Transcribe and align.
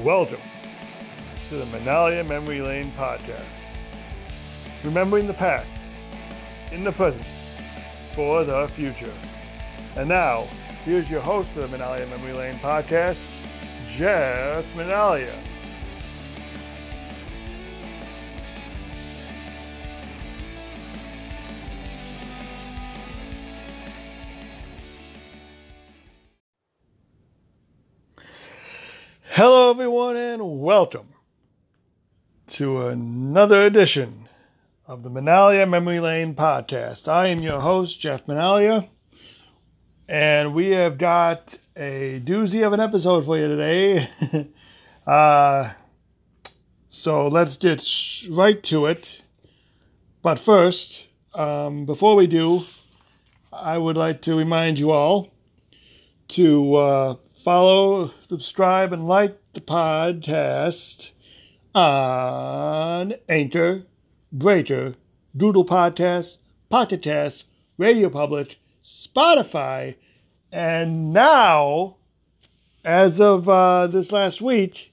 welcome 0.00 0.40
to 1.48 1.54
the 1.56 1.64
Minaglia 1.66 2.26
Memory 2.26 2.62
Lane 2.62 2.90
podcast. 2.92 3.44
Remembering 4.82 5.26
the 5.26 5.34
past, 5.34 5.68
in 6.72 6.82
the 6.82 6.90
present, 6.90 7.24
for 8.14 8.42
the 8.42 8.66
future. 8.68 9.12
And 9.96 10.08
now, 10.08 10.46
here's 10.84 11.08
your 11.10 11.20
host 11.20 11.50
of 11.56 11.70
the 11.70 11.76
Minaglia 11.76 12.08
Memory 12.08 12.32
Lane 12.32 12.54
podcast, 12.54 13.20
Jeff 13.94 14.64
Minaglia. 14.74 15.34
Hello, 29.44 29.70
everyone, 29.70 30.14
and 30.14 30.60
welcome 30.60 31.08
to 32.52 32.86
another 32.86 33.66
edition 33.66 34.28
of 34.86 35.02
the 35.02 35.10
Minaglia 35.10 35.68
Memory 35.68 35.98
Lane 35.98 36.36
podcast. 36.36 37.08
I 37.08 37.26
am 37.26 37.40
your 37.40 37.58
host, 37.58 37.98
Jeff 37.98 38.24
Minaglia, 38.26 38.88
and 40.06 40.54
we 40.54 40.68
have 40.68 40.96
got 40.96 41.58
a 41.76 42.22
doozy 42.24 42.64
of 42.64 42.72
an 42.72 42.78
episode 42.78 43.24
for 43.24 43.36
you 43.36 43.48
today. 43.48 44.48
uh, 45.08 45.72
so 46.88 47.26
let's 47.26 47.56
get 47.56 47.84
right 48.30 48.62
to 48.62 48.86
it. 48.86 49.22
But 50.22 50.38
first, 50.38 51.02
um, 51.34 51.84
before 51.84 52.14
we 52.14 52.28
do, 52.28 52.66
I 53.52 53.76
would 53.76 53.96
like 53.96 54.22
to 54.22 54.36
remind 54.36 54.78
you 54.78 54.92
all 54.92 55.32
to 56.28 56.74
uh, 56.76 57.16
follow, 57.42 58.12
subscribe, 58.28 58.92
and 58.92 59.08
like 59.08 59.36
the 59.54 59.60
podcast 59.60 61.10
on 61.74 63.14
Anchor, 63.28 63.82
Breaker, 64.32 64.94
Google 65.36 65.64
Podcast, 65.64 66.38
Pocket 66.68 67.02
Cast, 67.02 67.44
Radio 67.78 68.08
Public, 68.10 68.58
Spotify, 68.84 69.96
and 70.52 71.12
now, 71.12 71.96
as 72.84 73.20
of 73.20 73.48
uh, 73.48 73.86
this 73.88 74.12
last 74.12 74.40
week, 74.40 74.92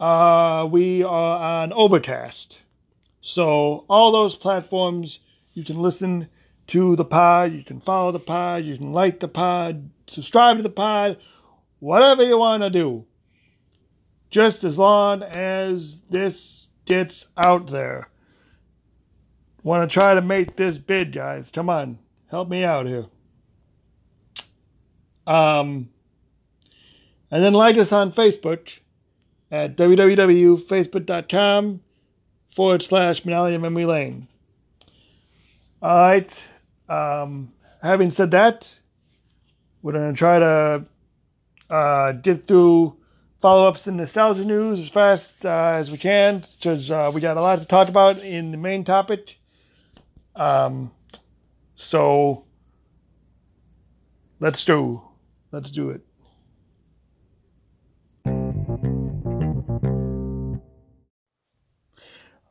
uh, 0.00 0.66
we 0.70 1.02
are 1.02 1.62
on 1.62 1.72
Overcast. 1.72 2.60
So 3.20 3.84
all 3.88 4.12
those 4.12 4.34
platforms, 4.36 5.18
you 5.52 5.64
can 5.64 5.80
listen 5.80 6.28
to 6.68 6.96
the 6.96 7.04
pod, 7.04 7.52
you 7.52 7.64
can 7.64 7.80
follow 7.80 8.12
the 8.12 8.18
pod, 8.18 8.64
you 8.64 8.78
can 8.78 8.92
like 8.92 9.20
the 9.20 9.28
pod, 9.28 9.90
subscribe 10.06 10.56
to 10.56 10.62
the 10.62 10.70
pod, 10.70 11.16
whatever 11.78 12.24
you 12.24 12.38
want 12.38 12.62
to 12.62 12.70
do. 12.70 13.04
Just 14.30 14.64
as 14.64 14.76
long 14.76 15.22
as 15.22 15.98
this 16.10 16.68
gets 16.84 17.26
out 17.36 17.70
there. 17.70 18.08
Want 19.62 19.88
to 19.88 19.92
try 19.92 20.14
to 20.14 20.22
make 20.22 20.56
this 20.56 20.78
bid, 20.78 21.12
guys. 21.12 21.50
Come 21.52 21.68
on, 21.68 21.98
help 22.30 22.48
me 22.48 22.64
out 22.64 22.86
here. 22.86 23.06
Um, 25.26 25.90
and 27.30 27.42
then 27.42 27.52
like 27.52 27.76
us 27.76 27.92
on 27.92 28.12
Facebook 28.12 28.70
at 29.50 29.76
www.facebook.com 29.76 31.80
forward 32.54 32.82
slash 32.82 33.22
Minaglia 33.22 33.60
Memory 33.60 33.86
Lane. 33.86 34.28
All 35.82 35.96
right. 35.96 36.30
Um, 36.88 37.52
having 37.82 38.10
said 38.10 38.30
that, 38.30 38.76
we're 39.82 39.92
going 39.92 40.14
to 40.14 40.18
try 40.18 40.38
to 40.38 40.84
uh, 41.70 42.12
get 42.12 42.46
through 42.46 42.96
follow 43.40 43.68
ups 43.68 43.86
and 43.86 43.96
nostalgia 43.96 44.44
news 44.44 44.80
as 44.80 44.88
fast 44.88 45.44
uh, 45.44 45.72
as 45.74 45.90
we 45.90 45.98
can 45.98 46.42
because 46.56 46.90
uh, 46.90 47.10
we 47.12 47.20
got 47.20 47.36
a 47.36 47.40
lot 47.40 47.58
to 47.58 47.64
talk 47.64 47.88
about 47.88 48.18
in 48.18 48.50
the 48.50 48.56
main 48.56 48.84
topic. 48.84 49.38
Um, 50.34 50.90
so 51.74 52.44
let's 54.40 54.64
do 54.64 55.02
let's 55.52 55.70
do 55.70 55.90
it. 55.90 56.02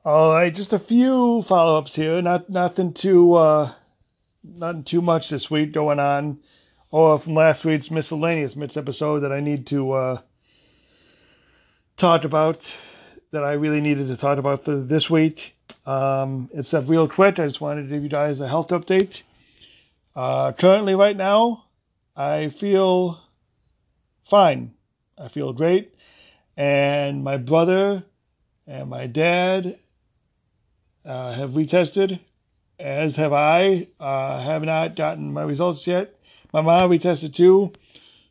All 0.04 0.34
right, 0.34 0.54
just 0.54 0.72
a 0.72 0.78
few 0.78 1.42
follow 1.48 1.80
ups 1.80 1.96
here. 1.96 2.22
Not 2.22 2.50
nothing 2.50 2.94
too 2.94 3.34
uh, 3.34 3.74
nothing 4.44 4.84
too 4.84 5.02
much 5.02 5.30
this 5.30 5.50
week 5.50 5.72
going 5.72 6.00
on 6.00 6.40
or 6.96 7.20
from 7.20 7.34
last 7.34 7.66
week's 7.66 7.92
miscellaneous 7.92 8.56
myths 8.56 8.78
episode 8.78 9.20
that 9.20 9.30
I 9.30 9.42
need 9.42 9.68
to 9.68 9.92
uh, 9.92 10.22
talk 11.98 12.24
about 12.24 12.72
that 13.32 13.44
I 13.44 13.52
really 13.52 13.82
needed 13.82 14.08
to 14.08 14.16
talk 14.16 14.38
about 14.38 14.64
for 14.64 14.78
this 14.78 15.10
week. 15.10 15.56
Um, 15.86 16.50
it's 16.54 16.72
a 16.72 16.80
real 16.80 17.10
quick. 17.10 17.38
I 17.38 17.48
just 17.48 17.60
wanted 17.60 17.82
to 17.82 17.90
give 17.90 18.02
you 18.02 18.08
guys 18.08 18.40
a 18.40 18.48
health 18.48 18.70
update. 18.70 19.24
Uh, 20.16 20.54
currently, 20.54 20.96
right 20.96 21.18
now, 21.18 21.66
I 22.16 22.48
feel 22.48 23.20
fine. 24.24 24.74
I 25.18 25.28
feel 25.28 25.52
great. 25.52 25.94
And 26.56 27.26
my 27.26 27.36
brother 27.36 28.06
and 28.66 28.90
my 28.90 29.06
dad 29.08 29.80
uh, 31.04 31.34
have 31.34 31.50
retested, 31.50 32.22
as 32.80 33.18
have 33.18 33.34
I. 33.34 33.88
Uh, 34.00 34.42
have 34.42 34.64
not 34.64 34.96
gotten 34.96 35.34
my 35.34 35.44
results 35.44 35.86
yet. 35.88 36.15
My 36.56 36.62
mom 36.62 36.90
we 36.90 37.00
tested 37.00 37.36
too. 37.36 37.74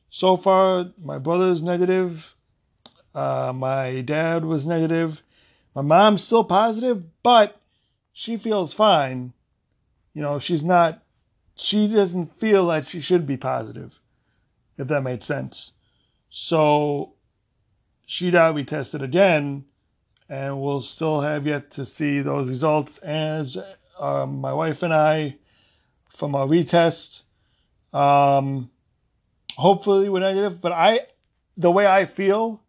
So 0.08 0.38
far, 0.38 0.86
my 0.98 1.18
brother's 1.18 1.60
negative. 1.62 2.34
Uh, 3.14 3.52
my 3.54 4.00
dad 4.00 4.46
was 4.46 4.64
negative. 4.64 5.20
My 5.74 5.82
mom's 5.82 6.24
still 6.24 6.42
positive, 6.42 7.02
but 7.22 7.60
she 8.14 8.38
feels 8.38 8.72
fine. 8.72 9.34
You 10.14 10.22
know, 10.22 10.38
she's 10.38 10.64
not, 10.64 11.02
she 11.54 11.86
doesn't 11.86 12.40
feel 12.40 12.64
like 12.64 12.88
she 12.88 12.98
should 12.98 13.26
be 13.26 13.36
positive, 13.36 14.00
if 14.78 14.88
that 14.88 15.02
made 15.02 15.22
sense. 15.22 15.72
So 16.30 17.16
she 18.06 18.30
got 18.30 18.54
retested 18.54 19.02
again, 19.02 19.66
and 20.30 20.62
we'll 20.62 20.80
still 20.80 21.20
have 21.20 21.46
yet 21.46 21.70
to 21.72 21.84
see 21.84 22.22
those 22.22 22.48
results 22.48 22.96
as 23.00 23.58
um, 24.00 24.40
my 24.40 24.54
wife 24.54 24.82
and 24.82 24.94
I 24.94 25.36
from 26.08 26.34
our 26.34 26.46
retest 26.46 27.20
um, 27.94 28.70
hopefully 29.56 30.08
we're 30.08 30.20
negative, 30.20 30.60
but 30.60 30.72
I, 30.72 31.00
the 31.56 31.70
way 31.70 31.86
I 31.86 32.06
feel, 32.06 32.60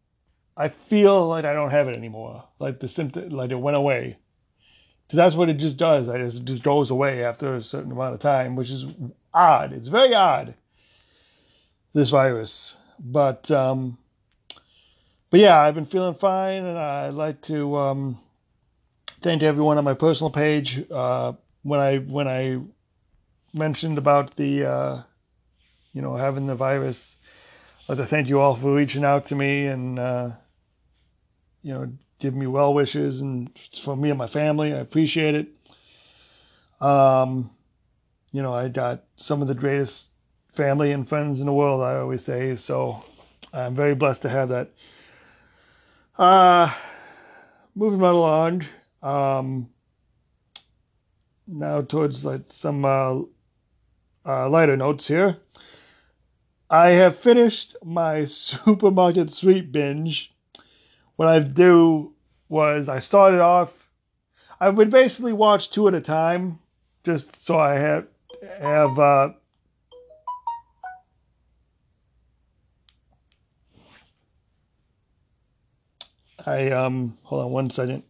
I 0.55 0.69
feel 0.69 1.27
like 1.27 1.43
I 1.43 1.53
don't 1.53 1.71
have 1.71 1.87
it 1.87 1.95
anymore. 1.95 2.43
Like 2.59 2.79
the 2.79 2.87
symptom, 2.87 3.29
like 3.29 3.51
it 3.51 3.55
went 3.55 3.75
away. 3.75 4.17
Because 5.05 5.17
that's 5.17 5.35
what 5.35 5.49
it 5.49 5.57
just 5.57 5.77
does. 5.77 6.07
It 6.07 6.17
just, 6.29 6.45
just 6.45 6.63
goes 6.63 6.89
away 6.89 7.23
after 7.23 7.55
a 7.55 7.61
certain 7.61 7.91
amount 7.91 8.15
of 8.15 8.21
time, 8.21 8.55
which 8.55 8.71
is 8.71 8.85
odd. 9.33 9.73
It's 9.73 9.89
very 9.89 10.13
odd. 10.13 10.55
This 11.93 12.09
virus, 12.09 12.73
but 12.99 13.49
um, 13.51 13.97
but 15.29 15.39
yeah, 15.39 15.57
I've 15.61 15.75
been 15.75 15.85
feeling 15.85 16.15
fine, 16.15 16.65
and 16.65 16.77
I'd 16.77 17.13
like 17.13 17.39
to 17.43 17.77
um, 17.77 18.19
thank 19.21 19.41
everyone 19.43 19.77
on 19.77 19.85
my 19.85 19.93
personal 19.93 20.29
page. 20.29 20.83
Uh, 20.91 21.33
when 21.63 21.79
I 21.79 21.99
when 21.99 22.27
I 22.27 22.59
mentioned 23.53 23.97
about 23.97 24.35
the 24.35 24.65
uh, 24.65 25.03
you 25.95 26.01
know, 26.01 26.17
having 26.17 26.45
the 26.45 26.55
virus. 26.55 27.15
I'd 27.87 27.97
like 27.97 28.07
to 28.09 28.15
thank 28.15 28.27
you 28.27 28.39
all 28.39 28.55
for 28.55 28.75
reaching 28.75 29.05
out 29.05 29.25
to 29.27 29.35
me 29.35 29.65
and, 29.65 29.97
uh, 29.97 30.31
you 31.63 31.73
know, 31.73 31.93
give 32.19 32.35
me 32.35 32.45
well 32.47 32.73
wishes 32.73 33.21
and 33.21 33.49
for 33.81 33.95
me 33.95 34.09
and 34.09 34.17
my 34.17 34.27
family. 34.27 34.73
I 34.73 34.77
appreciate 34.77 35.35
it. 35.35 35.47
Um, 36.85 37.51
you 38.33 38.41
know, 38.41 38.53
I 38.53 38.67
got 38.67 39.05
some 39.15 39.41
of 39.41 39.47
the 39.47 39.55
greatest 39.55 40.09
family 40.53 40.91
and 40.91 41.07
friends 41.07 41.39
in 41.39 41.45
the 41.45 41.53
world, 41.53 41.81
I 41.81 41.95
always 41.95 42.25
say. 42.25 42.57
So 42.57 43.05
I'm 43.53 43.73
very 43.73 43.95
blessed 43.95 44.23
to 44.23 44.29
have 44.29 44.49
that. 44.49 44.71
Uh, 46.17 46.73
moving 47.73 47.99
right 47.99 48.13
along. 48.13 48.65
Um, 49.01 49.69
now 51.47 51.81
towards 51.81 52.25
like 52.25 52.41
some 52.49 52.83
uh, 52.83 53.21
uh, 54.25 54.49
lighter 54.49 54.75
notes 54.75 55.07
here. 55.07 55.37
I 56.69 56.89
have 56.89 57.17
finished 57.17 57.75
my 57.83 58.25
supermarket 58.25 59.31
sweep 59.31 59.71
binge. 59.71 60.33
What 61.15 61.27
I 61.27 61.39
do 61.39 62.13
was 62.49 62.89
I 62.89 62.99
started 62.99 63.39
off. 63.39 63.89
I 64.59 64.69
would 64.69 64.89
basically 64.89 65.33
watch 65.33 65.69
two 65.69 65.87
at 65.87 65.93
a 65.93 66.01
time, 66.01 66.59
just 67.03 67.43
so 67.43 67.59
I 67.59 67.75
have 67.75 68.07
have. 68.59 68.99
Uh, 68.99 69.29
I 76.45 76.69
um 76.69 77.17
hold 77.23 77.45
on 77.45 77.51
one 77.51 77.69
second. 77.69 78.03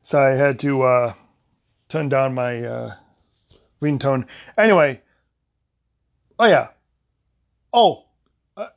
So 0.00 0.20
I 0.20 0.30
had 0.30 0.58
to 0.60 0.82
uh, 0.82 1.14
turn 1.88 2.08
down 2.08 2.34
my 2.34 2.62
uh, 2.64 2.94
ringtone. 3.80 4.26
Anyway, 4.58 5.00
Oh 6.42 6.46
yeah. 6.46 6.68
Oh, 7.72 8.06
uh, 8.56 8.70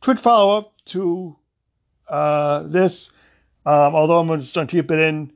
quick 0.00 0.18
follow 0.18 0.58
up 0.58 0.72
to 0.86 1.36
uh, 2.08 2.64
this. 2.64 3.12
Um, 3.64 3.94
although 3.94 4.18
I'm 4.18 4.40
just 4.40 4.52
going 4.52 4.66
to 4.66 4.70
keep 4.72 4.90
it 4.90 4.98
in 4.98 5.32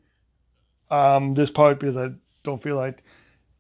um, 0.91 1.35
this 1.35 1.49
part 1.49 1.79
because 1.79 1.97
I 1.97 2.09
don't 2.43 2.61
feel 2.61 2.75
like 2.75 3.05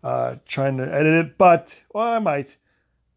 uh, 0.02 0.34
trying 0.44 0.76
to 0.78 0.93
edit 0.93 1.25
it, 1.25 1.38
but 1.38 1.81
well, 1.94 2.14
I 2.14 2.19
might. 2.19 2.56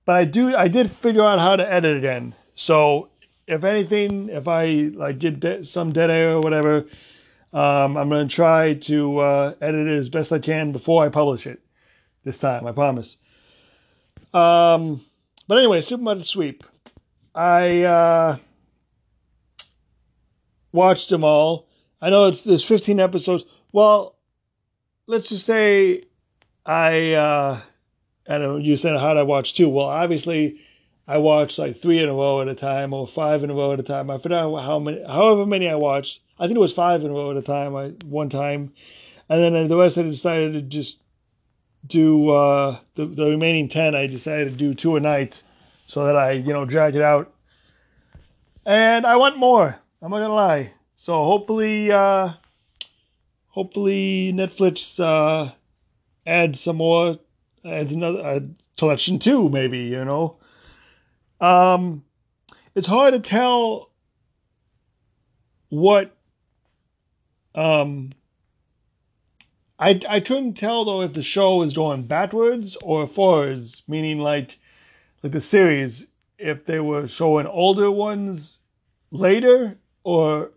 But 0.06 0.16
I 0.16 0.26
do. 0.26 0.56
I 0.56 0.68
did 0.68 0.92
figure 0.92 1.24
out 1.24 1.40
how 1.40 1.56
to 1.56 1.74
edit 1.74 1.98
again. 1.98 2.36
So 2.54 3.10
if 3.48 3.64
anything, 3.64 4.30
if 4.30 4.48
I 4.48 4.92
like 4.94 5.18
get 5.18 5.40
de- 5.40 5.66
some 5.66 5.92
dead 5.92 6.12
air 6.12 6.34
or 6.34 6.42
whatever, 6.42 6.86
um, 7.52 7.98
I'm 7.98 8.10
gonna 8.10 8.28
try 8.28 8.76
to 8.76 9.18
uh, 9.18 9.56
edit 9.60 9.88
it 9.88 9.98
as 9.98 10.10
best 10.10 10.32
I 10.32 10.38
can 10.38 10.72
before 10.72 11.04
I 11.04 11.10
publish 11.10 11.48
it. 11.48 11.62
This 12.24 12.38
time, 12.38 12.68
I 12.68 12.74
promise. 12.74 13.18
Um, 14.34 15.06
but 15.48 15.58
anyway, 15.58 15.82
Supermarket 15.82 16.26
Sweep. 16.26 16.64
I 17.34 17.84
uh, 17.84 18.38
watched 20.72 21.10
them 21.10 21.24
all. 21.24 21.68
I 22.02 22.10
know 22.10 22.26
it's 22.26 22.44
there's 22.44 22.64
15 22.64 23.00
episodes. 23.00 23.44
Well, 23.72 24.16
let's 25.08 25.30
just 25.30 25.46
say 25.46 26.04
I 26.66 27.14
uh, 27.14 27.62
I 28.28 28.38
don't 28.38 28.42
know. 28.42 28.58
You 28.58 28.78
said 28.78 28.98
how 29.00 29.14
did 29.14 29.20
I 29.20 29.24
watch 29.24 29.56
two? 29.56 29.70
Well, 29.70 29.88
obviously, 29.88 30.60
I 31.08 31.18
watched 31.18 31.58
like 31.58 31.82
three 31.82 32.00
in 32.00 32.10
a 32.10 32.14
row 32.14 32.42
at 32.42 32.48
a 32.48 32.56
time 32.56 32.94
or 32.94 33.08
five 33.08 33.44
in 33.44 33.50
a 33.50 33.54
row 33.54 33.74
at 33.74 33.80
a 33.80 33.84
time. 33.84 34.10
I 34.10 34.20
forgot 34.20 34.64
how 34.64 34.80
many, 34.80 35.04
however 35.04 35.46
many 35.46 35.68
I 35.68 35.76
watched. 35.76 36.22
I 36.38 36.46
think 36.46 36.56
it 36.56 36.62
was 36.62 36.74
five 36.74 37.04
in 37.04 37.12
a 37.12 37.14
row 37.14 37.32
at 37.32 37.38
a 37.38 37.42
time. 37.42 37.76
I 37.76 37.88
one 38.06 38.30
time, 38.30 38.74
and 39.28 39.42
then 39.42 39.68
the 39.68 39.78
rest 39.78 39.98
I 39.98 40.04
decided 40.04 40.54
to 40.54 40.62
just 40.62 40.98
do 41.86 42.30
uh, 42.30 42.80
the 42.96 43.06
the 43.06 43.26
remaining 43.26 43.70
ten. 43.70 43.96
I 43.96 44.08
decided 44.08 44.52
to 44.52 44.56
do 44.56 44.74
two 44.74 44.96
a 44.96 45.00
night, 45.00 45.44
so 45.88 46.06
that 46.06 46.16
I 46.16 46.32
you 46.32 46.54
know 46.54 46.66
drag 46.66 46.96
it 46.96 47.02
out. 47.02 47.34
And 48.66 49.06
I 49.06 49.16
want 49.16 49.38
more. 49.38 49.80
I'm 50.02 50.12
not 50.12 50.20
gonna 50.20 50.34
lie. 50.34 50.74
So 50.96 51.14
hopefully, 51.14 51.92
uh, 51.92 52.34
hopefully 53.48 54.32
Netflix 54.34 55.00
uh, 55.00 55.54
adds 56.26 56.62
some 56.62 56.78
more, 56.78 57.20
adds 57.66 57.94
another 57.94 58.20
uh, 58.20 58.40
collection 58.78 59.20
too. 59.20 59.50
Maybe 59.50 59.80
you 59.80 60.06
know. 60.06 60.38
Um, 61.42 62.04
it's 62.76 62.88
hard 62.88 63.14
to 63.14 63.20
tell 63.20 63.92
what 65.70 66.16
um 67.56 68.12
I 69.80 70.02
I 70.08 70.20
couldn't 70.20 70.54
tell 70.56 70.86
though 70.86 71.02
if 71.02 71.14
the 71.14 71.24
show 71.24 71.58
was 71.58 71.74
going 71.74 72.04
backwards 72.04 72.78
or 72.84 73.08
forwards, 73.08 73.82
meaning 73.88 74.20
like 74.20 74.60
like 75.24 75.32
the 75.32 75.42
series, 75.42 76.06
if 76.38 76.66
they 76.66 76.80
were 76.80 77.08
showing 77.08 77.48
older 77.48 77.90
ones 77.90 78.58
later 79.12 79.78
or 80.04 80.52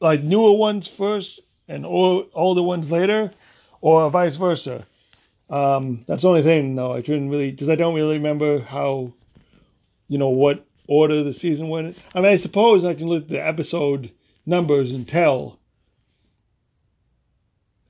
like 0.00 0.22
newer 0.22 0.52
ones 0.52 0.86
first 0.86 1.40
and 1.68 1.84
older 1.84 2.62
ones 2.62 2.90
later, 2.90 3.32
or 3.80 4.10
vice 4.10 4.36
versa. 4.36 4.86
Um, 5.48 6.04
that's 6.06 6.22
the 6.22 6.28
only 6.28 6.42
thing, 6.42 6.74
though. 6.74 6.92
I 6.92 7.02
couldn't 7.02 7.28
really, 7.28 7.50
because 7.50 7.68
I 7.68 7.76
don't 7.76 7.94
really 7.94 8.16
remember 8.16 8.60
how, 8.60 9.12
you 10.08 10.18
know, 10.18 10.28
what 10.28 10.66
order 10.88 11.22
the 11.22 11.32
season 11.32 11.68
went. 11.68 11.96
I 12.14 12.20
mean, 12.20 12.32
I 12.32 12.36
suppose 12.36 12.84
I 12.84 12.94
can 12.94 13.06
look 13.08 13.24
at 13.24 13.28
the 13.28 13.44
episode 13.44 14.12
numbers 14.44 14.92
and 14.92 15.06
tell. 15.08 15.58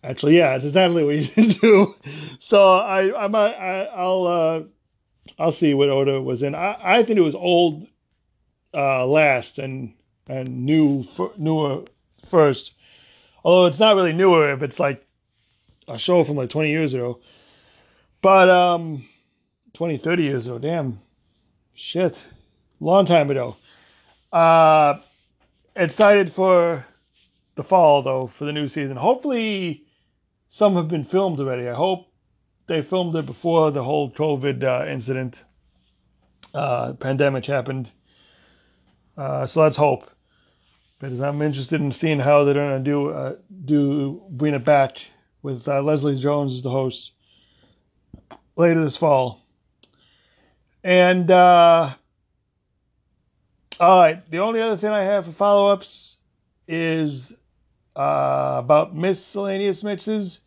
Actually, 0.06 0.36
yeah, 0.36 0.54
it's 0.54 0.64
exactly 0.64 1.02
what 1.02 1.16
you 1.16 1.54
do. 1.60 1.94
So 2.38 2.78
I, 2.78 3.24
I 3.24 3.26
might, 3.26 3.54
I, 3.54 3.84
I'll, 3.86 4.26
uh, 4.26 4.62
I'll 5.38 5.52
see 5.52 5.74
what 5.74 5.88
it 5.88 6.22
was 6.22 6.42
in. 6.42 6.54
I, 6.54 6.76
I 6.80 7.02
think 7.02 7.18
it 7.18 7.22
was 7.22 7.34
old, 7.34 7.86
uh, 8.72 9.06
last 9.06 9.58
and 9.58 9.94
and 10.28 10.64
new, 10.64 11.04
newer 11.36 11.84
first. 12.28 12.72
Although 13.44 13.66
it's 13.66 13.78
not 13.78 13.94
really 13.96 14.12
newer 14.12 14.52
if 14.52 14.62
it's 14.62 14.80
like 14.80 15.06
a 15.88 15.98
show 15.98 16.24
from 16.24 16.36
like 16.36 16.50
20 16.50 16.68
years 16.70 16.94
ago. 16.94 17.20
But 18.22 18.48
um 18.48 19.08
20, 19.74 19.98
30 19.98 20.22
years 20.22 20.46
ago, 20.46 20.58
damn. 20.58 21.00
Shit. 21.74 22.24
Long 22.80 23.06
time 23.06 23.30
ago. 23.30 23.56
Uh 24.32 24.98
excited 25.76 26.32
for 26.32 26.86
the 27.54 27.62
fall 27.62 28.02
though, 28.02 28.26
for 28.26 28.44
the 28.44 28.52
new 28.52 28.68
season. 28.68 28.96
Hopefully 28.96 29.85
some 30.48 30.74
have 30.76 30.88
been 30.88 31.04
filmed 31.04 31.40
already. 31.40 31.68
I 31.68 31.74
hope 31.74 32.08
they 32.66 32.82
filmed 32.82 33.14
it 33.14 33.26
before 33.26 33.70
the 33.70 33.84
whole 33.84 34.10
COVID 34.10 34.64
uh, 34.64 34.90
incident, 34.90 35.44
uh, 36.54 36.94
pandemic 36.94 37.46
happened. 37.46 37.90
Uh, 39.16 39.46
so 39.46 39.62
let's 39.62 39.76
hope, 39.76 40.10
because 40.98 41.20
I'm 41.20 41.40
interested 41.42 41.80
in 41.80 41.92
seeing 41.92 42.20
how 42.20 42.44
they're 42.44 42.54
gonna 42.54 42.80
do 42.80 43.10
uh, 43.10 43.36
do 43.64 44.22
bring 44.28 44.54
it 44.54 44.64
back 44.64 44.98
with 45.42 45.66
uh, 45.68 45.80
Leslie 45.80 46.18
Jones 46.18 46.54
as 46.54 46.62
the 46.62 46.70
host 46.70 47.12
later 48.56 48.82
this 48.82 48.96
fall. 48.96 49.46
And 50.82 51.30
uh, 51.30 51.94
all 53.80 54.00
right, 54.00 54.30
the 54.30 54.38
only 54.38 54.60
other 54.60 54.76
thing 54.76 54.90
I 54.90 55.02
have 55.02 55.24
for 55.24 55.32
follow 55.32 55.72
ups 55.72 56.16
is 56.68 57.32
uh, 57.96 58.56
about 58.58 58.94
miscellaneous 58.94 59.82
mixes. 59.82 60.40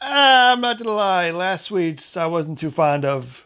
I'm 0.00 0.60
not 0.60 0.78
gonna 0.78 0.92
lie, 0.92 1.30
last 1.30 1.70
week's 1.70 2.16
I 2.16 2.26
wasn't 2.26 2.58
too 2.58 2.70
fond 2.70 3.04
of, 3.04 3.44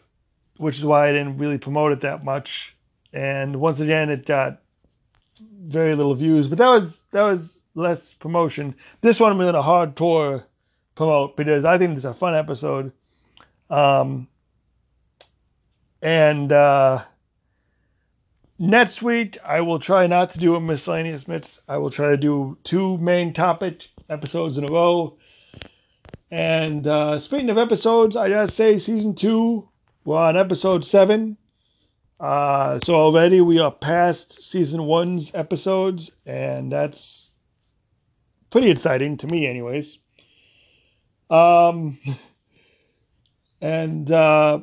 which 0.57 0.77
is 0.77 0.85
why 0.85 1.09
I 1.09 1.11
didn't 1.11 1.37
really 1.37 1.57
promote 1.57 1.91
it 1.91 2.01
that 2.01 2.23
much. 2.23 2.75
And 3.13 3.59
once 3.59 3.79
again, 3.79 4.09
it 4.09 4.25
got 4.25 4.61
very 5.39 5.95
little 5.95 6.13
views, 6.13 6.47
but 6.47 6.57
that 6.57 6.67
was 6.67 7.01
that 7.11 7.23
was 7.23 7.61
less 7.73 8.13
promotion. 8.13 8.75
This 9.01 9.19
one 9.19 9.37
was 9.37 9.49
in 9.49 9.55
a 9.55 9.63
hardcore 9.63 10.43
promote 10.95 11.35
because 11.35 11.65
I 11.65 11.77
think 11.77 11.95
it's 11.95 12.03
a 12.03 12.13
fun 12.13 12.35
episode. 12.35 12.91
Um, 13.69 14.27
and 16.01 16.51
uh, 16.51 17.03
next 18.61 19.01
week, 19.01 19.37
I 19.43 19.59
will 19.61 19.79
try 19.79 20.07
not 20.07 20.31
to 20.33 20.39
do 20.39 20.55
a 20.55 20.61
miscellaneous 20.61 21.27
mix. 21.27 21.59
I 21.67 21.77
will 21.77 21.89
try 21.89 22.11
to 22.11 22.17
do 22.17 22.57
two 22.63 22.97
main 22.99 23.33
topic 23.33 23.87
episodes 24.07 24.57
in 24.57 24.63
a 24.63 24.71
row. 24.71 25.17
And 26.29 26.87
uh, 26.87 27.19
speaking 27.19 27.49
of 27.49 27.57
episodes, 27.57 28.15
I 28.15 28.29
gotta 28.29 28.49
say, 28.49 28.77
season 28.77 29.15
two, 29.15 29.67
we're 30.05 30.17
on 30.17 30.37
episode 30.37 30.85
seven. 30.85 31.37
Uh, 32.19 32.79
so 32.79 32.93
already 32.93 33.41
we 33.41 33.59
are 33.59 33.71
past 33.71 34.43
season 34.43 34.83
one's 34.83 35.31
episodes, 35.33 36.11
and 36.25 36.71
that's 36.71 37.31
pretty 38.51 38.69
exciting 38.69 39.17
to 39.17 39.27
me, 39.27 39.47
anyways. 39.47 39.97
Um, 41.31 41.97
and 43.61 44.09
uh, 44.11 44.59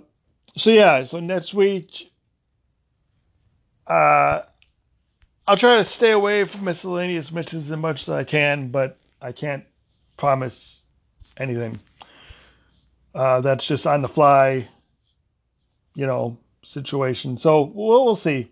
so 0.57 0.71
yeah, 0.71 1.05
so 1.05 1.19
next 1.19 1.52
week, 1.52 2.08
uh, 3.88 4.42
I'll 5.47 5.57
try 5.57 5.76
to 5.76 5.85
stay 5.85 6.11
away 6.11 6.45
from 6.45 6.64
miscellaneous 6.64 7.33
mixes 7.33 7.71
as 7.71 7.76
much 7.76 8.02
as 8.02 8.09
I 8.11 8.25
can, 8.25 8.68
but 8.68 8.99
I 9.21 9.33
can't 9.33 9.64
promise 10.16 10.83
anything. 11.37 11.80
Uh, 13.14 13.40
that's 13.40 13.66
just 13.66 13.87
on 13.87 14.02
the 14.02 14.09
fly, 14.09 14.68
you 15.95 16.07
know, 16.07 16.38
situation. 16.62 17.38
So 17.38 17.62
we'll, 17.62 18.04
we'll 18.04 18.16
see. 18.16 18.50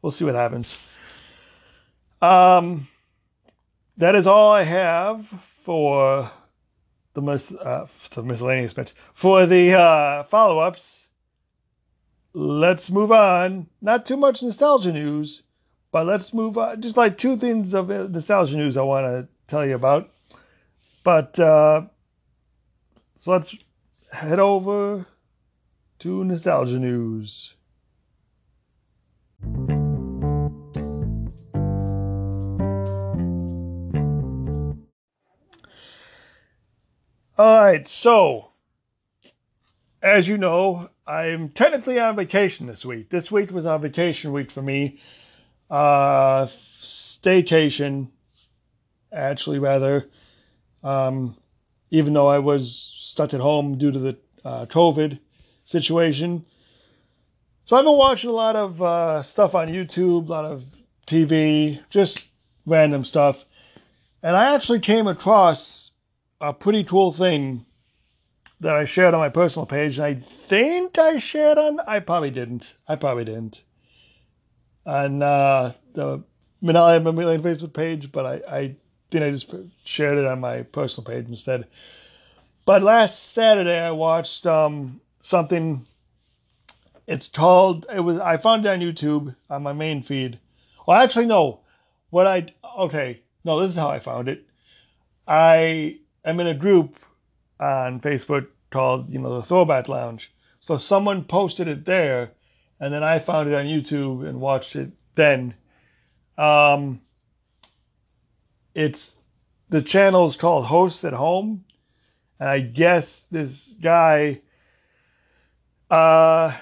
We'll 0.00 0.12
see 0.12 0.24
what 0.24 0.34
happens. 0.34 0.78
Um, 2.22 2.88
that 3.96 4.14
is 4.14 4.26
all 4.26 4.52
I 4.52 4.62
have 4.62 5.26
for 5.62 6.30
the 7.14 7.20
most 7.20 7.52
uh, 7.52 7.86
the 8.14 8.22
miscellaneous 8.22 8.72
bits 8.72 8.94
for 9.14 9.46
the 9.46 9.72
uh, 9.72 10.24
follow-ups. 10.24 11.03
Let's 12.36 12.90
move 12.90 13.12
on. 13.12 13.68
Not 13.80 14.04
too 14.04 14.16
much 14.16 14.42
nostalgia 14.42 14.92
news, 14.92 15.42
but 15.92 16.04
let's 16.04 16.34
move 16.34 16.58
on. 16.58 16.82
Just 16.82 16.96
like 16.96 17.16
two 17.16 17.36
things 17.36 17.72
of 17.72 17.88
nostalgia 17.88 18.56
news 18.56 18.76
I 18.76 18.82
want 18.82 19.06
to 19.06 19.28
tell 19.46 19.64
you 19.64 19.76
about. 19.76 20.10
But 21.04 21.38
uh, 21.38 21.82
so 23.16 23.30
let's 23.30 23.54
head 24.10 24.40
over 24.40 25.06
to 26.00 26.24
nostalgia 26.24 26.80
news. 26.80 27.54
All 37.36 37.64
right, 37.64 37.86
so 37.86 38.53
as 40.04 40.28
you 40.28 40.36
know, 40.36 40.90
I'm 41.06 41.48
technically 41.48 41.98
on 41.98 42.14
vacation 42.14 42.66
this 42.66 42.84
week. 42.84 43.08
This 43.08 43.32
week 43.32 43.50
was 43.50 43.64
on 43.64 43.80
vacation 43.80 44.32
week 44.32 44.50
for 44.50 44.60
me. 44.60 45.00
Uh, 45.70 46.48
staycation, 46.82 48.08
actually, 49.10 49.58
rather. 49.58 50.10
Um, 50.82 51.36
even 51.90 52.12
though 52.12 52.26
I 52.26 52.38
was 52.38 52.92
stuck 53.00 53.32
at 53.32 53.40
home 53.40 53.78
due 53.78 53.90
to 53.90 53.98
the 53.98 54.16
uh, 54.44 54.66
COVID 54.66 55.20
situation. 55.64 56.44
So 57.64 57.76
I've 57.76 57.84
been 57.84 57.96
watching 57.96 58.28
a 58.28 58.34
lot 58.34 58.56
of 58.56 58.82
uh, 58.82 59.22
stuff 59.22 59.54
on 59.54 59.68
YouTube, 59.68 60.28
a 60.28 60.32
lot 60.32 60.44
of 60.44 60.64
TV, 61.06 61.80
just 61.88 62.24
random 62.66 63.06
stuff. 63.06 63.46
And 64.22 64.36
I 64.36 64.54
actually 64.54 64.80
came 64.80 65.06
across 65.06 65.92
a 66.42 66.52
pretty 66.52 66.84
cool 66.84 67.10
thing 67.10 67.64
that 68.64 68.74
I 68.74 68.86
shared 68.86 69.12
on 69.12 69.20
my 69.20 69.28
personal 69.28 69.66
page. 69.66 70.00
I 70.00 70.24
think 70.48 70.96
I 70.98 71.18
shared 71.18 71.58
on, 71.58 71.80
I 71.80 72.00
probably 72.00 72.30
didn't. 72.30 72.72
I 72.88 72.96
probably 72.96 73.26
didn't. 73.26 73.60
On 74.86 75.22
uh, 75.22 75.74
the 75.92 76.22
Minaglia 76.62 77.14
Million 77.14 77.42
Facebook 77.42 77.74
page, 77.74 78.10
but 78.10 78.24
I, 78.24 78.34
I 78.50 78.76
think 79.10 79.22
I 79.22 79.30
just 79.30 79.54
shared 79.84 80.16
it 80.16 80.24
on 80.24 80.40
my 80.40 80.62
personal 80.62 81.04
page 81.04 81.28
instead. 81.28 81.66
But 82.64 82.82
last 82.82 83.34
Saturday 83.34 83.78
I 83.78 83.90
watched 83.90 84.46
um, 84.46 85.02
something. 85.20 85.86
It's 87.06 87.28
called. 87.28 87.84
It 87.94 88.00
was. 88.00 88.18
I 88.18 88.38
found 88.38 88.64
it 88.64 88.70
on 88.70 88.80
YouTube 88.80 89.36
on 89.50 89.62
my 89.62 89.74
main 89.74 90.02
feed. 90.02 90.38
Well, 90.86 91.02
actually, 91.02 91.26
no. 91.26 91.60
What 92.08 92.26
I 92.26 92.46
okay. 92.78 93.20
No, 93.44 93.60
this 93.60 93.72
is 93.72 93.76
how 93.76 93.90
I 93.90 93.98
found 93.98 94.26
it. 94.28 94.46
I 95.28 95.98
am 96.24 96.40
in 96.40 96.46
a 96.46 96.54
group 96.54 96.96
on 97.60 98.00
Facebook 98.00 98.46
called, 98.74 99.08
you 99.08 99.20
know, 99.20 99.36
the 99.36 99.46
Throwback 99.46 99.88
Lounge. 99.88 100.32
So 100.58 100.76
someone 100.76 101.24
posted 101.24 101.68
it 101.68 101.86
there, 101.86 102.32
and 102.80 102.92
then 102.92 103.04
I 103.04 103.20
found 103.20 103.48
it 103.48 103.54
on 103.54 103.66
YouTube 103.66 104.28
and 104.28 104.40
watched 104.40 104.74
it 104.74 104.90
then. 105.14 105.54
Um, 106.36 107.00
it's 108.74 109.14
the 109.68 109.80
channel 109.80 110.28
is 110.28 110.36
called 110.36 110.66
Hosts 110.66 111.04
at 111.04 111.12
Home, 111.12 111.64
and 112.40 112.48
I 112.48 112.60
guess 112.60 113.26
this 113.30 113.74
guy 113.80 114.40
uh, 115.88 116.56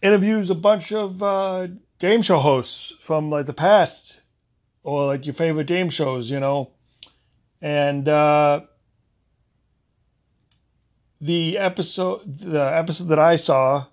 interviews 0.00 0.50
a 0.50 0.54
bunch 0.54 0.92
of 0.92 1.20
uh, 1.20 1.66
game 1.98 2.22
show 2.22 2.38
hosts 2.38 2.92
from 3.02 3.28
like 3.28 3.46
the 3.46 3.52
past 3.52 4.18
or 4.84 5.06
like 5.06 5.26
your 5.26 5.34
favorite 5.34 5.66
game 5.66 5.90
shows, 5.90 6.30
you 6.30 6.38
know. 6.38 6.70
And 7.60 8.08
uh, 8.08 8.60
the 11.20 11.58
episode, 11.58 12.22
the 12.40 12.60
episode 12.60 13.08
that 13.08 13.18
I 13.18 13.36
saw, 13.36 13.86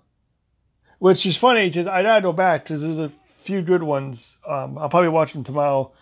which 0.98 1.26
is 1.26 1.36
funny 1.36 1.68
because 1.68 1.86
I 1.86 2.02
gotta 2.02 2.22
go 2.22 2.32
back 2.32 2.64
because 2.64 2.80
there's 2.80 2.98
a 2.98 3.12
few 3.42 3.62
good 3.62 3.82
ones. 3.82 4.36
Um, 4.46 4.78
I'll 4.78 4.88
probably 4.88 5.10
watch 5.10 5.32
them 5.32 5.44
tomorrow 5.44 5.92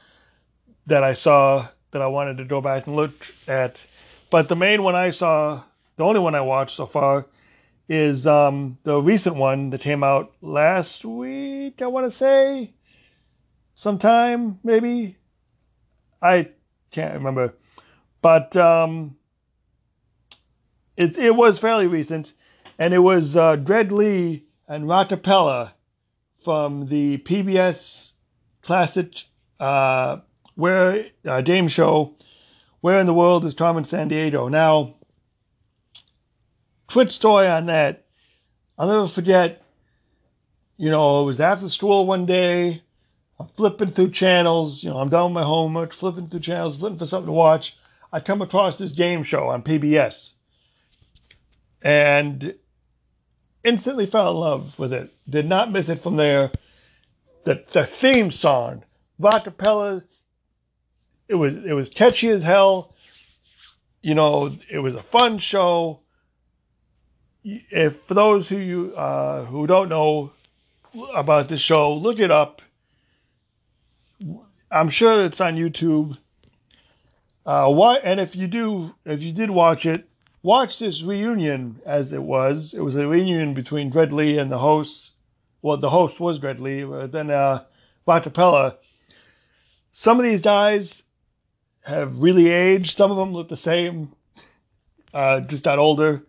that 0.86 1.02
I 1.02 1.14
saw 1.14 1.68
that 1.90 2.02
I 2.02 2.06
wanted 2.06 2.38
to 2.38 2.44
go 2.44 2.60
back 2.60 2.86
and 2.86 2.96
look 2.96 3.26
at. 3.48 3.84
But 4.30 4.48
the 4.48 4.56
main 4.56 4.82
one 4.82 4.94
I 4.94 5.10
saw, 5.10 5.62
the 5.96 6.04
only 6.04 6.20
one 6.20 6.34
I 6.34 6.40
watched 6.40 6.76
so 6.76 6.86
far, 6.86 7.26
is 7.88 8.26
um, 8.26 8.78
the 8.82 9.00
recent 9.00 9.36
one 9.36 9.70
that 9.70 9.80
came 9.80 10.02
out 10.02 10.32
last 10.40 11.04
week. 11.04 11.80
I 11.80 11.86
want 11.86 12.06
to 12.06 12.10
say, 12.10 12.74
sometime 13.74 14.58
maybe. 14.62 15.16
I 16.22 16.48
can't 16.90 17.14
remember, 17.14 17.54
but 18.22 18.56
um, 18.56 19.16
it 20.96 21.16
it 21.18 21.36
was 21.36 21.58
fairly 21.58 21.86
recent, 21.86 22.32
and 22.78 22.94
it 22.94 22.98
was 22.98 23.36
uh, 23.36 23.56
Greg 23.56 23.92
Lee 23.92 24.44
and 24.66 24.84
Rockapella 24.84 25.72
from 26.42 26.88
the 26.88 27.18
PBS 27.18 28.12
classic 28.62 29.24
uh, 29.60 30.18
where 30.54 31.06
uh, 31.26 31.40
game 31.40 31.68
show, 31.68 32.14
Where 32.80 32.98
in 32.98 33.06
the 33.06 33.14
World 33.14 33.44
is 33.44 33.54
Carmen 33.54 33.84
Sandiego? 33.84 34.50
Now, 34.50 34.94
quick 36.86 37.10
story 37.10 37.46
on 37.46 37.66
that. 37.66 38.06
I'll 38.78 38.88
never 38.88 39.08
forget, 39.08 39.62
you 40.76 40.90
know, 40.90 41.22
it 41.22 41.26
was 41.26 41.40
after 41.40 41.68
school 41.68 42.06
one 42.06 42.26
day. 42.26 42.82
I'm 43.38 43.48
flipping 43.48 43.90
through 43.90 44.12
channels. 44.12 44.82
You 44.82 44.90
know, 44.90 44.98
I'm 44.98 45.08
done 45.08 45.26
with 45.26 45.34
my 45.34 45.42
homework, 45.42 45.92
flipping 45.92 46.28
through 46.28 46.40
channels, 46.40 46.80
looking 46.80 46.98
for 46.98 47.06
something 47.06 47.26
to 47.26 47.32
watch. 47.32 47.76
I 48.12 48.20
come 48.20 48.40
across 48.40 48.78
this 48.78 48.92
game 48.92 49.22
show 49.22 49.48
on 49.48 49.62
PBS 49.62 50.30
and 51.82 52.54
instantly 53.64 54.06
fell 54.06 54.30
in 54.30 54.36
love 54.36 54.78
with 54.78 54.92
it. 54.92 55.12
Did 55.28 55.48
not 55.48 55.72
miss 55.72 55.88
it 55.88 56.02
from 56.02 56.16
there. 56.16 56.52
The, 57.44 57.64
the 57.72 57.86
theme 57.86 58.30
song, 58.30 58.84
Rockapella, 59.20 60.02
it 61.28 61.34
was 61.34 61.54
it 61.64 61.72
was 61.72 61.88
catchy 61.88 62.28
as 62.28 62.42
hell. 62.42 62.94
You 64.02 64.14
know, 64.14 64.56
it 64.70 64.78
was 64.78 64.94
a 64.94 65.02
fun 65.02 65.38
show. 65.38 66.00
If 67.44 68.00
for 68.02 68.14
those 68.14 68.48
who 68.48 68.56
you 68.56 68.94
uh, 68.96 69.44
who 69.44 69.66
don't 69.66 69.88
know 69.88 70.32
about 71.14 71.48
this 71.48 71.60
show, 71.60 71.92
look 71.94 72.18
it 72.18 72.30
up. 72.30 72.62
I'm 74.70 74.90
sure 74.90 75.24
it's 75.24 75.40
on 75.40 75.56
YouTube. 75.56 76.18
Uh, 77.44 77.70
what 77.70 78.00
and 78.04 78.18
if 78.18 78.34
you 78.34 78.46
do, 78.46 78.94
if 79.04 79.22
you 79.22 79.32
did 79.32 79.50
watch 79.50 79.86
it, 79.86 80.08
watch 80.42 80.78
this 80.78 81.02
reunion 81.02 81.80
as 81.84 82.12
it 82.12 82.22
was. 82.22 82.74
It 82.74 82.80
was 82.80 82.96
a 82.96 83.06
reunion 83.06 83.54
between 83.54 83.90
Greg 83.90 84.12
Lee 84.12 84.38
and 84.38 84.50
the 84.50 84.58
host. 84.58 85.10
Well, 85.62 85.76
the 85.76 85.90
host 85.90 86.20
was 86.20 86.38
Greg 86.38 86.60
Lee, 86.60 86.84
but 86.84 87.12
then 87.12 87.30
uh, 87.30 87.64
Rockapella. 88.06 88.76
Some 89.92 90.20
of 90.20 90.24
these 90.24 90.42
guys 90.42 91.02
have 91.82 92.20
really 92.20 92.48
aged. 92.48 92.96
Some 92.96 93.10
of 93.10 93.16
them 93.16 93.32
look 93.32 93.48
the 93.48 93.56
same, 93.56 94.12
uh, 95.14 95.40
just 95.40 95.62
got 95.62 95.78
older. 95.78 96.22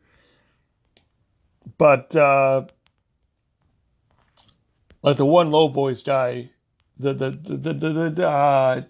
But 1.78 2.16
uh, 2.16 2.66
like 5.04 5.18
the 5.18 5.26
one 5.26 5.52
low 5.52 5.68
voice 5.68 6.02
guy, 6.02 6.52
the 6.98 7.14
the 7.14 7.32
the 7.32 7.58
the, 7.58 7.74
the, 7.74 8.10
the 8.10 8.28
uh, 8.30 8.82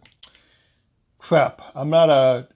crap. 1.19 1.61
I'm 1.75 1.89
not 1.89 2.09
a 2.09 2.47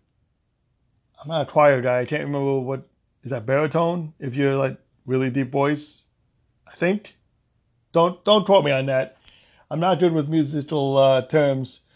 I'm 1.21 1.27
not 1.27 1.47
a 1.47 1.51
choir 1.51 1.81
guy. 1.81 1.99
I 1.99 2.05
can't 2.05 2.23
remember 2.23 2.59
what 2.59 2.89
is 3.23 3.29
that 3.29 3.45
baritone. 3.45 4.13
If 4.19 4.33
you're 4.33 4.55
like 4.55 4.77
really 5.05 5.29
deep 5.29 5.51
voice, 5.51 6.03
I 6.67 6.75
think. 6.75 7.15
Don't 7.91 8.23
don't 8.25 8.45
quote 8.45 8.65
me 8.65 8.71
on 8.71 8.87
that. 8.87 9.17
I'm 9.69 9.79
not 9.79 9.99
good 9.99 10.13
with 10.13 10.27
musical 10.27 10.97
uh, 10.97 11.21
terms. 11.23 11.81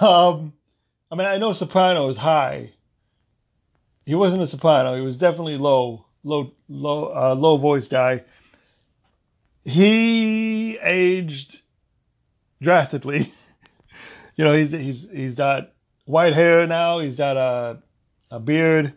Um, 0.00 0.54
I 1.10 1.14
mean, 1.14 1.26
I 1.28 1.38
know 1.38 1.52
soprano 1.52 2.08
is 2.08 2.16
high. 2.16 2.72
He 4.04 4.16
wasn't 4.16 4.42
a 4.42 4.46
soprano. 4.48 4.96
He 4.96 5.02
was 5.02 5.16
definitely 5.16 5.56
low, 5.56 6.06
low, 6.24 6.52
low, 6.68 7.12
uh, 7.14 7.34
low 7.36 7.56
voice 7.58 7.86
guy. 7.86 8.24
He 9.64 10.76
aged 10.78 11.60
drastically. 12.60 13.32
you 14.36 14.44
know, 14.44 14.52
he's 14.52 14.72
he's 14.72 15.08
he's 15.10 15.34
got 15.36 15.72
white 16.06 16.34
hair 16.34 16.66
now. 16.66 16.98
He's 16.98 17.14
got 17.14 17.36
a 17.36 17.80
a 18.30 18.40
beard, 18.40 18.94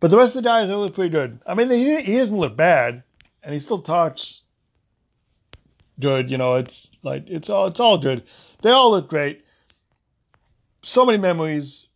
but 0.00 0.10
the 0.10 0.16
rest 0.16 0.30
of 0.30 0.42
the 0.42 0.48
guys 0.48 0.68
they 0.68 0.74
look 0.74 0.94
pretty 0.94 1.10
good. 1.10 1.40
I 1.46 1.54
mean, 1.54 1.70
he 1.70 2.00
he 2.02 2.18
doesn't 2.18 2.36
look 2.36 2.56
bad, 2.56 3.02
and 3.42 3.54
he 3.54 3.60
still 3.60 3.80
talks 3.80 4.42
good. 6.00 6.30
You 6.30 6.38
know, 6.38 6.56
it's 6.56 6.90
like 7.02 7.24
it's 7.26 7.50
all 7.50 7.66
it's 7.66 7.80
all 7.80 7.98
good. 7.98 8.24
They 8.62 8.70
all 8.70 8.90
look 8.90 9.08
great 9.08 9.44
so 10.84 11.04
many 11.04 11.18
memories 11.18 11.86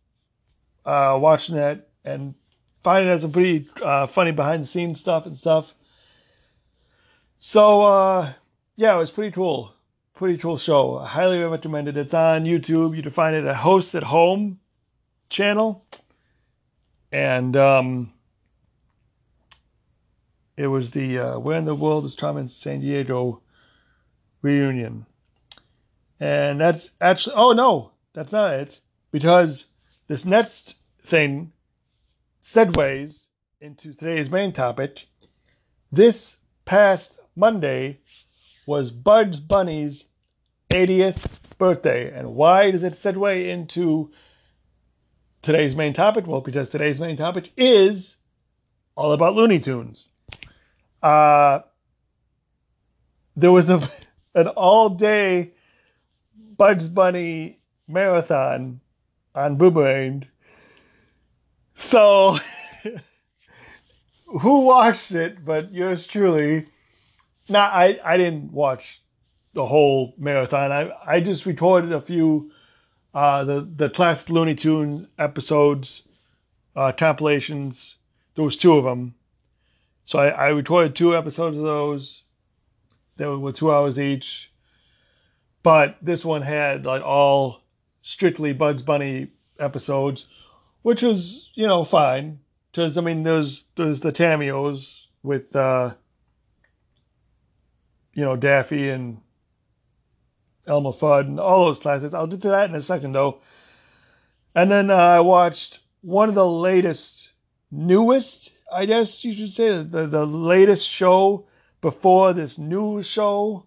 uh, 0.85 1.17
watching 1.21 1.55
that 1.55 1.87
and 2.03 2.33
finding 2.83 3.11
out 3.11 3.21
some 3.21 3.31
pretty 3.31 3.69
uh, 3.81 4.07
funny 4.07 4.31
behind 4.31 4.63
the 4.63 4.67
scenes 4.67 4.99
stuff 4.99 5.25
and 5.25 5.37
stuff. 5.37 5.75
So 7.37 7.81
uh, 7.81 8.33
yeah, 8.75 8.95
it 8.95 8.97
was 8.97 9.11
pretty 9.11 9.31
cool. 9.31 9.73
Pretty 10.15 10.37
cool 10.37 10.57
show. 10.57 10.97
I 10.97 11.07
highly 11.07 11.39
recommend 11.39 11.87
it. 11.87 11.95
It's 11.95 12.13
on 12.13 12.43
YouTube. 12.43 12.95
You 12.97 13.03
can 13.03 13.11
find 13.11 13.35
it 13.35 13.45
at 13.45 13.57
Hosts 13.57 13.95
at 13.95 14.03
Home 14.03 14.59
channel. 15.29 15.85
And 17.11 17.55
um, 17.55 18.13
it 20.55 20.67
was 20.67 20.91
the 20.91 21.17
uh, 21.17 21.39
Where 21.39 21.57
in 21.57 21.65
the 21.65 21.75
World 21.75 22.05
is 22.05 22.15
Carmen 22.15 22.47
Sandiego 22.47 23.41
reunion. 24.41 25.05
And 26.19 26.59
that's 26.59 26.91
actually, 26.99 27.35
oh 27.35 27.53
no, 27.53 27.91
that's 28.13 28.31
not 28.31 28.53
it. 28.53 28.79
Because 29.11 29.65
this 30.07 30.25
next 30.25 30.75
thing 31.01 31.53
segues 32.45 33.27
into 33.61 33.93
today's 33.93 34.29
main 34.29 34.51
topic. 34.51 35.07
This 35.91 36.37
past 36.65 37.19
Monday 37.35 37.99
was 38.65 38.91
Bugs 38.91 39.39
Bunny's 39.39 40.05
80th 40.69 41.39
birthday. 41.57 42.11
And 42.11 42.35
why 42.35 42.71
does 42.71 42.83
it 42.83 42.93
segue 42.93 43.49
into 43.49 44.11
today's 45.41 45.75
main 45.75 45.93
topic? 45.93 46.27
Well, 46.27 46.41
because 46.41 46.69
today's 46.69 46.99
main 46.99 47.17
topic 47.17 47.51
is 47.57 48.15
all 48.95 49.11
about 49.11 49.35
Looney 49.35 49.59
Tunes. 49.59 50.09
Uh, 51.01 51.59
there 53.35 53.51
was 53.51 53.69
a 53.69 53.89
an 54.35 54.47
all 54.47 54.89
day 54.89 55.51
Bugs 56.57 56.87
Bunny 56.87 57.59
marathon 57.87 58.81
on 59.33 59.57
Boomerang. 59.57 60.25
So, 61.79 62.39
who 64.25 64.59
watched 64.61 65.11
it 65.11 65.45
but 65.45 65.73
yours 65.73 66.05
truly? 66.05 66.67
not 67.49 67.73
I 67.73 67.99
I 68.05 68.17
didn't 68.17 68.51
watch 68.51 69.01
the 69.53 69.65
whole 69.65 70.13
marathon. 70.17 70.71
I 70.71 70.91
I 71.05 71.19
just 71.19 71.45
recorded 71.45 71.91
a 71.91 72.01
few 72.01 72.51
uh 73.13 73.43
the 73.43 73.67
the 73.75 73.89
classic 73.89 74.29
Looney 74.29 74.55
Tune 74.55 75.07
episodes 75.17 76.03
uh 76.75 76.91
compilations. 76.91 77.95
There 78.35 78.45
was 78.45 78.55
two 78.55 78.73
of 78.77 78.85
them. 78.85 79.15
So 80.05 80.19
I, 80.19 80.27
I 80.29 80.47
recorded 80.47 80.95
two 80.95 81.15
episodes 81.15 81.57
of 81.57 81.63
those. 81.63 82.23
They 83.17 83.25
were 83.25 83.51
two 83.51 83.71
hours 83.71 83.99
each. 83.99 84.51
But 85.61 85.97
this 86.01 86.23
one 86.23 86.43
had 86.43 86.85
like 86.85 87.03
all 87.03 87.61
strictly 88.01 88.53
Bugs 88.53 88.81
Bunny 88.81 89.31
episodes, 89.59 90.25
which 90.83 91.01
was, 91.01 91.49
you 91.53 91.67
know, 91.67 91.83
fine. 91.83 92.39
Because 92.71 92.97
I 92.97 93.01
mean 93.01 93.23
there's 93.23 93.65
there's 93.75 93.99
the 93.99 94.11
cameos 94.11 95.07
with 95.21 95.55
uh 95.55 95.95
you 98.13 98.25
know, 98.25 98.35
Daffy 98.35 98.89
and 98.89 99.21
Elmer 100.69 100.91
Fudd 100.91 101.21
and 101.21 101.39
all 101.39 101.65
those 101.65 101.79
classics. 101.79 102.13
I'll 102.13 102.27
get 102.27 102.41
to 102.43 102.49
that 102.49 102.69
in 102.69 102.75
a 102.75 102.81
second, 102.81 103.13
though. 103.13 103.41
And 104.55 104.71
then 104.71 104.89
uh, 104.89 104.95
I 104.95 105.19
watched 105.19 105.79
one 106.01 106.29
of 106.29 106.35
the 106.35 106.47
latest, 106.47 107.31
newest, 107.71 108.51
I 108.71 108.85
guess 108.85 109.23
you 109.23 109.33
should 109.33 109.51
say, 109.51 109.83
the, 109.83 110.07
the 110.07 110.25
latest 110.25 110.87
show 110.87 111.47
before 111.81 112.33
this 112.33 112.57
new 112.57 113.01
show 113.01 113.65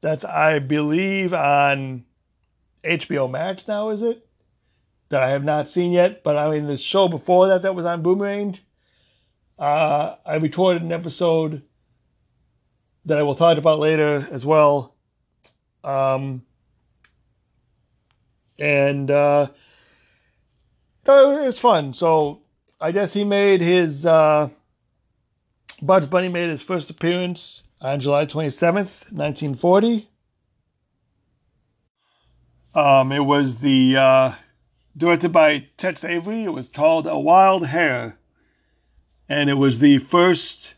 that's, 0.00 0.24
I 0.24 0.58
believe, 0.58 1.34
on 1.34 2.04
HBO 2.84 3.30
Max 3.30 3.68
now, 3.68 3.90
is 3.90 4.02
it? 4.02 4.26
That 5.10 5.22
I 5.22 5.30
have 5.30 5.44
not 5.44 5.68
seen 5.68 5.92
yet. 5.92 6.22
But 6.22 6.36
I 6.36 6.50
mean, 6.50 6.66
the 6.66 6.78
show 6.78 7.08
before 7.08 7.48
that 7.48 7.62
that 7.62 7.74
was 7.74 7.84
on 7.84 8.02
Boomerang, 8.02 8.58
uh, 9.58 10.16
I 10.24 10.36
recorded 10.36 10.82
an 10.82 10.92
episode 10.92 11.62
that 13.04 13.18
I 13.18 13.22
will 13.22 13.34
talk 13.34 13.58
about 13.58 13.78
later 13.78 14.28
as 14.30 14.46
well. 14.46 14.94
Um, 15.82 16.42
and 18.58 19.10
uh, 19.10 19.48
it 21.06 21.46
was 21.46 21.58
fun. 21.58 21.92
So 21.94 22.42
I 22.80 22.92
guess 22.92 23.12
he 23.12 23.24
made 23.24 23.60
his 23.60 24.04
uh, 24.06 24.50
Bugs 25.82 26.06
Bunny 26.06 26.28
made 26.28 26.50
his 26.50 26.62
first 26.62 26.90
appearance 26.90 27.62
on 27.80 28.00
July 28.00 28.26
27th, 28.26 29.10
1940. 29.10 30.08
Um, 32.74 33.10
it 33.10 33.24
was 33.24 33.58
the 33.58 33.96
uh, 33.96 34.34
directed 34.96 35.32
by 35.32 35.66
Tex 35.76 36.04
Avery. 36.04 36.44
It 36.44 36.50
was 36.50 36.68
called 36.68 37.06
A 37.06 37.18
Wild 37.18 37.66
Hare, 37.66 38.18
and 39.28 39.50
it 39.50 39.54
was 39.54 39.80
the 39.80 39.98
first 39.98 40.74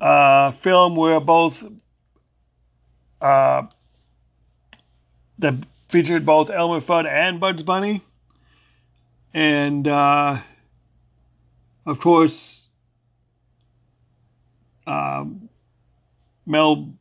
uh, 0.00 0.50
film 0.52 0.96
where 0.96 1.20
both 1.20 1.64
uh, 3.20 3.62
that 5.38 5.54
featured 5.88 6.24
both 6.24 6.50
Elmer 6.50 6.80
Fudd 6.80 7.06
and 7.06 7.40
Bugs 7.40 7.62
Bunny, 7.62 8.02
and 9.32 9.86
uh, 9.86 10.40
of 11.86 12.00
course 12.00 12.68
um, 14.86 15.48
Mel 16.46 16.94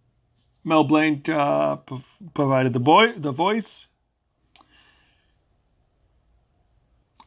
Mel 0.63 0.83
Blanc 0.83 1.27
uh, 1.27 1.77
provided 2.33 2.73
the 2.73 2.79
boy 2.79 3.13
the 3.17 3.31
voice, 3.31 3.87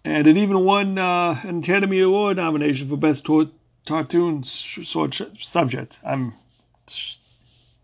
and 0.04 0.26
it 0.26 0.36
even 0.36 0.60
won 0.64 0.98
uh, 0.98 1.40
an 1.42 1.62
Academy 1.62 2.00
Award 2.00 2.36
nomination 2.36 2.88
for 2.88 2.96
Best 2.96 3.26
cartoon 3.86 4.42
sort 4.44 5.20
of 5.20 5.42
subject. 5.42 5.98
I'm 6.04 6.34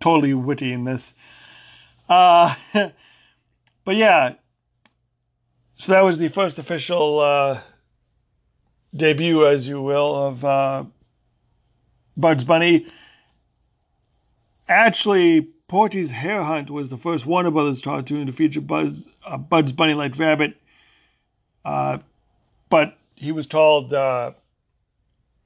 totally 0.00 0.34
witty 0.34 0.72
in 0.72 0.84
this. 0.84 1.12
Uh, 2.08 2.54
but 3.84 3.96
yeah, 3.96 4.34
so 5.76 5.92
that 5.92 6.02
was 6.02 6.18
the 6.18 6.28
first 6.28 6.58
official 6.58 7.18
uh, 7.18 7.60
debut, 8.94 9.46
as 9.46 9.66
you 9.66 9.80
will, 9.82 10.14
of 10.14 10.44
uh, 10.44 10.84
Bugs 12.16 12.44
Bunny. 12.44 12.86
Actually, 14.68 15.48
Porky's 15.66 16.10
Hare 16.10 16.44
Hunt 16.44 16.70
was 16.70 16.88
the 16.88 16.96
first 16.96 17.26
Warner 17.26 17.50
Brothers 17.50 17.80
cartoon 17.80 18.26
to 18.26 18.32
feature 18.32 18.60
Buzz, 18.60 18.92
uh, 19.26 19.36
Bugs 19.36 19.72
Bunny 19.72 19.94
like 19.94 20.18
Rabbit. 20.18 20.54
Uh, 21.64 21.98
but 22.68 22.96
he 23.16 23.32
was 23.32 23.46
called 23.46 23.92
uh, 23.92 24.32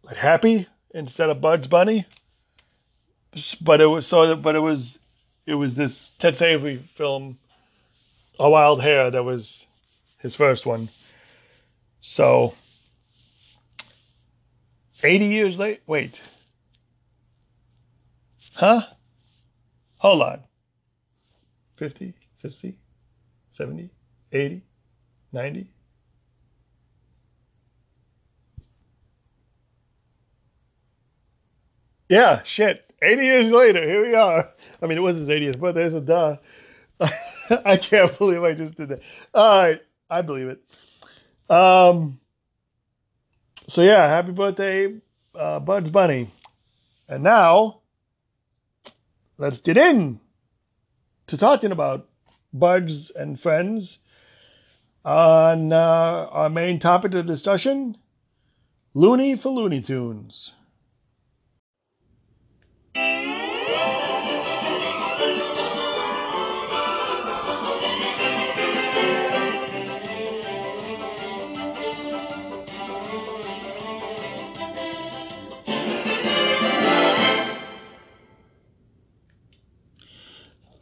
like 0.02 0.16
Happy 0.16 0.66
instead 0.92 1.30
of 1.30 1.40
Bugs 1.40 1.66
Bunny. 1.66 2.06
But 3.60 3.80
it 3.80 3.86
was 3.86 4.06
so. 4.06 4.34
But 4.36 4.56
it 4.56 4.60
was 4.60 4.98
it 5.46 5.54
was 5.54 5.76
this 5.76 6.12
Tex 6.18 6.42
Avery 6.42 6.88
film, 6.94 7.38
A 8.38 8.50
Wild 8.50 8.82
Hare, 8.82 9.10
that 9.10 9.24
was 9.24 9.66
his 10.18 10.34
first 10.34 10.66
one. 10.66 10.88
So, 12.00 12.54
80 15.02 15.24
years 15.26 15.58
late? 15.58 15.82
Wait. 15.86 16.20
Huh? 18.54 18.82
Hold 19.98 20.22
on. 20.22 20.40
50, 21.76 22.14
60, 22.40 22.78
70, 23.52 23.90
80, 24.32 24.62
90, 25.32 25.66
Yeah, 32.08 32.42
shit. 32.44 32.84
80 33.02 33.24
years 33.24 33.50
later, 33.52 33.86
here 33.86 34.06
we 34.06 34.14
are. 34.14 34.50
I 34.82 34.86
mean, 34.86 34.98
it 34.98 35.02
wasn't 35.02 35.28
his 35.28 35.40
80th, 35.40 35.60
but 35.60 35.74
there's 35.74 35.94
a 35.94 36.00
duh. 36.00 36.36
I 37.64 37.76
can't 37.76 38.16
believe 38.18 38.42
I 38.42 38.52
just 38.54 38.76
did 38.76 38.88
that. 38.88 39.00
All 39.34 39.58
right, 39.58 39.80
I 40.08 40.22
believe 40.22 40.48
it. 40.48 40.62
Um, 41.50 42.20
so 43.68 43.82
yeah, 43.82 44.08
happy 44.08 44.32
birthday, 44.32 44.94
uh, 45.34 45.60
Bugs 45.60 45.90
Bunny. 45.90 46.32
And 47.08 47.22
now, 47.22 47.80
let's 49.38 49.58
get 49.58 49.76
in 49.76 50.20
to 51.28 51.36
talking 51.36 51.72
about 51.72 52.08
Bugs 52.52 53.10
and 53.10 53.40
Friends 53.40 53.98
on 55.04 55.72
uh, 55.72 55.76
our 56.30 56.50
main 56.50 56.80
topic 56.80 57.14
of 57.14 57.26
discussion, 57.26 57.96
Looney 58.92 59.36
for 59.36 59.50
Looney 59.50 59.80
Tunes. 59.80 60.52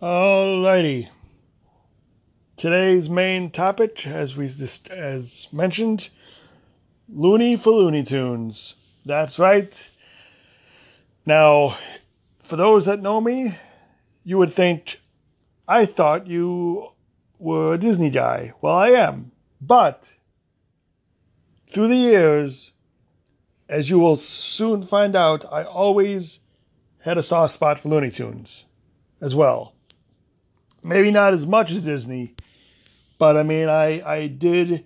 Alrighty. 0.04 1.08
Today's 2.58 3.08
main 3.08 3.50
topic, 3.50 4.06
as 4.06 4.36
we 4.36 4.48
just 4.48 4.90
as 4.90 5.46
mentioned, 5.50 6.10
Looney 7.08 7.56
for 7.56 7.70
Looney 7.70 8.02
Tunes. 8.02 8.74
That's 9.06 9.38
right. 9.38 9.72
Now, 11.24 11.78
for 12.42 12.56
those 12.56 12.84
that 12.84 13.00
know 13.00 13.22
me, 13.22 13.56
you 14.24 14.36
would 14.36 14.52
think 14.52 15.00
I 15.66 15.86
thought 15.86 16.26
you 16.26 16.90
were 17.38 17.72
a 17.72 17.78
Disney 17.78 18.10
guy. 18.10 18.52
Well, 18.60 18.74
I 18.74 18.90
am. 18.90 19.32
But 19.58 20.12
through 21.72 21.88
the 21.88 21.96
years, 21.96 22.72
as 23.70 23.88
you 23.88 23.98
will 23.98 24.16
soon 24.16 24.86
find 24.86 25.16
out, 25.16 25.50
I 25.50 25.64
always 25.64 26.40
had 27.04 27.16
a 27.16 27.22
soft 27.22 27.54
spot 27.54 27.80
for 27.80 27.88
Looney 27.88 28.10
Tunes 28.10 28.64
as 29.22 29.34
well. 29.34 29.73
Maybe 30.86 31.10
not 31.10 31.32
as 31.32 31.46
much 31.46 31.70
as 31.70 31.86
Disney, 31.86 32.34
but 33.18 33.38
I 33.38 33.42
mean, 33.42 33.70
I 33.70 34.02
I 34.06 34.26
did 34.26 34.84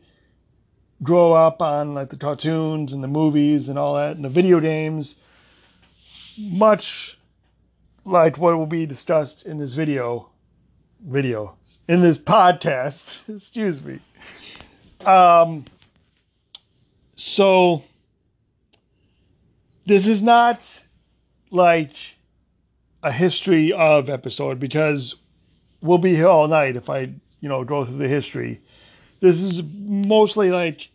grow 1.03 1.33
up 1.33 1.61
on 1.61 1.93
like 1.93 2.11
the 2.11 2.17
cartoons 2.17 2.93
and 2.93 3.03
the 3.03 3.09
movies 3.09 3.69
and 3.69 3.77
all 3.77 3.97
that 3.97 4.15
and 4.15 4.25
the 4.25 4.29
video 4.29 4.61
games, 4.61 5.17
much 6.39 7.19
like 8.05 8.39
what 8.39 8.57
will 8.57 8.67
be 8.67 8.87
discussed 8.87 9.45
in 9.45 9.59
this 9.59 9.73
video, 9.73 10.31
video 11.05 11.57
in 11.89 12.01
this 12.01 12.17
podcast. 12.17 13.19
excuse 13.29 13.83
me. 13.83 13.99
Um. 15.05 15.65
So 17.17 17.83
this 19.85 20.07
is 20.07 20.23
not 20.23 20.63
like 21.51 21.91
a 23.03 23.11
history 23.11 23.73
of 23.73 24.09
episode 24.09 24.61
because 24.61 25.17
we'll 25.81 25.99
be 25.99 26.14
here 26.14 26.29
all 26.29 26.49
night 26.49 26.77
if 26.77 26.88
I, 26.88 27.12
you 27.41 27.49
know, 27.49 27.64
go 27.64 27.85
through 27.85 27.99
the 27.99 28.09
history. 28.09 28.61
This 29.21 29.37
is 29.37 29.62
mostly 29.75 30.51
like 30.51 30.88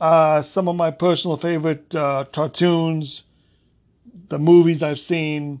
uh, 0.00 0.42
some 0.42 0.68
of 0.68 0.76
my 0.76 0.90
personal 0.90 1.36
favorite 1.36 1.94
uh, 1.94 2.24
cartoons, 2.32 3.22
the 4.28 4.38
movies 4.38 4.82
I've 4.82 5.00
seen, 5.00 5.60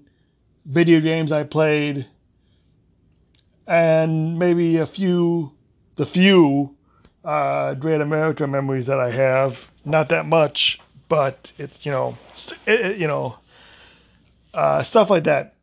video 0.64 1.00
games 1.00 1.30
I 1.32 1.44
played, 1.44 2.06
and 3.66 4.38
maybe 4.38 4.76
a 4.76 4.86
few, 4.86 5.52
the 5.96 6.06
few 6.06 6.74
uh, 7.24 7.74
Great 7.74 8.00
America 8.00 8.46
memories 8.46 8.86
that 8.86 9.00
I 9.00 9.10
have. 9.10 9.58
Not 9.84 10.08
that 10.08 10.26
much, 10.26 10.80
but 11.08 11.52
it's 11.58 11.84
you 11.84 11.92
know, 11.92 12.18
it, 12.66 12.98
you 12.98 13.06
know, 13.06 13.36
uh, 14.52 14.82
stuff 14.82 15.10
like 15.10 15.24
that. 15.24 15.54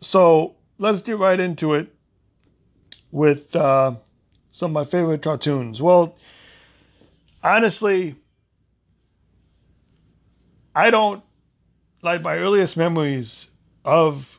So 0.00 0.55
let's 0.78 1.00
get 1.00 1.18
right 1.18 1.38
into 1.38 1.74
it 1.74 1.94
with 3.10 3.54
uh, 3.54 3.94
some 4.52 4.76
of 4.76 4.86
my 4.86 4.90
favorite 4.90 5.22
cartoons. 5.22 5.80
Well, 5.80 6.16
honestly, 7.42 8.16
I 10.74 10.90
don't 10.90 11.22
like 12.02 12.22
my 12.22 12.36
earliest 12.36 12.76
memories 12.76 13.46
of 13.84 14.38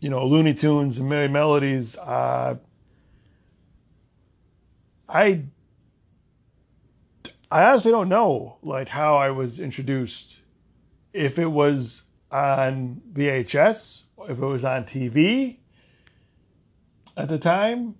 you 0.00 0.10
know 0.10 0.24
Looney 0.24 0.54
Tunes 0.54 0.98
and 0.98 1.10
Merrie 1.10 1.30
Melodies. 1.30 1.96
Uh, 1.96 2.56
I 5.08 5.42
I 7.50 7.64
honestly 7.64 7.90
don't 7.90 8.08
know 8.08 8.58
like 8.62 8.88
how 8.88 9.16
I 9.16 9.30
was 9.30 9.58
introduced. 9.58 10.36
If 11.12 11.38
it 11.38 11.46
was 11.46 12.02
on 12.30 13.00
VHS, 13.12 14.02
if 14.24 14.30
it 14.30 14.36
was 14.38 14.64
on 14.64 14.84
TV 14.84 15.56
at 17.16 17.28
the 17.28 17.38
time. 17.38 17.96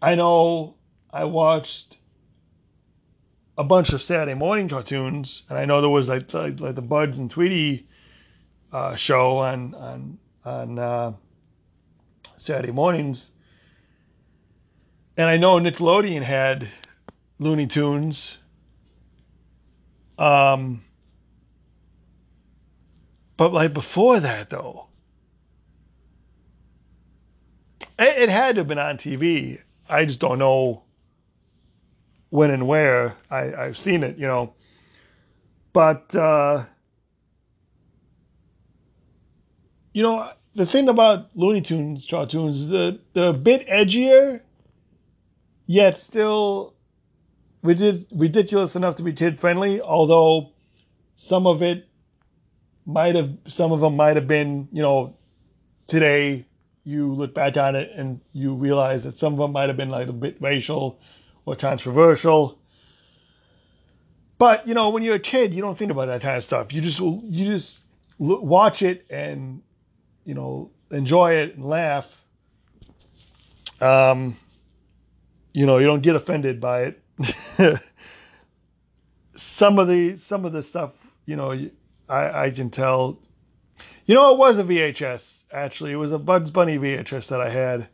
I 0.00 0.14
know 0.14 0.76
I 1.12 1.24
watched 1.24 1.98
a 3.56 3.64
bunch 3.64 3.92
of 3.92 4.02
Saturday 4.02 4.34
morning 4.34 4.68
cartoons, 4.68 5.42
and 5.48 5.58
I 5.58 5.64
know 5.64 5.80
there 5.80 5.90
was 5.90 6.08
like 6.08 6.32
like, 6.32 6.60
like 6.60 6.76
the 6.76 6.82
Bugs 6.82 7.18
and 7.18 7.30
Tweety 7.30 7.88
uh, 8.72 8.94
show 8.94 9.38
on 9.38 9.74
on 9.74 10.18
on 10.44 10.78
uh, 10.78 11.12
Saturday 12.36 12.70
mornings, 12.70 13.30
and 15.16 15.28
I 15.28 15.36
know 15.36 15.58
Nickelodeon 15.58 16.22
had 16.22 16.68
Looney 17.40 17.66
Tunes. 17.66 18.36
Um, 20.16 20.82
but 23.38 23.52
like 23.52 23.72
before 23.72 24.20
that, 24.20 24.50
though, 24.50 24.88
it, 27.98 28.22
it 28.22 28.28
had 28.28 28.56
to 28.56 28.60
have 28.60 28.68
been 28.68 28.78
on 28.78 28.98
TV. 28.98 29.60
I 29.88 30.04
just 30.04 30.18
don't 30.18 30.40
know 30.40 30.82
when 32.30 32.50
and 32.50 32.66
where 32.66 33.16
I, 33.30 33.54
I've 33.54 33.78
seen 33.78 34.02
it, 34.02 34.18
you 34.18 34.26
know. 34.26 34.52
But 35.72 36.14
uh, 36.14 36.64
you 39.92 40.02
know, 40.02 40.32
the 40.56 40.66
thing 40.66 40.88
about 40.88 41.30
Looney 41.36 41.60
Tunes 41.60 42.06
cartoons 42.10 42.58
is 42.58 42.68
the 42.68 43.00
the 43.12 43.32
bit 43.32 43.68
edgier, 43.68 44.40
yet 45.64 46.00
still 46.00 46.74
ridiculous 47.62 48.74
enough 48.74 48.96
to 48.96 49.04
be 49.04 49.12
kid 49.12 49.40
friendly. 49.40 49.80
Although 49.80 50.50
some 51.16 51.46
of 51.46 51.62
it 51.62 51.87
might 52.88 53.14
have, 53.14 53.30
some 53.46 53.70
of 53.70 53.80
them 53.80 53.96
might 53.96 54.16
have 54.16 54.26
been, 54.26 54.66
you 54.72 54.82
know, 54.82 55.14
today 55.86 56.46
you 56.84 57.12
look 57.12 57.34
back 57.34 57.56
on 57.58 57.76
it 57.76 57.90
and 57.94 58.20
you 58.32 58.54
realize 58.54 59.04
that 59.04 59.18
some 59.18 59.34
of 59.34 59.38
them 59.38 59.52
might 59.52 59.68
have 59.68 59.76
been 59.76 59.90
like 59.90 60.08
a 60.08 60.12
bit 60.12 60.40
racial 60.40 60.98
or 61.44 61.54
controversial. 61.54 62.58
But 64.38 64.66
you 64.66 64.72
know, 64.72 64.88
when 64.88 65.02
you're 65.02 65.16
a 65.16 65.20
kid, 65.20 65.52
you 65.52 65.60
don't 65.60 65.76
think 65.76 65.90
about 65.90 66.06
that 66.06 66.22
kind 66.22 66.38
of 66.38 66.44
stuff. 66.44 66.72
You 66.72 66.80
just 66.80 66.98
you 66.98 67.44
just 67.44 67.80
watch 68.18 68.80
it 68.82 69.04
and 69.10 69.62
you 70.24 70.32
know 70.32 70.70
enjoy 70.90 71.34
it 71.34 71.56
and 71.56 71.64
laugh. 71.66 72.06
Um, 73.80 74.38
you 75.52 75.66
know, 75.66 75.78
you 75.78 75.86
don't 75.86 76.02
get 76.02 76.16
offended 76.16 76.60
by 76.60 76.94
it. 76.94 77.02
some 79.36 79.78
of 79.78 79.88
the 79.88 80.16
some 80.16 80.44
of 80.44 80.52
the 80.52 80.62
stuff, 80.62 80.92
you 81.26 81.36
know, 81.36 81.52
I 82.08 82.46
I 82.46 82.50
can 82.50 82.70
tell. 82.70 83.18
You 84.06 84.14
know, 84.14 84.32
it 84.32 84.38
was 84.38 84.58
a 84.58 84.64
VHS 84.64 85.22
actually. 85.52 85.92
It 85.92 85.96
was 85.96 86.12
a 86.12 86.18
Bugs 86.18 86.50
Bunny 86.50 86.78
VHS 86.78 87.26
that 87.28 87.40
I 87.40 87.50
had. 87.50 87.88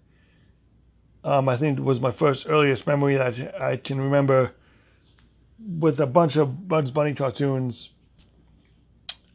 Um, 1.22 1.48
I 1.48 1.56
think 1.56 1.78
it 1.78 1.84
was 1.84 2.00
my 2.00 2.12
first 2.12 2.46
earliest 2.48 2.86
memory 2.86 3.16
that 3.16 3.60
I 3.60 3.76
can 3.76 4.00
remember 4.00 4.52
with 5.58 6.00
a 6.00 6.06
bunch 6.06 6.36
of 6.36 6.68
Bugs 6.68 6.90
Bunny 6.90 7.14
cartoons. 7.14 7.90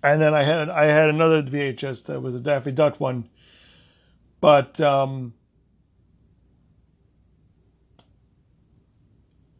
And 0.04 0.22
then 0.22 0.34
I 0.34 0.44
had 0.44 0.70
I 0.70 0.86
had 0.86 1.10
another 1.10 1.44
VHS 1.44 2.06
that 2.06 2.22
was 2.22 2.36
a 2.36 2.39
Daffy 2.39 2.72
Duck 2.72 3.00
one, 3.00 3.28
but 4.39 4.80
um, 4.80 5.34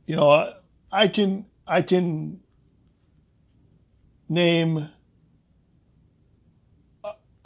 you 0.06 0.16
know 0.16 0.54
I, 0.92 1.08
can 1.10 1.46
I 1.68 1.82
can 1.82 2.40
name 4.30 4.90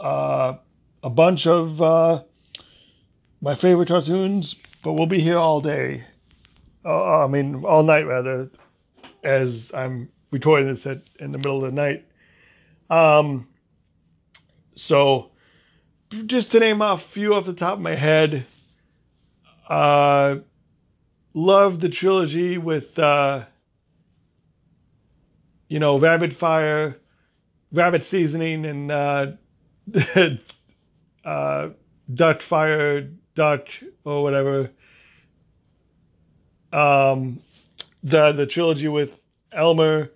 uh, 0.04 0.58
a 1.02 1.08
bunch 1.08 1.46
of 1.46 1.80
uh, 1.80 2.22
my 3.40 3.54
favorite 3.54 3.88
cartoons, 3.88 4.54
but 4.82 4.92
we'll 4.92 5.06
be 5.06 5.20
here 5.20 5.38
all 5.38 5.62
day. 5.62 6.04
Uh, 6.84 7.24
I 7.24 7.26
mean, 7.26 7.64
all 7.64 7.82
night 7.82 8.02
rather, 8.02 8.50
as 9.22 9.72
I'm 9.72 10.10
recording 10.30 10.74
this 10.74 10.84
at, 10.84 11.02
in 11.18 11.32
the 11.32 11.38
middle 11.38 11.64
of 11.64 11.74
the 11.74 11.80
night. 11.80 12.06
Um, 12.90 13.48
so, 14.76 15.30
just 16.26 16.52
to 16.52 16.60
name 16.60 16.82
off 16.82 17.02
a 17.02 17.08
few 17.08 17.32
off 17.32 17.46
the 17.46 17.54
top 17.54 17.74
of 17.74 17.80
my 17.80 17.94
head, 17.94 18.44
uh, 19.70 20.36
love 21.32 21.80
the 21.80 21.88
trilogy 21.88 22.58
with, 22.58 22.98
uh, 22.98 23.44
you 25.68 25.78
know, 25.78 25.98
Rabbit 25.98 26.36
Fire, 26.36 26.98
Rabbit 27.72 28.04
Seasoning, 28.04 28.66
and 28.66 28.92
uh, 31.24 31.68
Duck 32.12 32.42
Fire 32.42 33.08
Duck 33.34 33.66
or 34.04 34.22
whatever. 34.22 34.70
Um, 36.72 37.40
the 38.02 38.32
the 38.32 38.46
trilogy 38.46 38.88
with 38.88 39.20
Elmer, 39.52 40.10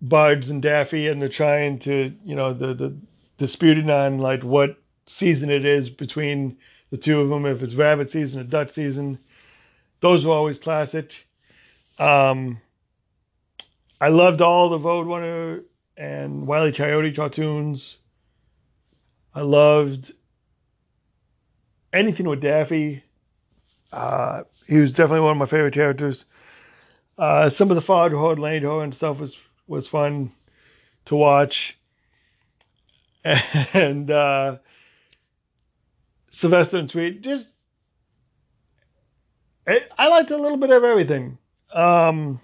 Bugs, 0.00 0.50
and 0.50 0.62
Daffy, 0.62 1.06
and 1.06 1.20
they're 1.20 1.28
trying 1.28 1.78
to 1.80 2.14
you 2.24 2.34
know 2.34 2.52
the 2.54 2.74
the 2.74 2.96
disputing 3.38 3.90
on 3.90 4.18
like 4.18 4.42
what 4.42 4.76
season 5.06 5.50
it 5.50 5.64
is 5.64 5.90
between 5.90 6.56
the 6.90 6.96
two 6.96 7.20
of 7.20 7.28
them. 7.28 7.46
If 7.46 7.62
it's 7.62 7.74
rabbit 7.74 8.10
season 8.12 8.40
or 8.40 8.44
duck 8.44 8.72
season, 8.74 9.18
those 10.00 10.24
were 10.24 10.32
always 10.32 10.58
classic. 10.58 11.10
Um, 11.98 12.60
I 14.00 14.08
loved 14.08 14.40
all 14.40 14.70
the 14.70 14.78
Roadrunner 14.78 15.62
and 15.96 16.46
Wiley 16.46 16.72
Coyote 16.72 17.12
cartoons. 17.12 17.96
I 19.34 19.42
loved 19.42 20.12
anything 21.92 22.28
with 22.28 22.40
Daffy. 22.40 23.04
Uh, 23.92 24.42
he 24.66 24.76
was 24.76 24.92
definitely 24.92 25.20
one 25.20 25.32
of 25.32 25.38
my 25.38 25.46
favorite 25.46 25.74
characters. 25.74 26.24
Uh, 27.18 27.50
some 27.50 27.70
of 27.70 27.74
the 27.74 27.82
Foghorn 27.82 28.38
Leghorn 28.38 28.92
stuff 28.92 29.20
was 29.20 29.36
was 29.66 29.86
fun 29.86 30.32
to 31.06 31.14
watch, 31.14 31.78
and 33.24 34.10
uh, 34.10 34.56
Sylvester 36.30 36.78
and 36.78 36.90
Tweet 36.90 37.20
just 37.22 37.46
it, 39.66 39.90
I 39.98 40.08
liked 40.08 40.30
a 40.30 40.36
little 40.36 40.56
bit 40.56 40.70
of 40.70 40.82
everything. 40.82 41.38
Um, 41.72 42.40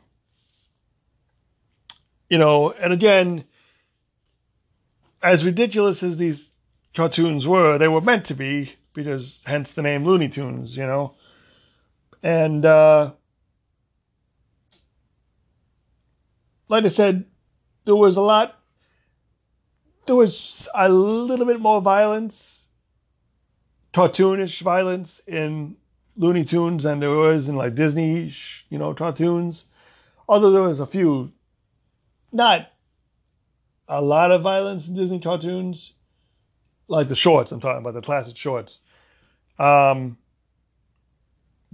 you 2.28 2.38
know, 2.38 2.70
and 2.70 2.92
again, 2.92 3.44
as 5.22 5.44
ridiculous 5.44 6.02
as 6.02 6.16
these 6.16 6.50
cartoons 6.96 7.46
were, 7.46 7.78
they 7.78 7.86
were 7.86 8.00
meant 8.00 8.24
to 8.26 8.34
be 8.34 8.74
because 8.94 9.42
hence 9.44 9.70
the 9.70 9.82
name 9.82 10.04
Looney 10.04 10.28
Tunes, 10.28 10.76
you 10.76 10.86
know. 10.86 11.14
And 12.22 12.64
uh, 12.64 13.12
like 16.68 16.84
I 16.84 16.88
said, 16.88 17.26
there 17.84 17.94
was 17.94 18.16
a 18.16 18.22
lot. 18.22 18.58
There 20.06 20.16
was 20.16 20.68
a 20.74 20.88
little 20.88 21.46
bit 21.46 21.60
more 21.60 21.80
violence, 21.80 22.66
cartoonish 23.92 24.62
violence 24.62 25.20
in 25.26 25.76
Looney 26.16 26.44
Tunes 26.44 26.84
than 26.84 27.00
there 27.00 27.10
was 27.10 27.48
in 27.48 27.56
like 27.56 27.74
Disney, 27.74 28.32
you 28.70 28.78
know, 28.78 28.94
cartoons. 28.94 29.64
Although 30.28 30.50
there 30.50 30.62
was 30.62 30.80
a 30.80 30.86
few, 30.86 31.32
not 32.32 32.72
a 33.88 34.00
lot 34.00 34.32
of 34.32 34.42
violence 34.42 34.88
in 34.88 34.94
Disney 34.94 35.20
cartoons, 35.20 35.92
like 36.88 37.08
the 37.08 37.16
shorts. 37.16 37.52
I'm 37.52 37.60
talking 37.60 37.80
about 37.80 37.94
the 37.94 38.02
classic 38.02 38.36
shorts. 38.36 38.80
Um, 39.58 40.18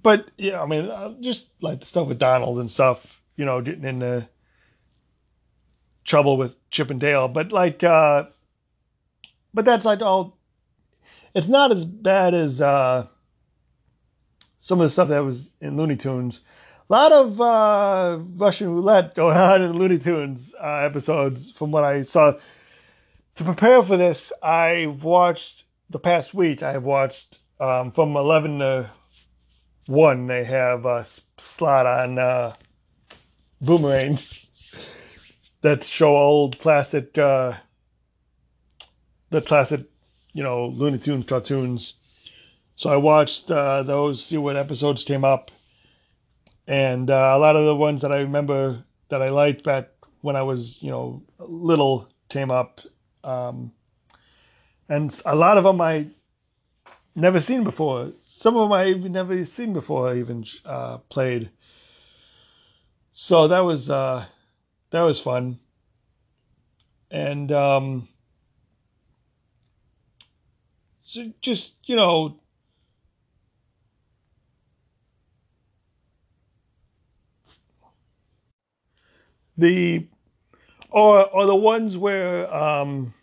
but 0.03 0.31
yeah, 0.37 0.61
I 0.61 0.67
mean, 0.67 0.87
uh, 0.87 1.15
just 1.21 1.47
like 1.61 1.81
the 1.81 1.87
stuff 1.87 2.09
with 2.09 2.19
Donald 2.19 2.59
and 2.59 2.71
stuff, 2.71 3.01
you 3.37 3.45
know, 3.45 3.61
getting 3.61 3.85
into 3.85 4.29
trouble 6.05 6.37
with 6.37 6.55
Chip 6.71 6.91
and 6.91 7.01
Dale, 7.01 7.29
but 7.29 7.53
like, 7.53 7.83
uh, 7.85 8.25
but 9.55 9.65
that's 9.65 9.85
like 9.85 10.01
all. 10.01 10.39
It's 11.35 11.49
not 11.49 11.73
as 11.73 11.85
bad 11.85 12.35
as 12.35 12.61
uh, 12.61 13.07
some 14.61 14.81
of 14.81 14.87
the 14.87 14.91
stuff 14.91 15.09
that 15.09 15.21
was 15.21 15.55
in 15.61 15.77
Looney 15.77 15.97
Tunes. 15.97 16.41
A 16.91 16.93
lot 16.93 17.13
of 17.13 17.41
uh, 17.41 18.19
Russian 18.37 18.75
roulette 18.75 19.15
going 19.15 19.37
on 19.39 19.63
in 19.63 19.73
Looney 19.73 19.99
Tunes 19.99 20.53
uh, 20.63 20.79
episodes, 20.85 21.51
from 21.53 21.71
what 21.71 21.85
I 21.85 22.03
saw. 22.03 22.35
To 23.37 23.45
prepare 23.45 23.83
for 23.83 23.97
this, 23.97 24.31
I've 24.43 25.05
watched 25.05 25.65
the 25.89 25.99
past 25.99 26.35
week. 26.35 26.63
I've 26.63 26.83
watched 26.83 27.39
um, 27.59 27.91
from 27.91 28.15
eleven 28.15 28.59
to 28.59 28.91
one. 29.87 30.27
They 30.27 30.45
have 30.45 30.85
a 30.85 31.07
slot 31.39 31.87
on 31.87 32.19
uh, 32.19 32.57
Boomerang 33.61 34.19
that 35.63 35.83
show 35.85 36.15
old 36.15 36.59
classic, 36.59 37.17
uh, 37.17 37.55
the 39.31 39.41
classic, 39.41 39.87
you 40.35 40.43
know, 40.43 40.67
Looney 40.67 40.99
Tunes 40.99 41.25
cartoons. 41.25 41.95
So 42.77 42.91
I 42.91 42.97
watched 42.97 43.51
uh, 43.51 43.83
those, 43.83 44.25
see 44.25 44.37
what 44.37 44.57
episodes 44.57 45.05
came 45.05 45.25
up, 45.25 45.51
and 46.67 47.09
uh, 47.09 47.33
a 47.35 47.39
lot 47.39 47.57
of 47.57 47.65
the 47.65 47.77
ones 47.77 48.03
that 48.03 48.13
I 48.13 48.19
remember 48.19 48.85
that 49.09 49.23
I 49.23 49.31
liked 49.31 49.65
back 49.65 49.89
when 50.21 50.37
I 50.37 50.43
was, 50.43 50.83
you 50.83 50.91
know, 50.91 51.23
little 51.39 52.09
came 52.29 52.51
up, 52.51 52.81
um, 53.25 53.73
and 54.89 55.21
a 55.25 55.35
lot 55.35 55.59
of 55.59 55.65
them 55.65 55.81
I 55.81 56.09
never 57.15 57.41
seen 57.41 57.65
before. 57.65 58.13
Some 58.27 58.57
of 58.57 58.69
them 58.69 58.73
I 58.73 58.87
even 58.87 59.13
never 59.13 59.45
seen 59.45 59.73
before. 59.73 60.09
I 60.09 60.19
even 60.19 60.45
uh, 60.65 60.99
played. 61.09 61.51
So 63.13 63.49
that 63.49 63.61
was 63.61 63.91
uh, 63.91 64.27
that 64.91 65.03
was 65.03 65.21
fun, 65.21 65.59
and 67.11 67.53
um, 67.53 68.09
so 71.05 71.33
just 71.41 71.75
you 71.85 71.97
know. 71.97 72.39
The 79.55 80.09
or 80.93 81.25
or 81.29 81.47
the 81.47 81.55
ones 81.55 81.97
where 81.97 82.53
um, 82.55 83.15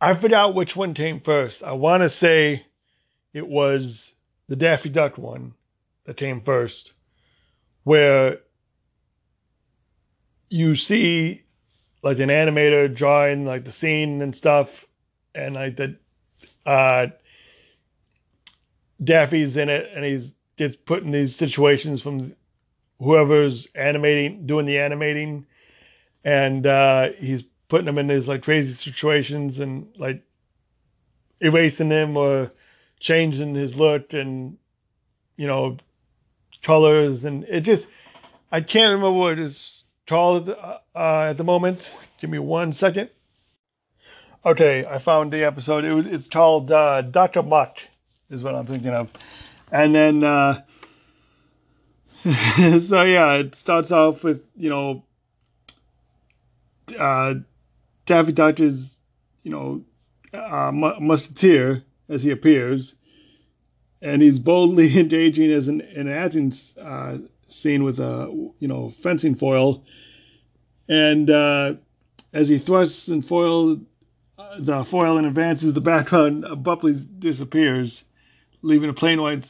I 0.00 0.14
forgot 0.14 0.54
which 0.54 0.76
one 0.76 0.94
came 0.94 1.20
first. 1.20 1.62
I 1.62 1.72
want 1.72 2.02
to 2.02 2.10
say 2.10 2.66
it 3.32 3.46
was 3.48 4.12
the 4.48 4.56
Daffy 4.56 4.88
Duck 4.88 5.18
one 5.18 5.54
that 6.04 6.16
came 6.16 6.40
first, 6.40 6.92
where 7.82 8.40
you 10.48 10.76
see 10.76 11.42
like 12.02 12.18
an 12.18 12.28
animator 12.28 12.94
drawing 12.94 13.46
like 13.46 13.64
the 13.64 13.72
scene 13.72 14.22
and 14.22 14.36
stuff, 14.36 14.68
and 15.34 15.54
like 15.54 15.76
the 15.76 15.96
uh, 16.64 17.06
Daffy's 19.02 19.56
in 19.56 19.68
it, 19.68 19.90
and 19.94 20.04
he's 20.04 20.30
gets 20.56 20.76
put 20.76 21.02
in 21.02 21.10
these 21.10 21.34
situations 21.34 22.00
from 22.00 22.34
whoever's 23.00 23.66
animating, 23.74 24.46
doing 24.46 24.66
the 24.66 24.78
animating, 24.78 25.46
and 26.24 26.66
uh, 26.66 27.08
he's 27.18 27.42
putting 27.68 27.86
them 27.86 27.98
in 27.98 28.06
these 28.06 28.28
like 28.28 28.42
crazy 28.42 28.72
situations 28.72 29.58
and 29.58 29.88
like 29.98 30.22
erasing 31.40 31.88
them 31.88 32.16
or 32.16 32.52
changing 33.00 33.54
his 33.54 33.74
look 33.74 34.12
and 34.12 34.56
you 35.36 35.46
know 35.46 35.76
colors 36.62 37.24
and 37.24 37.44
it 37.44 37.60
just 37.60 37.86
I 38.50 38.60
can't 38.60 38.92
remember 38.92 39.18
what 39.18 39.38
it's 39.38 39.82
called 40.06 40.48
uh, 40.48 40.78
at 40.94 41.36
the 41.36 41.44
moment. 41.44 41.80
Give 42.20 42.30
me 42.30 42.38
one 42.38 42.72
second. 42.72 43.10
Okay, 44.46 44.84
I 44.86 44.98
found 44.98 45.32
the 45.32 45.42
episode. 45.42 45.84
It 45.84 45.92
was 45.92 46.06
it's 46.06 46.28
called 46.28 46.70
uh, 46.70 47.02
Duck 47.02 47.34
Amuck 47.34 47.78
is 48.30 48.42
what 48.42 48.54
I'm 48.54 48.66
thinking 48.66 48.90
of, 48.90 49.08
and 49.72 49.94
then 49.94 50.22
uh, 50.22 50.62
so 52.24 53.02
yeah, 53.02 53.34
it 53.34 53.54
starts 53.54 53.90
off 53.90 54.22
with 54.22 54.42
you 54.56 54.70
know 54.70 55.04
uh, 56.98 57.34
Daffy 58.06 58.32
Duck 58.32 58.58
you 58.58 58.80
know 59.44 59.84
uh, 60.32 60.70
musketeer 60.72 61.84
as 62.08 62.22
he 62.22 62.30
appears, 62.30 62.94
and 64.02 64.22
he's 64.22 64.38
boldly 64.38 64.98
engaging 65.00 65.50
as 65.50 65.68
an, 65.68 65.80
an 65.80 66.08
acting 66.08 66.52
uh, 66.80 67.18
scene 67.48 67.84
with 67.84 67.98
a 67.98 68.28
you 68.58 68.68
know 68.68 68.90
fencing 69.02 69.34
foil, 69.34 69.84
and 70.88 71.30
uh, 71.30 71.74
as 72.32 72.48
he 72.48 72.58
thrusts 72.58 73.08
and 73.08 73.26
foil 73.26 73.80
uh, 74.36 74.56
the 74.58 74.84
foil 74.84 75.16
and 75.16 75.26
advances, 75.26 75.72
the 75.72 75.80
background 75.80 76.44
abruptly 76.44 77.06
disappears, 77.18 78.02
leaving 78.62 78.90
a 78.90 78.94
plain 78.94 79.22
white 79.22 79.46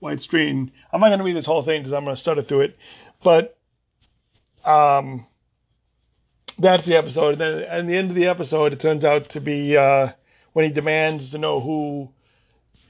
white 0.00 0.20
screen. 0.20 0.72
I'm 0.92 1.00
not 1.00 1.08
going 1.08 1.18
to 1.18 1.24
read 1.24 1.36
this 1.36 1.46
whole 1.46 1.62
thing 1.62 1.82
because 1.82 1.92
I'm 1.92 2.04
going 2.04 2.16
to 2.16 2.20
stutter 2.20 2.42
through 2.42 2.62
it, 2.62 2.78
but 3.22 3.56
um, 4.64 5.26
that's 6.58 6.84
the 6.84 6.96
episode. 6.96 7.40
And 7.40 7.40
then 7.40 7.62
at 7.62 7.86
the 7.86 7.96
end 7.96 8.10
of 8.10 8.16
the 8.16 8.26
episode, 8.26 8.72
it 8.72 8.80
turns 8.80 9.04
out 9.04 9.28
to 9.30 9.40
be 9.40 9.76
uh, 9.76 10.12
when 10.52 10.64
he 10.64 10.70
demands 10.70 11.30
to 11.30 11.38
know 11.38 11.60
who 11.60 12.10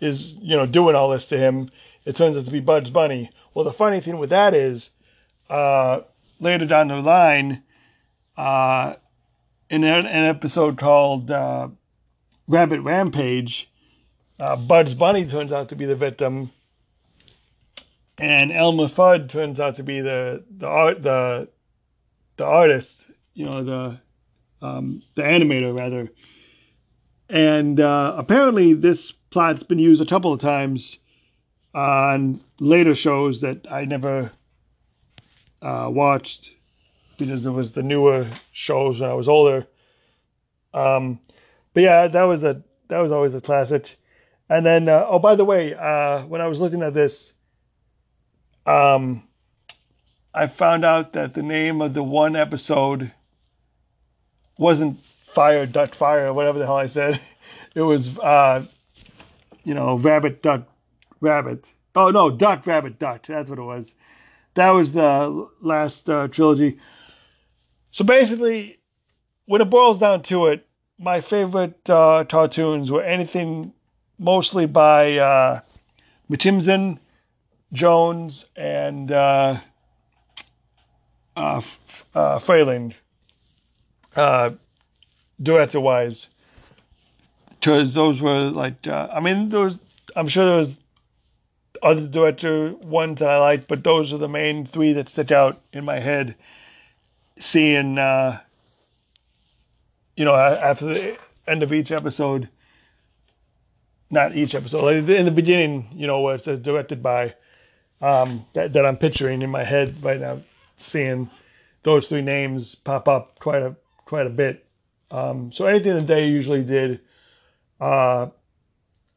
is 0.00 0.32
you 0.34 0.56
know 0.56 0.66
doing 0.66 0.94
all 0.94 1.10
this 1.10 1.26
to 1.28 1.38
him. 1.38 1.70
It 2.04 2.16
turns 2.16 2.36
out 2.36 2.44
to 2.44 2.50
be 2.50 2.60
Bugs 2.60 2.90
Bunny. 2.90 3.30
Well, 3.54 3.64
the 3.64 3.72
funny 3.72 4.00
thing 4.00 4.18
with 4.18 4.30
that 4.30 4.54
is, 4.54 4.90
uh, 5.50 6.00
later 6.38 6.66
down 6.66 6.88
the 6.88 6.96
line, 6.96 7.62
uh, 8.36 8.94
in 9.68 9.82
an, 9.82 10.06
episode 10.06 10.78
called 10.78 11.30
uh, 11.30 11.68
Rabbit 12.46 12.80
Rampage, 12.80 13.68
uh, 14.38 14.56
Bugs 14.56 14.94
Bunny 14.94 15.26
turns 15.26 15.50
out 15.50 15.68
to 15.70 15.76
be 15.76 15.86
the 15.86 15.96
victim, 15.96 16.52
and 18.18 18.52
Elmer 18.52 18.88
Fudd 18.88 19.30
turns 19.30 19.58
out 19.58 19.76
to 19.76 19.82
be 19.82 20.00
the 20.00 20.44
the 20.56 20.66
art 20.66 21.02
the 21.02 21.48
the 22.36 22.44
artist, 22.44 23.05
you 23.36 23.44
know 23.44 23.62
the 23.62 24.66
um, 24.66 25.02
the 25.14 25.22
animator 25.22 25.78
rather. 25.78 26.10
And 27.28 27.78
uh, 27.78 28.14
apparently, 28.16 28.72
this 28.72 29.12
plot's 29.30 29.62
been 29.62 29.78
used 29.78 30.00
a 30.00 30.06
couple 30.06 30.32
of 30.32 30.40
times 30.40 30.98
on 31.74 32.40
later 32.58 32.94
shows 32.94 33.40
that 33.42 33.70
I 33.70 33.84
never 33.84 34.32
uh, 35.60 35.88
watched 35.90 36.52
because 37.18 37.44
it 37.44 37.50
was 37.50 37.72
the 37.72 37.82
newer 37.82 38.30
shows 38.52 39.00
when 39.00 39.10
I 39.10 39.14
was 39.14 39.28
older. 39.28 39.66
Um, 40.72 41.20
but 41.74 41.82
yeah, 41.82 42.08
that 42.08 42.22
was 42.22 42.42
a 42.42 42.62
that 42.88 42.98
was 42.98 43.12
always 43.12 43.34
a 43.34 43.40
classic. 43.40 43.98
And 44.48 44.64
then, 44.64 44.88
uh, 44.88 45.04
oh, 45.08 45.18
by 45.18 45.34
the 45.34 45.44
way, 45.44 45.74
uh, 45.74 46.24
when 46.26 46.40
I 46.40 46.46
was 46.46 46.60
looking 46.60 46.82
at 46.82 46.94
this, 46.94 47.32
um, 48.64 49.24
I 50.32 50.46
found 50.46 50.84
out 50.84 51.14
that 51.14 51.34
the 51.34 51.42
name 51.42 51.82
of 51.82 51.94
the 51.94 52.04
one 52.04 52.36
episode 52.36 53.10
wasn't 54.58 54.98
Fire 55.32 55.66
Duck 55.66 55.94
Fire 55.94 56.26
or 56.28 56.32
whatever 56.32 56.58
the 56.58 56.66
hell 56.66 56.76
I 56.76 56.86
said. 56.86 57.20
It 57.74 57.82
was 57.82 58.16
uh, 58.18 58.64
you 59.64 59.74
know, 59.74 59.96
rabbit, 59.96 60.42
duck, 60.42 60.62
rabbit. 61.20 61.66
Oh 61.94 62.10
no, 62.10 62.30
duck, 62.30 62.66
rabbit, 62.66 62.98
duck. 62.98 63.26
That's 63.26 63.50
what 63.50 63.58
it 63.58 63.62
was. 63.62 63.86
That 64.54 64.70
was 64.70 64.92
the 64.92 65.48
last 65.60 66.08
uh, 66.08 66.28
trilogy. 66.28 66.78
So 67.90 68.04
basically, 68.04 68.78
when 69.44 69.60
it 69.60 69.68
boils 69.68 69.98
down 69.98 70.22
to 70.22 70.46
it, 70.46 70.66
my 70.98 71.20
favorite 71.20 71.88
uh, 71.90 72.24
cartoons 72.28 72.90
were 72.90 73.02
anything 73.02 73.72
mostly 74.18 74.66
by 74.66 75.18
uh, 75.18 75.60
Jones, 77.72 78.44
and 78.54 79.10
uh, 79.10 79.60
uh, 81.36 81.60
uh, 82.14 82.38
Freleng, 82.38 82.94
uh, 84.16 84.50
director-wise 85.40 86.26
because 87.50 87.94
those 87.94 88.20
were 88.20 88.50
like 88.50 88.86
uh, 88.86 89.08
I 89.12 89.20
mean 89.20 89.50
was 89.50 89.78
I'm 90.14 90.28
sure 90.28 90.46
there 90.46 90.58
was 90.58 90.74
other 91.82 92.06
director 92.06 92.74
ones 92.74 93.18
that 93.20 93.30
I 93.30 93.38
liked, 93.38 93.68
but 93.68 93.84
those 93.84 94.12
are 94.12 94.18
the 94.18 94.28
main 94.28 94.66
three 94.66 94.92
that 94.94 95.08
stick 95.08 95.30
out 95.30 95.60
in 95.72 95.84
my 95.84 96.00
head. 96.00 96.34
Seeing, 97.38 97.98
uh, 97.98 98.40
you 100.16 100.24
know, 100.24 100.34
after 100.34 100.86
the 100.86 101.18
end 101.46 101.62
of 101.62 101.72
each 101.72 101.92
episode, 101.92 102.48
not 104.10 104.34
each 104.34 104.54
episode, 104.54 104.84
like 104.84 105.08
in 105.08 105.26
the 105.26 105.30
beginning, 105.30 105.88
you 105.94 106.06
know, 106.06 106.20
where 106.20 106.36
it 106.36 106.44
says 106.44 106.60
directed 106.60 107.02
by, 107.02 107.34
um, 108.00 108.46
that, 108.54 108.72
that 108.72 108.86
I'm 108.86 108.96
picturing 108.96 109.42
in 109.42 109.50
my 109.50 109.64
head 109.64 110.02
right 110.02 110.20
now, 110.20 110.40
seeing 110.78 111.30
those 111.82 112.08
three 112.08 112.22
names 112.22 112.74
pop 112.74 113.06
up 113.06 113.38
quite 113.38 113.62
a 113.62 113.76
quite 114.06 114.26
a 114.26 114.30
bit. 114.30 114.66
Um, 115.10 115.52
so 115.52 115.66
anything 115.66 115.94
that 115.94 116.06
they 116.06 116.26
usually 116.26 116.62
did 116.62 117.00
uh, 117.80 118.28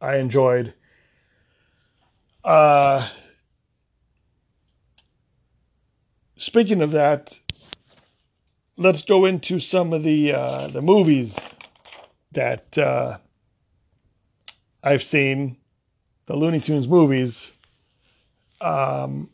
I 0.01 0.17
enjoyed. 0.17 0.73
Uh, 2.43 3.09
speaking 6.37 6.81
of 6.81 6.91
that, 6.91 7.39
let's 8.77 9.03
go 9.03 9.25
into 9.25 9.59
some 9.59 9.93
of 9.93 10.03
the 10.03 10.33
uh, 10.33 10.67
the 10.67 10.81
movies 10.81 11.37
that 12.31 12.77
uh, 12.77 13.17
I've 14.83 15.03
seen, 15.03 15.57
the 16.27 16.35
Looney 16.35 16.59
Tunes 16.59 16.87
movies. 16.87 17.47
Um, 18.61 19.29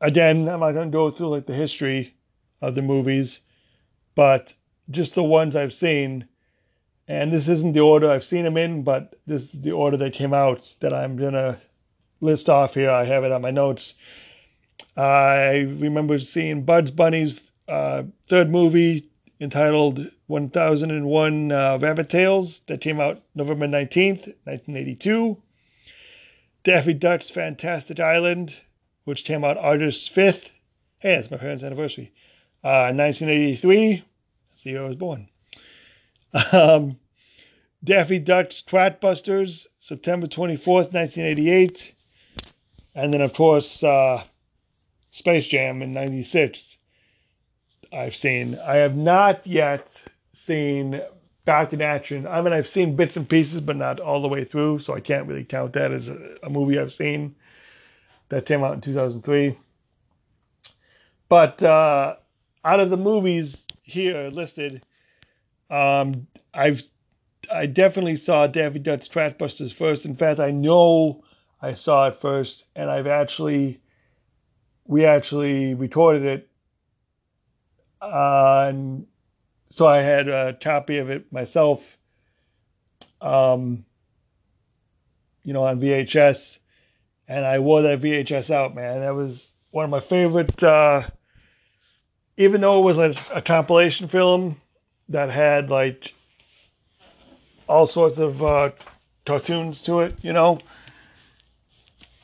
again, 0.00 0.48
I'm 0.48 0.60
not 0.60 0.72
going 0.72 0.90
to 0.90 0.96
go 0.96 1.10
through 1.10 1.28
like 1.28 1.46
the 1.46 1.54
history 1.54 2.14
of 2.60 2.74
the 2.74 2.82
movies, 2.82 3.40
but 4.14 4.54
just 4.90 5.14
the 5.14 5.22
ones 5.22 5.56
I've 5.56 5.74
seen. 5.74 6.28
And 7.06 7.32
this 7.32 7.48
isn't 7.48 7.72
the 7.74 7.80
order 7.80 8.10
I've 8.10 8.24
seen 8.24 8.44
them 8.44 8.56
in, 8.56 8.82
but 8.82 9.18
this 9.26 9.42
is 9.42 9.50
the 9.52 9.72
order 9.72 9.96
they 9.96 10.10
came 10.10 10.32
out 10.32 10.76
that 10.80 10.94
I'm 10.94 11.18
to 11.18 11.58
list 12.20 12.48
off 12.48 12.74
here. 12.74 12.90
I 12.90 13.04
have 13.04 13.24
it 13.24 13.32
on 13.32 13.42
my 13.42 13.50
notes. 13.50 13.94
I 14.96 15.56
remember 15.56 16.18
seeing 16.18 16.64
Bugs 16.64 16.90
Bunny's 16.90 17.40
uh, 17.68 18.04
third 18.28 18.50
movie 18.50 19.10
entitled 19.40 20.10
1001 20.26 21.52
uh, 21.52 21.78
Rabbit 21.80 22.08
Tales 22.08 22.60
that 22.66 22.80
came 22.80 23.00
out 23.00 23.22
November 23.34 23.66
19th, 23.66 24.34
1982. 24.44 25.42
Daffy 26.62 26.94
Duck's 26.94 27.28
Fantastic 27.28 28.00
Island, 28.00 28.56
which 29.04 29.24
came 29.24 29.44
out 29.44 29.58
August 29.58 30.14
5th. 30.14 30.48
Hey, 30.98 31.14
it's 31.14 31.30
my 31.30 31.36
parents' 31.36 31.62
anniversary. 31.62 32.12
Uh, 32.64 32.88
1983. 32.94 34.04
That's 34.50 34.62
the 34.62 34.70
year 34.70 34.84
I 34.84 34.88
was 34.88 34.96
born. 34.96 35.28
Um, 36.50 36.98
Daffy 37.84 38.18
Duck's 38.18 38.62
Quackbusters, 38.66 39.66
September 39.78 40.26
24th, 40.26 40.92
1988. 40.92 41.94
And 42.94 43.12
then, 43.12 43.20
of 43.20 43.34
course, 43.34 43.82
uh, 43.82 44.24
Space 45.10 45.46
Jam 45.46 45.82
in 45.82 45.92
96. 45.92 46.78
I've 47.92 48.16
seen. 48.16 48.58
I 48.58 48.76
have 48.76 48.96
not 48.96 49.46
yet 49.46 49.88
seen 50.32 51.02
Back 51.44 51.74
in 51.74 51.82
Action. 51.82 52.26
I 52.26 52.40
mean, 52.40 52.54
I've 52.54 52.68
seen 52.68 52.96
bits 52.96 53.16
and 53.16 53.28
pieces, 53.28 53.60
but 53.60 53.76
not 53.76 54.00
all 54.00 54.22
the 54.22 54.28
way 54.28 54.44
through, 54.44 54.78
so 54.78 54.94
I 54.94 55.00
can't 55.00 55.26
really 55.28 55.44
count 55.44 55.74
that 55.74 55.92
as 55.92 56.08
a, 56.08 56.18
a 56.42 56.48
movie 56.48 56.78
I've 56.78 56.94
seen. 56.94 57.36
That 58.30 58.46
came 58.46 58.64
out 58.64 58.74
in 58.74 58.80
2003. 58.80 59.58
But 61.28 61.62
uh, 61.62 62.16
out 62.64 62.80
of 62.80 62.90
the 62.90 62.96
movies 62.96 63.58
here 63.82 64.28
listed, 64.30 64.84
um, 65.70 66.26
I've 66.52 66.82
I 67.52 67.66
definitely 67.66 68.16
saw 68.16 68.46
Daffy 68.46 68.78
Duck's 68.78 69.06
Quackbusters 69.06 69.74
first. 69.74 70.06
In 70.06 70.16
fact, 70.16 70.40
I 70.40 70.50
know 70.50 71.22
I 71.60 71.74
saw 71.74 72.08
it 72.08 72.20
first, 72.20 72.64
and 72.74 72.90
I've 72.90 73.06
actually 73.06 73.80
we 74.86 75.04
actually 75.04 75.74
recorded 75.74 76.24
it 76.24 76.48
uh, 78.04 78.66
and 78.68 79.06
so 79.70 79.86
I 79.86 80.00
had 80.00 80.28
a 80.28 80.56
copy 80.60 80.98
of 80.98 81.10
it 81.10 81.32
myself, 81.32 81.96
um, 83.20 83.84
you 85.42 85.52
know, 85.52 85.64
on 85.64 85.80
VHS, 85.80 86.58
and 87.26 87.44
I 87.44 87.58
wore 87.58 87.82
that 87.82 88.00
VHS 88.00 88.50
out, 88.50 88.74
man. 88.74 89.00
That 89.00 89.14
was 89.14 89.52
one 89.70 89.84
of 89.84 89.90
my 89.90 90.00
favorite. 90.00 90.62
Uh, 90.62 91.08
even 92.36 92.60
though 92.60 92.78
it 92.80 92.82
was 92.82 92.98
a, 92.98 93.14
a 93.32 93.42
compilation 93.42 94.08
film 94.08 94.60
that 95.08 95.30
had 95.30 95.70
like 95.70 96.14
all 97.68 97.86
sorts 97.86 98.18
of 98.18 98.42
uh, 98.42 98.70
cartoons 99.26 99.80
to 99.82 100.00
it, 100.00 100.16
you 100.22 100.32
know. 100.32 100.58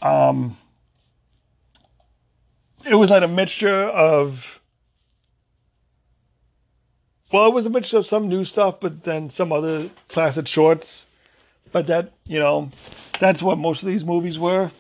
Um, 0.03 0.57
it 2.89 2.95
was 2.95 3.11
like 3.11 3.23
a 3.23 3.29
mixture 3.29 3.85
of 3.85 4.61
well, 7.33 7.47
it 7.47 7.55
was 7.55 7.67
a 7.67 7.71
mixture 7.71 7.99
of 7.99 8.07
some 8.07 8.29
new 8.29 8.45
stuff, 8.45 8.77
but 8.81 9.05
then 9.05 9.31
some 9.31 9.53
other 9.53 9.91
classic 10.09 10.49
shorts. 10.49 11.05
But 11.71 11.87
that, 11.87 12.13
you 12.27 12.41
know, 12.41 12.73
that's 13.21 13.41
what 13.41 13.57
most 13.57 13.83
of 13.83 13.89
these 13.89 14.05
movies 14.05 14.37
were. 14.37 14.73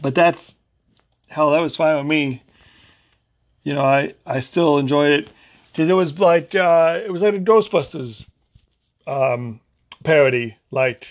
But 0.00 0.16
that's, 0.16 0.56
hell, 1.28 1.52
that 1.52 1.60
was 1.60 1.76
fine 1.76 1.98
with 1.98 2.06
me. 2.06 2.42
You 3.62 3.74
know, 3.74 3.84
I, 3.84 4.14
I 4.26 4.40
still 4.40 4.78
enjoyed 4.78 5.12
it. 5.12 5.28
Because 5.72 5.88
it 5.88 5.94
was 5.94 6.18
like, 6.18 6.54
uh, 6.54 7.00
it 7.04 7.12
was 7.12 7.22
like 7.22 7.34
a 7.34 7.38
Ghostbusters 7.38 8.26
um, 9.06 9.60
parody. 10.02 10.56
Like, 10.70 11.06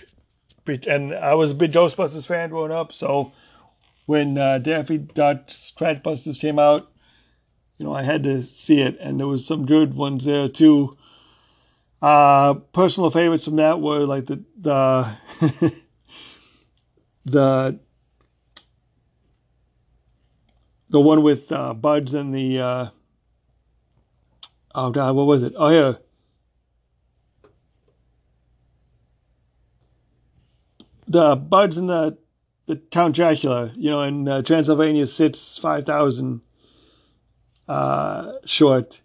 and 0.68 1.14
I 1.14 1.34
was 1.36 1.52
a 1.52 1.56
big 1.56 1.72
Ghostbusters 1.72 2.26
fan 2.26 2.50
growing 2.50 2.72
up. 2.72 2.92
So 2.92 3.32
when 4.06 4.38
uh, 4.38 4.58
Daffy 4.58 4.98
Duck's 4.98 5.72
Quackbusters 5.78 6.40
came 6.40 6.60
out, 6.60 6.92
you 7.78 7.86
know, 7.86 7.94
I 7.94 8.04
had 8.04 8.24
to 8.24 8.44
see 8.44 8.82
it, 8.82 8.98
and 9.00 9.20
there 9.20 9.28
was 9.28 9.46
some 9.46 9.66
good 9.66 9.94
ones 9.94 10.26
there 10.26 10.50
too. 10.50 10.98
Uh, 12.02 12.56
personal 12.74 13.12
favorites 13.12 13.46
from 13.46 13.58
that 13.58 13.80
were 13.80 14.06
like 14.06 14.26
the 14.26 14.44
the 14.60 15.16
the 17.26 17.80
the 20.89 20.99
one 20.99 21.23
with 21.23 21.52
uh, 21.52 21.73
Bugs 21.73 22.13
and 22.13 22.34
the 22.34 22.60
uh, 22.60 22.89
oh 24.75 24.91
god, 24.91 25.15
what 25.15 25.28
was 25.28 25.43
it? 25.43 25.54
Oh 25.56 25.69
yeah. 25.69 25.93
The 31.08 31.36
Bugs 31.36 31.78
and 31.78 31.89
the 31.89 32.17
the 32.67 32.78
Count 32.91 33.15
Dracula, 33.15 33.71
you 33.75 33.89
know, 33.89 34.02
in 34.04 34.28
uh, 34.28 34.41
Transylvania 34.41 35.08
sits 35.08 35.58
five 35.58 35.86
thousand 35.86 36.41
uh, 37.67 38.34
short. 38.45 39.02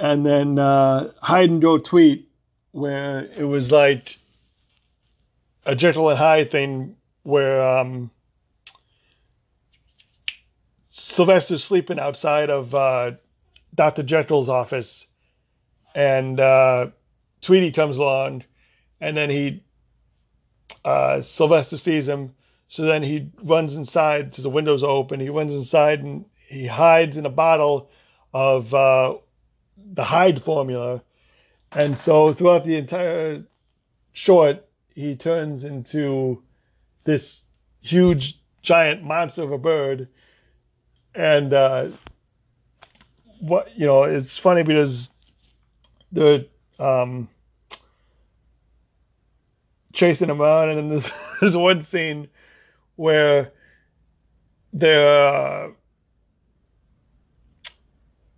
And 0.00 0.24
then 0.24 0.60
uh, 0.60 1.10
Hide 1.22 1.50
and 1.50 1.60
Go 1.60 1.76
Tweet, 1.76 2.30
where 2.70 3.24
it 3.36 3.44
was 3.44 3.72
like 3.72 4.18
a 5.66 5.74
Jekyll 5.74 6.08
and 6.08 6.18
Hyde 6.18 6.50
thing 6.52 6.96
where 7.24 7.62
um, 7.62 8.10
Sylvester's 11.08 11.64
sleeping 11.64 11.98
outside 11.98 12.50
of 12.50 12.74
uh, 12.74 13.12
Dr. 13.74 14.02
Jekyll's 14.02 14.48
office, 14.48 15.06
and 15.94 16.38
uh, 16.38 16.88
Tweety 17.40 17.72
comes 17.72 17.96
along, 17.96 18.44
and 19.00 19.16
then 19.16 19.30
he 19.30 19.62
uh, 20.84 21.22
Sylvester 21.22 21.78
sees 21.78 22.06
him, 22.06 22.34
so 22.68 22.82
then 22.82 23.02
he 23.02 23.30
runs 23.42 23.74
inside 23.74 24.30
because 24.30 24.44
the 24.44 24.50
window's 24.50 24.84
open. 24.84 25.20
He 25.20 25.30
runs 25.30 25.52
inside 25.52 26.00
and 26.00 26.26
he 26.46 26.66
hides 26.66 27.16
in 27.16 27.24
a 27.24 27.30
bottle 27.30 27.90
of 28.34 28.74
uh, 28.74 29.14
the 29.94 30.04
Hyde 30.04 30.44
formula, 30.44 31.02
and 31.72 31.98
so 31.98 32.34
throughout 32.34 32.66
the 32.66 32.76
entire 32.76 33.44
short, 34.12 34.66
he 34.94 35.16
turns 35.16 35.64
into 35.64 36.42
this 37.04 37.42
huge 37.80 38.38
giant 38.60 39.02
monster 39.02 39.42
of 39.42 39.52
a 39.52 39.58
bird, 39.58 40.08
and 41.18 41.52
uh, 41.52 41.88
what 43.40 43.76
you 43.76 43.86
know, 43.86 44.04
it's 44.04 44.38
funny 44.38 44.62
because 44.62 45.10
the 46.12 46.46
um, 46.78 47.28
chasing 49.92 50.30
him 50.30 50.40
around, 50.40 50.70
and 50.70 50.78
then 50.78 50.88
there's, 50.90 51.10
there's 51.40 51.56
one 51.56 51.82
scene 51.82 52.28
where 52.94 53.52
they're 54.72 55.26
uh, 55.26 55.70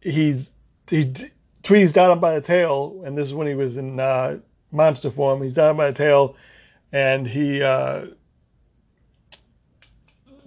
he's 0.01 0.51
he 0.89 1.15
Tweety's 1.63 1.93
him 1.95 2.21
by 2.21 2.35
the 2.35 2.41
tail, 2.41 3.03
and 3.05 3.17
this 3.17 3.29
is 3.29 3.35
when 3.35 3.47
he 3.47 3.55
was 3.55 3.77
in 3.77 4.01
uh, 4.01 4.39
monster 4.73 5.11
form. 5.11 5.43
He's 5.43 5.59
him 5.59 5.77
by 5.77 5.91
the 5.91 5.99
tail, 5.99 6.35
and 6.91 7.29
he 7.29 7.63
uh, 7.63 8.07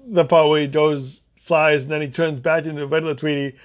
the 0.07 0.25
part 0.25 0.49
where 0.49 0.61
he 0.61 0.67
goes 0.67 1.19
flies, 1.45 1.83
and 1.83 1.91
then 1.91 2.01
he 2.01 2.07
turns 2.07 2.39
back 2.39 2.65
into 2.65 2.83
a 2.83 2.87
regular 2.87 3.15
Tweety. 3.15 3.57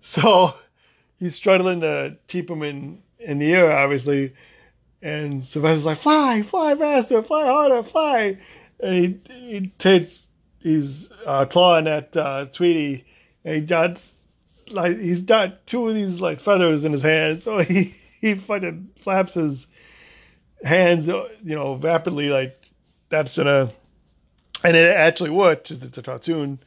So 0.00 0.54
he's 1.18 1.34
struggling 1.34 1.80
to 1.80 2.16
keep 2.28 2.50
him 2.50 2.62
in 2.62 3.02
in 3.18 3.38
the 3.38 3.52
air, 3.52 3.72
obviously. 3.72 4.34
And 5.02 5.44
Sylvester's 5.44 5.84
like, 5.84 6.02
"Fly, 6.02 6.42
fly 6.42 6.74
faster, 6.74 7.22
fly 7.22 7.46
harder, 7.46 7.82
fly!" 7.82 8.38
And 8.80 8.94
he 8.94 9.34
he 9.34 9.72
takes 9.78 10.28
he's 10.60 11.08
uh, 11.26 11.44
clawing 11.44 11.86
at 11.86 12.16
uh, 12.16 12.46
Tweety, 12.46 13.04
and 13.44 13.54
he 13.54 13.60
dots 13.60 14.14
like 14.68 14.98
he's 14.98 15.20
got 15.20 15.66
two 15.66 15.88
of 15.88 15.94
these 15.94 16.20
like 16.20 16.40
feathers 16.40 16.84
in 16.84 16.92
his 16.92 17.02
hand. 17.02 17.42
so 17.42 17.58
he 17.62 17.94
he 18.20 18.34
fucking 18.34 18.90
flaps 19.02 19.34
his 19.34 19.66
hands, 20.64 21.06
you 21.06 21.54
know, 21.54 21.76
rapidly 21.76 22.28
like 22.28 22.58
that's 23.10 23.36
gonna, 23.36 23.72
and 24.64 24.76
it 24.76 24.90
actually 24.90 25.30
worked 25.30 25.68
because 25.68 25.84
it's 25.84 25.98
a 25.98 26.02
cartoon, 26.02 26.58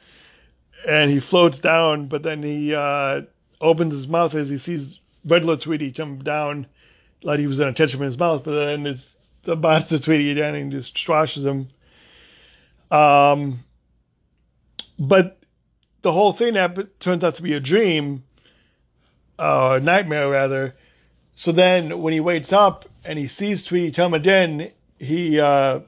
and 0.85 1.11
he 1.11 1.19
floats 1.19 1.59
down, 1.59 2.07
but 2.07 2.23
then 2.23 2.43
he 2.43 2.73
uh, 2.73 3.21
opens 3.61 3.93
his 3.93 4.07
mouth 4.07 4.35
as 4.35 4.49
he 4.49 4.57
sees 4.57 4.99
regular 5.25 5.57
Tweety 5.57 5.91
come 5.91 6.23
down, 6.23 6.67
like 7.23 7.39
he 7.39 7.47
was 7.47 7.59
gonna 7.59 7.73
catch 7.73 7.93
him 7.93 8.01
in 8.01 8.07
his 8.07 8.17
mouth, 8.17 8.43
but 8.43 8.53
then 8.53 8.85
it's 8.85 9.03
the 9.43 9.55
monster 9.55 9.99
Tweety 9.99 10.33
down 10.33 10.55
and 10.55 10.71
just 10.71 10.97
squashes 10.97 11.45
him. 11.45 11.69
Um, 12.91 13.63
but 14.99 15.39
the 16.01 16.13
whole 16.13 16.33
thing 16.33 16.53
that 16.53 16.99
turns 16.99 17.23
out 17.23 17.35
to 17.35 17.41
be 17.41 17.53
a 17.53 17.59
dream, 17.59 18.23
uh, 19.39 19.77
a 19.77 19.79
nightmare 19.79 20.29
rather. 20.29 20.75
So 21.35 21.51
then 21.51 22.01
when 22.01 22.13
he 22.13 22.19
wakes 22.19 22.51
up 22.51 22.89
and 23.03 23.19
he 23.19 23.27
sees 23.27 23.63
Tweety 23.63 23.91
come 23.91 24.13
again, 24.13 24.71
he 24.99 25.39
uh, 25.39 25.81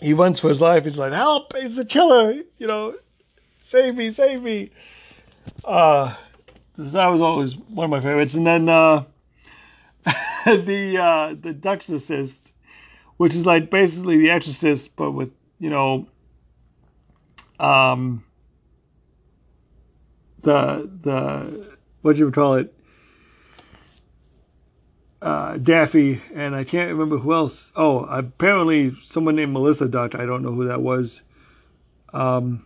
he 0.00 0.12
runs 0.12 0.40
for 0.40 0.48
his 0.48 0.60
life. 0.60 0.84
He's 0.84 0.98
like, 0.98 1.12
"Help! 1.12 1.54
He's 1.56 1.76
the 1.76 1.84
killer! 1.84 2.42
You 2.58 2.66
know, 2.66 2.94
save 3.68 3.94
me, 3.94 4.10
save 4.10 4.42
me!" 4.42 4.70
Uh, 5.64 6.14
that 6.76 7.06
was 7.06 7.20
always 7.20 7.56
one 7.56 7.84
of 7.84 7.90
my 7.90 8.00
favorites. 8.00 8.34
And 8.34 8.46
then 8.46 8.68
uh, 8.68 9.04
the 10.46 10.98
uh, 10.98 11.34
the 11.40 11.52
Duxorcist, 11.52 12.52
which 13.16 13.34
is 13.34 13.44
like 13.44 13.70
basically 13.70 14.16
The 14.18 14.30
Exorcist, 14.30 14.94
but 14.96 15.12
with 15.12 15.30
you 15.58 15.70
know, 15.70 16.08
um, 17.60 18.24
the 20.42 20.88
the 21.02 21.76
what 22.02 22.16
you 22.16 22.26
would 22.26 22.34
call 22.34 22.54
it, 22.54 22.72
uh, 25.20 25.58
Daffy, 25.58 26.22
and 26.32 26.54
I 26.54 26.64
can't 26.64 26.90
remember 26.90 27.18
who 27.18 27.34
else. 27.34 27.72
Oh, 27.76 28.04
apparently 28.04 28.96
someone 29.04 29.36
named 29.36 29.52
Melissa 29.52 29.88
Duck. 29.88 30.14
I 30.14 30.24
don't 30.24 30.42
know 30.42 30.52
who 30.52 30.66
that 30.68 30.80
was. 30.80 31.22
Um, 32.14 32.64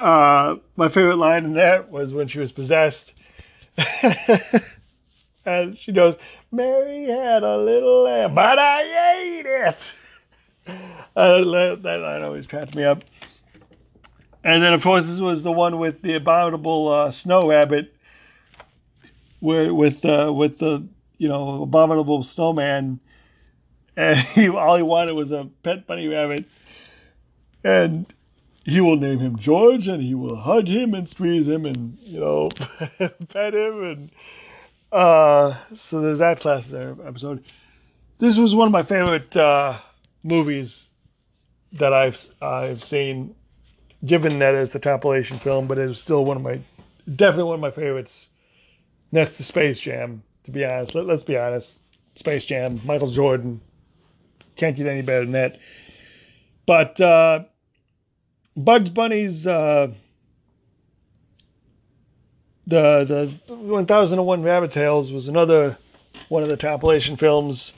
uh, 0.00 0.56
my 0.76 0.88
favorite 0.88 1.16
line 1.16 1.44
in 1.44 1.54
that 1.54 1.90
was 1.90 2.12
when 2.12 2.28
she 2.28 2.38
was 2.38 2.52
possessed. 2.52 3.12
and 5.44 5.78
she 5.78 5.92
goes, 5.92 6.16
Mary 6.50 7.06
had 7.06 7.42
a 7.42 7.56
little 7.56 8.04
lamb, 8.04 8.34
but 8.34 8.58
I 8.58 9.16
ate 9.16 9.46
it. 9.46 9.78
Uh, 11.16 11.40
that 11.40 11.98
line 12.00 12.22
always 12.22 12.46
cracked 12.46 12.76
me 12.76 12.84
up. 12.84 13.02
And 14.44 14.62
then, 14.62 14.72
of 14.72 14.82
course, 14.82 15.06
this 15.06 15.18
was 15.18 15.42
the 15.42 15.50
one 15.50 15.78
with 15.78 16.02
the 16.02 16.14
abominable 16.14 16.88
uh, 16.88 17.10
snow 17.10 17.48
rabbit, 17.48 17.94
with 19.40 20.04
uh, 20.04 20.32
with 20.32 20.58
the 20.58 20.86
you 21.16 21.28
know 21.28 21.62
abominable 21.62 22.22
snowman, 22.22 23.00
and 23.96 24.18
he 24.34 24.48
all 24.48 24.76
he 24.76 24.82
wanted 24.82 25.14
was 25.14 25.32
a 25.32 25.48
pet 25.62 25.86
bunny 25.86 26.06
rabbit, 26.06 26.44
and 27.64 28.06
he 28.68 28.80
will 28.80 28.96
name 28.96 29.18
him 29.18 29.38
George, 29.38 29.88
and 29.88 30.02
he 30.02 30.14
will 30.14 30.36
hug 30.36 30.68
him 30.68 30.92
and 30.94 31.08
squeeze 31.08 31.46
him, 31.46 31.64
and 31.64 31.98
you 32.02 32.20
know 32.20 32.48
pet 33.28 33.54
him, 33.54 33.82
and 33.82 34.10
uh, 34.92 35.56
so 35.74 36.00
there's 36.00 36.18
that 36.18 36.40
class 36.40 36.66
there 36.66 36.94
episode. 37.04 37.42
This 38.18 38.36
was 38.36 38.54
one 38.54 38.68
of 38.68 38.72
my 38.72 38.82
favorite 38.82 39.36
uh, 39.36 39.78
movies 40.22 40.90
that 41.72 41.92
I've 41.92 42.28
I've 42.42 42.84
seen 42.84 43.34
given 44.04 44.38
that 44.38 44.54
it's 44.54 44.74
a 44.74 44.80
compilation 44.80 45.38
film, 45.38 45.66
but 45.66 45.78
it 45.78 45.88
was 45.88 46.00
still 46.00 46.24
one 46.24 46.36
of 46.36 46.42
my, 46.42 46.60
definitely 47.06 47.44
one 47.44 47.54
of 47.54 47.60
my 47.60 47.70
favorites 47.70 48.26
next 49.10 49.36
to 49.38 49.44
Space 49.44 49.80
Jam, 49.80 50.22
to 50.44 50.50
be 50.50 50.64
honest. 50.64 50.94
Let, 50.94 51.08
us 51.08 51.22
be 51.22 51.36
honest. 51.36 51.78
Space 52.14 52.44
Jam, 52.44 52.80
Michael 52.84 53.10
Jordan, 53.10 53.60
can't 54.56 54.76
get 54.76 54.86
any 54.86 55.02
better 55.02 55.24
than 55.24 55.32
that. 55.32 55.58
But 56.66 57.00
uh, 57.00 57.44
Bugs 58.58 58.90
Bunny's 58.90 59.46
uh, 59.46 59.92
the 62.66 63.04
the 63.46 63.54
1001 63.54 64.42
Rabbit 64.42 64.72
Tales 64.72 65.12
was 65.12 65.28
another 65.28 65.78
one 66.28 66.42
of 66.42 66.48
the 66.48 66.56
compilation 66.56 67.16
films 67.16 67.72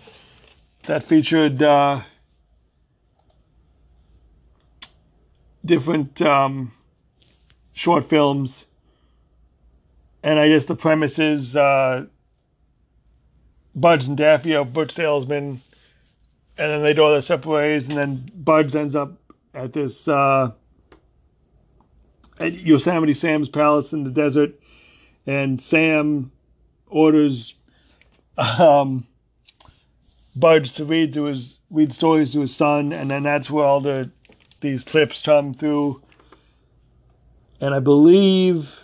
that 0.86 1.06
featured 1.06 1.62
uh, 1.62 2.00
different 5.62 6.22
um, 6.22 6.72
short 7.74 8.08
films. 8.08 8.64
And 10.22 10.38
I 10.38 10.48
guess 10.48 10.64
the 10.64 10.74
premise 10.74 11.18
is 11.18 11.54
uh, 11.56 12.06
Bugs 13.74 14.08
and 14.08 14.16
Daffy 14.16 14.56
are 14.56 14.64
book 14.64 14.90
salesmen, 14.90 15.60
and 16.56 16.70
then 16.70 16.82
they 16.82 16.94
go 16.94 17.12
their 17.12 17.20
separate 17.20 17.50
ways, 17.50 17.86
and 17.86 17.98
then 17.98 18.30
Bugs 18.34 18.74
ends 18.74 18.94
up 18.94 19.18
at 19.54 19.74
this 19.74 20.08
uh, 20.08 20.52
at 22.40 22.54
Yosemite 22.54 23.14
Sam's 23.14 23.50
palace 23.50 23.92
in 23.92 24.02
the 24.04 24.10
desert, 24.10 24.58
and 25.26 25.60
Sam 25.60 26.32
orders 26.88 27.54
um, 28.38 29.06
Bugs 30.34 30.72
to 30.74 30.84
read 30.84 31.12
to 31.14 31.24
his 31.24 31.60
read 31.70 31.92
stories 31.92 32.32
to 32.32 32.40
his 32.40 32.56
son, 32.56 32.92
and 32.92 33.10
then 33.10 33.24
that's 33.24 33.50
where 33.50 33.64
all 33.64 33.80
the 33.80 34.10
these 34.60 34.82
clips 34.84 35.22
come 35.22 35.54
through. 35.54 36.02
And 37.60 37.74
I 37.74 37.78
believe 37.78 38.78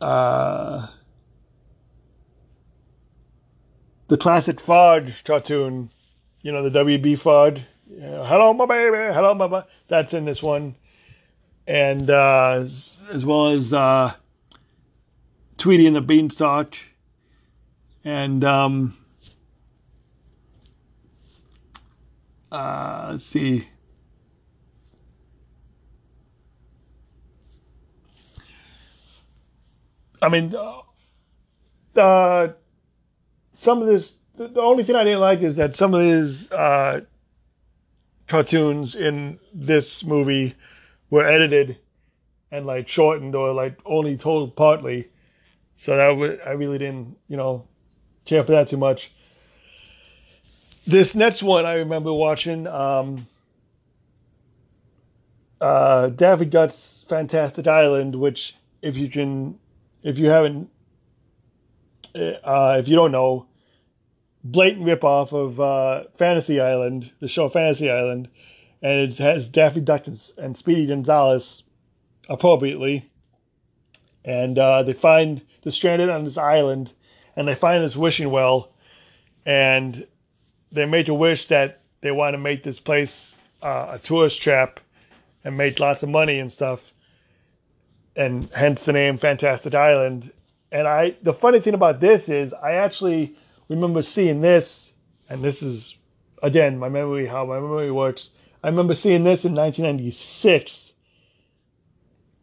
uh, 0.00 0.88
the 4.08 4.18
classic 4.18 4.60
Frog 4.60 5.12
cartoon, 5.24 5.90
you 6.42 6.52
know, 6.52 6.68
the 6.68 6.78
WB 6.78 7.18
Frog. 7.18 7.60
Know, 7.98 8.24
hello, 8.24 8.54
my 8.54 8.66
baby. 8.66 9.12
Hello, 9.12 9.34
my 9.34 9.46
baby. 9.46 9.66
That's 9.88 10.14
in 10.14 10.24
this 10.24 10.42
one. 10.42 10.76
And 11.66 12.08
uh, 12.08 12.60
as, 12.62 12.96
as, 13.10 13.24
well 13.24 13.48
as 13.48 13.72
uh, 13.72 14.14
Tweety 15.58 15.86
and 15.86 15.94
the 15.94 16.00
Beanstalk. 16.00 16.74
And 18.04 18.42
um, 18.44 18.96
uh, 22.50 23.08
let's 23.12 23.26
see. 23.26 23.68
I 30.22 30.28
mean, 30.28 30.54
uh, 30.54 32.00
uh, 32.00 32.52
some 33.52 33.82
of 33.82 33.88
this. 33.88 34.14
The, 34.34 34.60
only 34.60 34.82
thing 34.82 34.96
I 34.96 35.04
didn't 35.04 35.20
like 35.20 35.42
is 35.42 35.56
that 35.56 35.76
some 35.76 35.92
of 35.92 36.00
these 36.00 36.50
uh, 36.50 37.02
cartoons 38.32 38.94
in 38.94 39.38
this 39.52 40.02
movie 40.02 40.54
were 41.10 41.22
edited 41.22 41.76
and 42.50 42.64
like 42.64 42.88
shortened 42.88 43.34
or 43.34 43.52
like 43.52 43.78
only 43.84 44.16
told 44.16 44.56
partly. 44.56 45.10
So 45.76 45.94
that 45.98 46.08
was, 46.16 46.38
I 46.46 46.52
really 46.52 46.78
didn't, 46.78 47.18
you 47.28 47.36
know, 47.36 47.68
care 48.24 48.42
for 48.42 48.52
that 48.52 48.70
too 48.70 48.78
much. 48.78 49.12
This 50.86 51.14
next 51.14 51.42
one 51.42 51.66
I 51.66 51.74
remember 51.74 52.10
watching 52.10 52.66
um, 52.66 53.26
uh, 55.60 56.06
Daffy 56.06 56.46
Duck's 56.46 57.04
Fantastic 57.10 57.66
Island, 57.66 58.16
which 58.16 58.56
if 58.80 58.96
you 58.96 59.10
can, 59.10 59.58
if 60.02 60.16
you 60.16 60.30
haven't, 60.30 60.70
uh, 62.14 62.78
if 62.80 62.88
you 62.88 62.96
don't 62.96 63.12
know, 63.12 63.44
blatant 64.44 64.84
ripoff 64.84 65.32
of 65.32 65.60
uh, 65.60 66.08
Fantasy 66.16 66.60
Island, 66.60 67.12
the 67.20 67.28
show 67.28 67.48
Fantasy 67.48 67.90
Island, 67.90 68.28
and 68.82 69.12
it 69.12 69.18
has 69.18 69.48
Daffy 69.48 69.80
Duck 69.80 70.06
and, 70.06 70.56
Speedy 70.56 70.86
Gonzales 70.86 71.62
appropriately, 72.28 73.10
and 74.24 74.58
uh, 74.58 74.82
they 74.82 74.92
find 74.92 75.42
they're 75.62 75.72
stranded 75.72 76.10
on 76.10 76.24
this 76.24 76.38
island, 76.38 76.92
and 77.36 77.46
they 77.46 77.54
find 77.54 77.82
this 77.82 77.96
wishing 77.96 78.30
well, 78.30 78.72
and 79.46 80.06
they 80.70 80.86
make 80.86 81.08
a 81.08 81.14
wish 81.14 81.46
that 81.48 81.80
they 82.00 82.10
want 82.10 82.34
to 82.34 82.38
make 82.38 82.64
this 82.64 82.80
place 82.80 83.34
uh, 83.62 83.90
a 83.92 83.98
tourist 83.98 84.40
trap 84.40 84.80
and 85.44 85.56
make 85.56 85.78
lots 85.78 86.02
of 86.02 86.08
money 86.08 86.38
and 86.38 86.52
stuff, 86.52 86.92
and 88.16 88.50
hence 88.54 88.82
the 88.82 88.92
name 88.92 89.18
Fantastic 89.18 89.74
Island. 89.74 90.32
And 90.72 90.88
I, 90.88 91.16
the 91.22 91.34
funny 91.34 91.60
thing 91.60 91.74
about 91.74 92.00
this 92.00 92.28
is, 92.28 92.52
I 92.54 92.72
actually 92.72 93.36
remember 93.72 94.02
seeing 94.02 94.40
this, 94.40 94.92
and 95.28 95.42
this 95.42 95.62
is 95.62 95.96
again 96.42 96.78
my 96.78 96.88
memory, 96.88 97.26
how 97.26 97.44
my 97.44 97.60
memory 97.60 97.90
works. 97.90 98.30
I 98.62 98.68
remember 98.68 98.94
seeing 98.94 99.24
this 99.24 99.44
in 99.44 99.54
1996, 99.54 100.92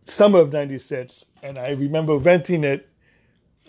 summer 0.05 0.39
of 0.39 0.51
'96, 0.51 1.25
and 1.41 1.57
I 1.57 1.69
remember 1.69 2.17
renting 2.17 2.63
it 2.63 2.89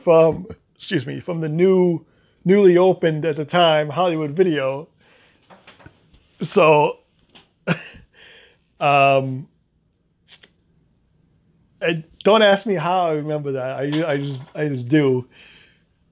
from, 0.02 0.46
excuse 0.74 1.06
me, 1.06 1.20
from 1.20 1.40
the 1.40 1.48
new 1.48 2.06
newly 2.44 2.76
opened 2.76 3.24
at 3.24 3.36
the 3.36 3.44
time 3.44 3.90
Hollywood 3.90 4.30
Video. 4.32 4.88
So, 6.42 6.98
um, 8.80 9.48
don't 12.24 12.42
ask 12.42 12.66
me 12.66 12.74
how 12.74 13.08
I 13.08 13.12
remember 13.12 13.52
that. 13.52 13.76
I, 13.76 14.12
I 14.12 14.16
just 14.16 14.42
I 14.54 14.68
just 14.68 14.88
do. 14.88 15.26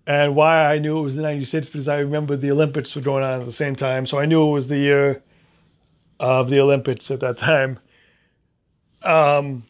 And 0.08 0.34
why 0.34 0.64
I 0.64 0.78
knew 0.78 0.98
it 0.98 1.02
was 1.02 1.14
the 1.16 1.20
96 1.20 1.66
because 1.66 1.86
I 1.86 1.96
remember 1.96 2.34
the 2.34 2.50
Olympics 2.50 2.94
were 2.94 3.02
going 3.02 3.22
on 3.22 3.42
at 3.42 3.46
the 3.46 3.52
same 3.52 3.76
time. 3.76 4.06
So 4.06 4.18
I 4.18 4.24
knew 4.24 4.42
it 4.48 4.52
was 4.52 4.66
the 4.68 4.78
year 4.78 5.22
of 6.18 6.48
the 6.48 6.60
Olympics 6.60 7.10
at 7.10 7.20
that 7.20 7.36
time. 7.36 7.78
Um, 9.02 9.64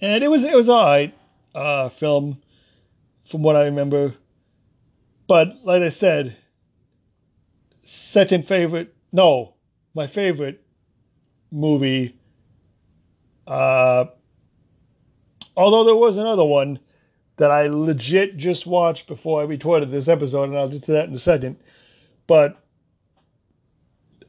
and 0.00 0.24
it 0.24 0.28
was 0.28 0.42
it 0.42 0.54
was 0.56 0.68
alright 0.68 1.14
uh, 1.54 1.88
film 1.90 2.42
from 3.30 3.44
what 3.44 3.54
I 3.54 3.62
remember. 3.62 4.16
But 5.28 5.60
like 5.62 5.82
I 5.82 5.90
said, 5.90 6.36
second 7.84 8.48
favorite, 8.48 8.92
no, 9.12 9.54
my 9.94 10.08
favorite 10.08 10.64
movie. 11.52 12.16
Uh, 13.46 14.06
although 15.56 15.84
there 15.84 15.94
was 15.94 16.16
another 16.16 16.44
one 16.44 16.80
that 17.40 17.50
I 17.50 17.68
legit 17.68 18.36
just 18.36 18.66
watched 18.66 19.06
before 19.06 19.40
I 19.40 19.44
recorded 19.44 19.90
this 19.90 20.08
episode, 20.08 20.50
and 20.50 20.58
I'll 20.58 20.68
get 20.68 20.82
to 20.84 20.92
that 20.92 21.08
in 21.08 21.14
a 21.14 21.18
second. 21.18 21.56
But 22.26 22.62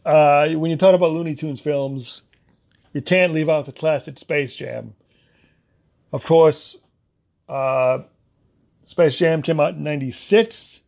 uh, 0.05 0.47
when 0.51 0.71
you 0.71 0.77
talk 0.77 0.95
about 0.95 1.11
Looney 1.11 1.35
Tunes 1.35 1.59
films, 1.59 2.21
you 2.93 3.01
can't 3.01 3.33
leave 3.33 3.49
out 3.49 3.65
the 3.65 3.73
classic 3.73 4.17
Space 4.17 4.55
Jam. 4.55 4.93
Of 6.13 6.23
course, 6.23 6.77
uh, 7.49 8.03
Space 8.85 9.17
Jam 9.17 9.41
came 9.41 9.59
out 9.59 9.73
in 9.73 9.83
96 9.83 10.79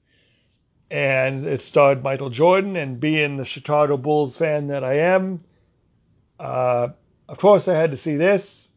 and 0.89 1.45
it 1.45 1.61
starred 1.61 2.03
Michael 2.03 2.29
Jordan. 2.29 2.77
And 2.77 3.01
being 3.01 3.35
the 3.35 3.43
Chicago 3.43 3.97
Bulls 3.97 4.37
fan 4.37 4.67
that 4.67 4.85
I 4.85 4.93
am, 4.99 5.43
uh, 6.39 6.87
of 7.27 7.37
course, 7.37 7.67
I 7.67 7.73
had 7.73 7.91
to 7.91 7.97
see 7.97 8.15
this. 8.15 8.69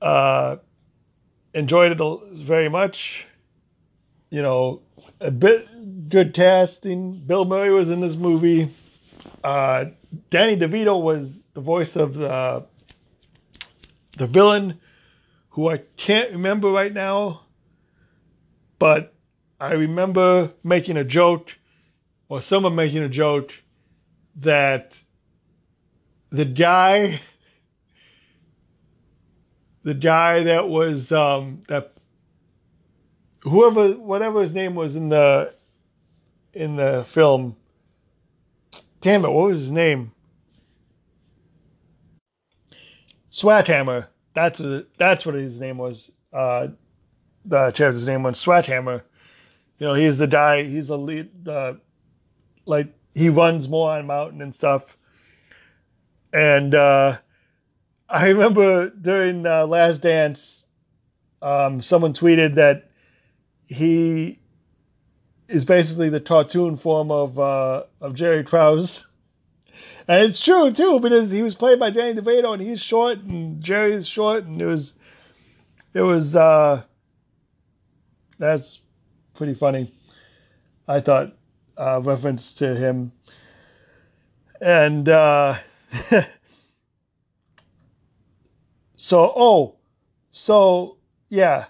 Uh, 0.00 0.56
enjoyed 1.54 1.92
it 1.92 2.44
very 2.44 2.68
much. 2.68 3.26
You 4.30 4.42
know, 4.42 4.82
a 5.20 5.30
bit 5.30 6.08
good 6.08 6.34
casting. 6.34 7.20
Bill 7.26 7.44
Murray 7.44 7.72
was 7.72 7.90
in 7.90 8.00
this 8.00 8.14
movie. 8.14 8.72
Uh, 9.42 9.86
Danny 10.30 10.56
DeVito 10.56 11.00
was 11.00 11.40
the 11.54 11.60
voice 11.60 11.96
of 11.96 12.14
the 12.14 12.64
the 14.18 14.26
villain, 14.26 14.78
who 15.50 15.70
I 15.70 15.78
can't 15.96 16.32
remember 16.32 16.70
right 16.70 16.92
now, 16.92 17.42
but 18.78 19.14
I 19.58 19.72
remember 19.72 20.52
making 20.62 20.96
a 20.96 21.04
joke, 21.04 21.48
or 22.28 22.42
someone 22.42 22.74
making 22.74 23.02
a 23.02 23.08
joke, 23.08 23.50
that 24.36 24.92
the 26.30 26.44
guy, 26.44 27.22
the 29.82 29.94
guy 29.94 30.44
that 30.44 30.68
was 30.68 31.10
um, 31.12 31.62
that 31.68 31.94
whoever 33.42 33.92
whatever 33.92 34.42
his 34.42 34.52
name 34.52 34.74
was 34.74 34.96
in 34.96 35.08
the 35.08 35.54
in 36.52 36.76
the 36.76 37.06
film. 37.12 37.56
Damn 39.00 39.24
it, 39.24 39.30
what 39.30 39.50
was 39.50 39.60
his 39.60 39.70
name? 39.70 40.12
Sledgehammer. 43.30 44.08
That's 44.34 44.58
what 44.58 44.88
that's 44.98 45.24
what 45.24 45.34
his 45.34 45.58
name 45.58 45.78
was. 45.78 46.10
Uh, 46.32 46.68
the 47.44 47.72
character's 47.72 48.06
name 48.06 48.22
was 48.22 48.38
Sledgehammer. 48.38 49.04
You 49.78 49.86
know, 49.86 49.94
he's 49.94 50.18
the 50.18 50.26
guy. 50.26 50.64
He's 50.64 50.88
the 50.88 50.98
lead. 50.98 51.48
Uh, 51.48 51.74
like 52.66 52.92
he 53.14 53.28
runs 53.28 53.68
Moron 53.68 54.06
Mountain 54.06 54.42
and 54.42 54.54
stuff. 54.54 54.96
And 56.32 56.74
uh, 56.74 57.18
I 58.10 58.26
remember 58.26 58.90
during 58.90 59.46
uh, 59.46 59.66
Last 59.66 60.00
Dance, 60.00 60.64
um, 61.40 61.80
someone 61.80 62.12
tweeted 62.12 62.56
that 62.56 62.90
he 63.68 64.40
is 65.48 65.64
basically 65.64 66.08
the 66.08 66.20
cartoon 66.20 66.76
form 66.76 67.12
of 67.12 67.38
uh, 67.38 67.84
of 68.00 68.14
Jerry 68.14 68.42
Krause. 68.42 69.06
And 70.08 70.24
it's 70.24 70.40
true 70.40 70.72
too, 70.72 70.98
because 70.98 71.30
he 71.30 71.42
was 71.42 71.54
played 71.54 71.78
by 71.78 71.90
Danny 71.90 72.20
DeVito, 72.20 72.52
and 72.52 72.60
he's 72.60 72.80
short, 72.80 73.18
and 73.18 73.62
Jerry's 73.62 74.08
short, 74.08 74.44
and 74.44 74.60
it 74.60 74.66
was, 74.66 74.94
it 75.94 76.00
was, 76.00 76.34
uh, 76.34 76.82
that's 78.38 78.80
pretty 79.34 79.54
funny. 79.54 79.94
I 80.88 80.98
thought, 80.98 81.36
uh, 81.78 82.00
reference 82.02 82.52
to 82.54 82.74
him, 82.74 83.12
and 84.60 85.08
uh, 85.08 85.58
so 89.10 89.32
oh, 89.34 89.74
so 90.30 90.98
yeah. 91.28 91.64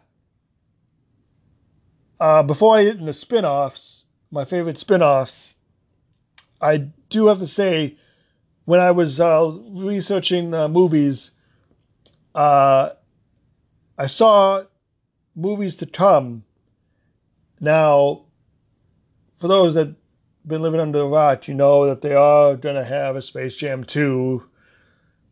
Uh, 2.20 2.42
before 2.42 2.76
I 2.76 2.84
get 2.84 2.96
into 2.96 3.14
spin-offs, 3.14 4.04
my 4.30 4.44
favorite 4.44 4.76
spin-offs, 4.76 5.54
I 6.60 6.88
do 7.08 7.28
have 7.28 7.38
to 7.38 7.46
say 7.46 7.96
when 8.66 8.78
I 8.78 8.90
was 8.90 9.18
uh, 9.18 9.56
researching 9.70 10.52
uh, 10.52 10.68
movies, 10.68 11.30
I 12.34 12.92
saw 14.06 14.64
movies 15.34 15.76
to 15.76 15.86
come. 15.86 16.44
Now, 17.58 18.26
for 19.38 19.48
those 19.48 19.72
that 19.72 19.94
been 20.46 20.60
living 20.60 20.80
under 20.80 21.00
a 21.00 21.08
rock, 21.08 21.48
you 21.48 21.54
know 21.54 21.86
that 21.86 22.02
they 22.02 22.12
are 22.12 22.54
going 22.54 22.74
to 22.74 22.84
have 22.84 23.16
a 23.16 23.22
Space 23.22 23.54
Jam 23.54 23.84
2. 23.84 24.49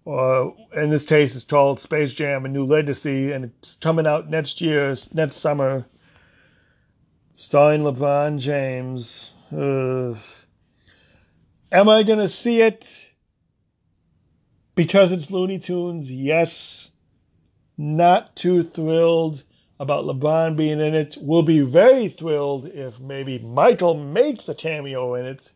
Or 0.09 0.57
in 0.75 0.89
this 0.89 1.05
case, 1.05 1.37
it's 1.37 1.45
called 1.45 1.81
Space 1.81 2.15
Jam: 2.15 2.47
A 2.47 2.49
New 2.49 2.65
Legacy, 2.65 3.31
and 3.31 3.45
it's 3.45 3.77
coming 3.77 4.07
out 4.07 4.31
next 4.31 4.59
year, 4.59 4.97
next 5.13 5.37
summer, 5.37 5.85
starring 7.37 7.83
LeBron 7.83 8.39
James. 8.39 9.33
Uh, 9.53 10.19
am 11.71 11.91
I 11.91 12.03
to 12.05 12.29
see 12.31 12.63
it? 12.63 12.89
Because 14.75 15.13
it's 15.13 15.31
Looney 15.31 15.59
Tunes, 15.59 16.11
yes. 16.11 16.89
Not 17.77 18.35
too 18.35 18.63
thrilled 18.63 19.43
about 19.79 20.07
LeBron 20.07 20.57
being 20.57 20.81
in 20.81 20.95
it. 20.95 21.19
Will 21.21 21.43
be 21.43 21.61
very 21.61 22.09
thrilled 22.09 22.65
if 22.65 22.99
maybe 22.99 23.39
Michael 23.41 23.93
makes 23.93 24.49
a 24.49 24.55
cameo 24.55 25.15
in 25.17 25.27
it. 25.27 25.53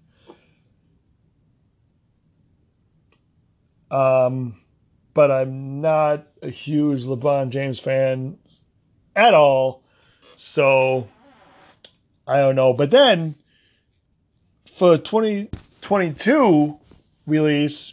Um, 3.93 4.57
but 5.15 5.31
I'm 5.31 5.83
not 5.83 6.27
a 6.43 6.49
huge 6.49 7.03
LeBron 7.03 7.51
James 7.51 7.79
fan 7.79 8.39
at 9.15 9.35
all. 9.35 9.83
So 10.39 11.09
I 12.27 12.39
don't 12.39 12.57
know. 12.57 12.73
But 12.73 12.91
then 12.91 13.35
for 14.77 14.97
2022 14.97 16.79
release, 17.27 17.93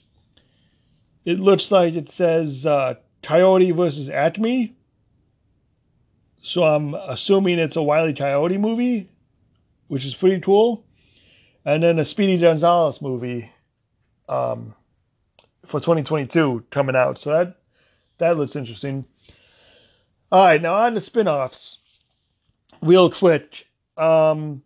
it 1.25 1.39
looks 1.39 1.69
like 1.71 1.93
it 1.95 2.09
says 2.09 2.65
uh, 2.65 2.95
Coyote 3.21 3.71
versus 3.71 4.09
Acme. 4.09 4.75
So 6.41 6.63
I'm 6.63 6.93
assuming 6.93 7.59
it's 7.59 7.75
a 7.75 7.83
Wiley 7.83 8.13
Coyote 8.13 8.57
movie, 8.57 9.09
which 9.87 10.05
is 10.05 10.15
pretty 10.15 10.39
cool. 10.39 10.85
And 11.65 11.83
then 11.83 11.99
a 11.99 12.05
Speedy 12.05 12.37
Gonzales 12.37 13.01
movie 13.01 13.51
um, 14.29 14.73
for 15.69 15.79
2022 15.79 16.65
coming 16.71 16.95
out. 16.95 17.17
So 17.17 17.31
that 17.31 17.57
that 18.17 18.37
looks 18.37 18.55
interesting. 18.55 19.05
All 20.31 20.45
right, 20.45 20.61
now 20.61 20.75
on 20.75 20.93
the 20.93 21.01
spin-offs. 21.01 21.77
Real 22.81 23.09
quick. 23.09 23.65
Um, 23.97 24.63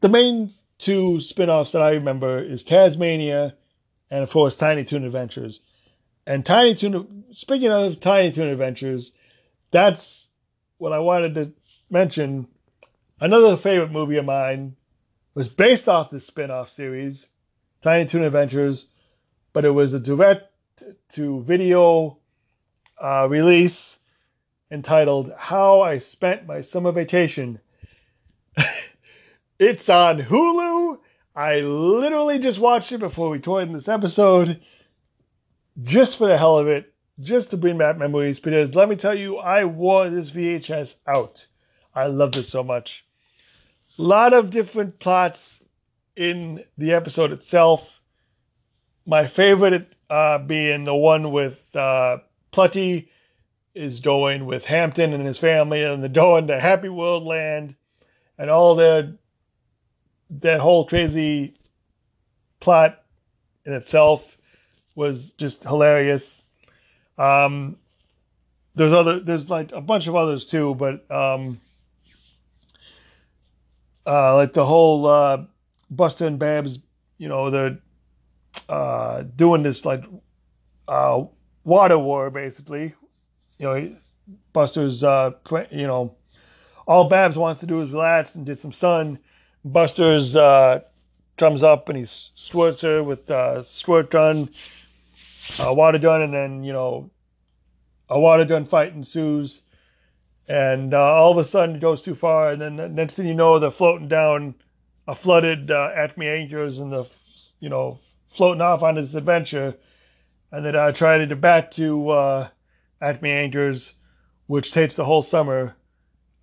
the 0.00 0.08
main 0.08 0.54
two 0.78 1.20
spin-offs 1.20 1.72
that 1.72 1.82
I 1.82 1.90
remember 1.90 2.42
is 2.42 2.62
Taz-Mania 2.62 3.54
and 4.10 4.22
of 4.22 4.30
course 4.30 4.56
Tiny 4.56 4.84
Toon 4.84 5.04
Adventures. 5.04 5.60
And 6.26 6.44
Tiny 6.44 6.74
Toon, 6.74 7.24
speaking 7.32 7.70
of 7.70 8.00
Tiny 8.00 8.32
Toon 8.32 8.48
Adventures, 8.48 9.12
that's 9.70 10.28
what 10.78 10.92
I 10.92 10.98
wanted 10.98 11.34
to 11.34 11.52
mention. 11.90 12.48
Another 13.20 13.56
favorite 13.56 13.92
movie 13.92 14.16
of 14.16 14.24
mine 14.24 14.76
was 15.34 15.48
based 15.48 15.88
off 15.88 16.10
the 16.10 16.20
spin-off 16.20 16.70
series, 16.70 17.26
Tiny 17.86 18.04
Toon 18.04 18.24
Adventures, 18.24 18.86
but 19.52 19.64
it 19.64 19.70
was 19.70 19.94
a 19.94 20.00
direct 20.00 20.52
to 21.10 21.40
video 21.42 22.18
uh, 23.00 23.28
release 23.30 23.98
entitled 24.72 25.30
How 25.38 25.82
I 25.82 25.98
Spent 25.98 26.48
My 26.48 26.62
Summer 26.62 26.90
Vacation. 26.90 27.60
it's 29.60 29.88
on 29.88 30.22
Hulu 30.22 30.98
I 31.36 31.60
literally 31.60 32.40
just 32.40 32.58
watched 32.58 32.90
it 32.90 32.98
before 32.98 33.30
we 33.30 33.36
recorded 33.36 33.72
this 33.72 33.86
episode, 33.86 34.60
just 35.80 36.18
for 36.18 36.26
the 36.26 36.38
hell 36.38 36.58
of 36.58 36.66
it, 36.66 36.92
just 37.20 37.50
to 37.50 37.56
bring 37.56 37.78
back 37.78 37.96
memories. 37.96 38.40
Because 38.40 38.74
let 38.74 38.88
me 38.88 38.96
tell 38.96 39.14
you, 39.14 39.36
I 39.36 39.64
wore 39.64 40.10
this 40.10 40.30
VHS 40.30 40.96
out. 41.06 41.46
I 41.94 42.06
loved 42.08 42.36
it 42.36 42.48
so 42.48 42.64
much. 42.64 43.04
A 43.96 44.02
lot 44.02 44.32
of 44.32 44.50
different 44.50 44.98
plots 44.98 45.60
in 46.16 46.64
the 46.78 46.92
episode 46.92 47.32
itself. 47.32 48.00
My 49.04 49.26
favorite 49.26 49.92
uh, 50.10 50.38
being 50.38 50.84
the 50.84 50.94
one 50.94 51.30
with 51.30 51.74
uh, 51.76 52.18
Plucky 52.50 53.10
is 53.74 54.00
going 54.00 54.46
with 54.46 54.64
Hampton 54.64 55.12
and 55.12 55.26
his 55.26 55.38
family, 55.38 55.82
and 55.82 56.02
they're 56.02 56.08
going 56.08 56.46
to 56.46 56.58
Happy 56.58 56.88
World 56.88 57.24
Land, 57.24 57.74
and 58.38 58.50
all 58.50 58.74
their 58.74 59.14
that 60.28 60.60
whole 60.60 60.86
crazy 60.86 61.54
plot 62.58 63.02
in 63.64 63.72
itself 63.72 64.36
was 64.94 65.30
just 65.38 65.62
hilarious. 65.62 66.42
Um, 67.18 67.76
there's 68.74 68.92
other, 68.92 69.20
there's 69.20 69.48
like 69.48 69.72
a 69.72 69.80
bunch 69.80 70.06
of 70.06 70.16
others 70.16 70.44
too, 70.44 70.74
but 70.74 71.08
um, 71.10 71.60
uh, 74.06 74.34
like 74.34 74.52
the 74.52 74.66
whole 74.66 75.06
uh, 75.06 75.44
Buster 75.90 76.26
and 76.26 76.38
Babs, 76.38 76.78
you 77.18 77.28
know, 77.28 77.50
they're 77.50 77.78
uh, 78.68 79.22
doing 79.34 79.62
this 79.62 79.84
like 79.84 80.04
uh, 80.88 81.24
water 81.64 81.98
war 81.98 82.30
basically. 82.30 82.94
You 83.58 83.66
know, 83.66 83.96
Buster's, 84.52 85.02
uh, 85.04 85.32
you 85.70 85.86
know, 85.86 86.14
all 86.86 87.08
Babs 87.08 87.36
wants 87.36 87.60
to 87.60 87.66
do 87.66 87.80
is 87.82 87.90
relax 87.90 88.34
and 88.34 88.46
get 88.46 88.58
some 88.58 88.72
sun. 88.72 89.18
Buster's 89.64 90.36
uh, 90.36 90.80
comes 91.36 91.62
up 91.62 91.88
and 91.88 91.98
he 91.98 92.06
squirts 92.34 92.80
her 92.82 93.02
with 93.02 93.30
uh, 93.30 93.62
squirt 93.62 94.10
gun, 94.10 94.50
a 95.60 95.74
water 95.74 95.98
gun, 95.98 96.22
and 96.22 96.34
then 96.34 96.64
you 96.64 96.72
know, 96.72 97.10
a 98.08 98.18
water 98.18 98.44
gun 98.44 98.64
fight 98.66 98.92
ensues. 98.92 99.62
And 100.48 100.94
uh, 100.94 101.00
all 101.14 101.32
of 101.32 101.38
a 101.38 101.48
sudden 101.48 101.76
it 101.76 101.80
goes 101.80 102.02
too 102.02 102.14
far, 102.14 102.50
and 102.50 102.62
then 102.62 102.76
the 102.76 102.88
next 102.88 103.14
thing 103.14 103.26
you 103.26 103.34
know, 103.34 103.58
they're 103.58 103.70
floating 103.70 104.08
down 104.08 104.54
a 105.06 105.14
flooded 105.14 105.70
uh, 105.70 105.90
Acme 105.94 106.26
Acres 106.26 106.78
and 106.78 106.92
the, 106.92 107.04
you 107.60 107.68
know, 107.68 108.00
floating 108.34 108.60
off 108.60 108.82
on 108.82 108.96
this 108.96 109.14
adventure. 109.14 109.76
And 110.52 110.64
then 110.64 110.76
I 110.76 110.92
to 111.18 111.26
get 111.26 111.40
back 111.40 111.70
to 111.72 112.10
uh, 112.10 112.48
Acme 113.00 113.30
Acres, 113.30 113.92
which 114.46 114.72
takes 114.72 114.94
the 114.94 115.04
whole 115.04 115.22
summer 115.22 115.76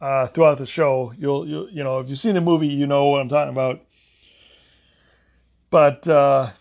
uh, 0.02 0.28
throughout 0.28 0.58
the 0.58 0.66
show. 0.66 1.14
You'll, 1.18 1.48
you 1.48 1.68
you 1.72 1.84
know, 1.84 2.00
if 2.00 2.10
you've 2.10 2.20
seen 2.20 2.36
the 2.36 2.42
movie, 2.42 2.68
you 2.68 2.86
know 2.86 3.06
what 3.08 3.22
I'm 3.22 3.30
talking 3.30 3.54
about. 3.54 3.82
But 5.70 6.08
uh, 6.08 6.52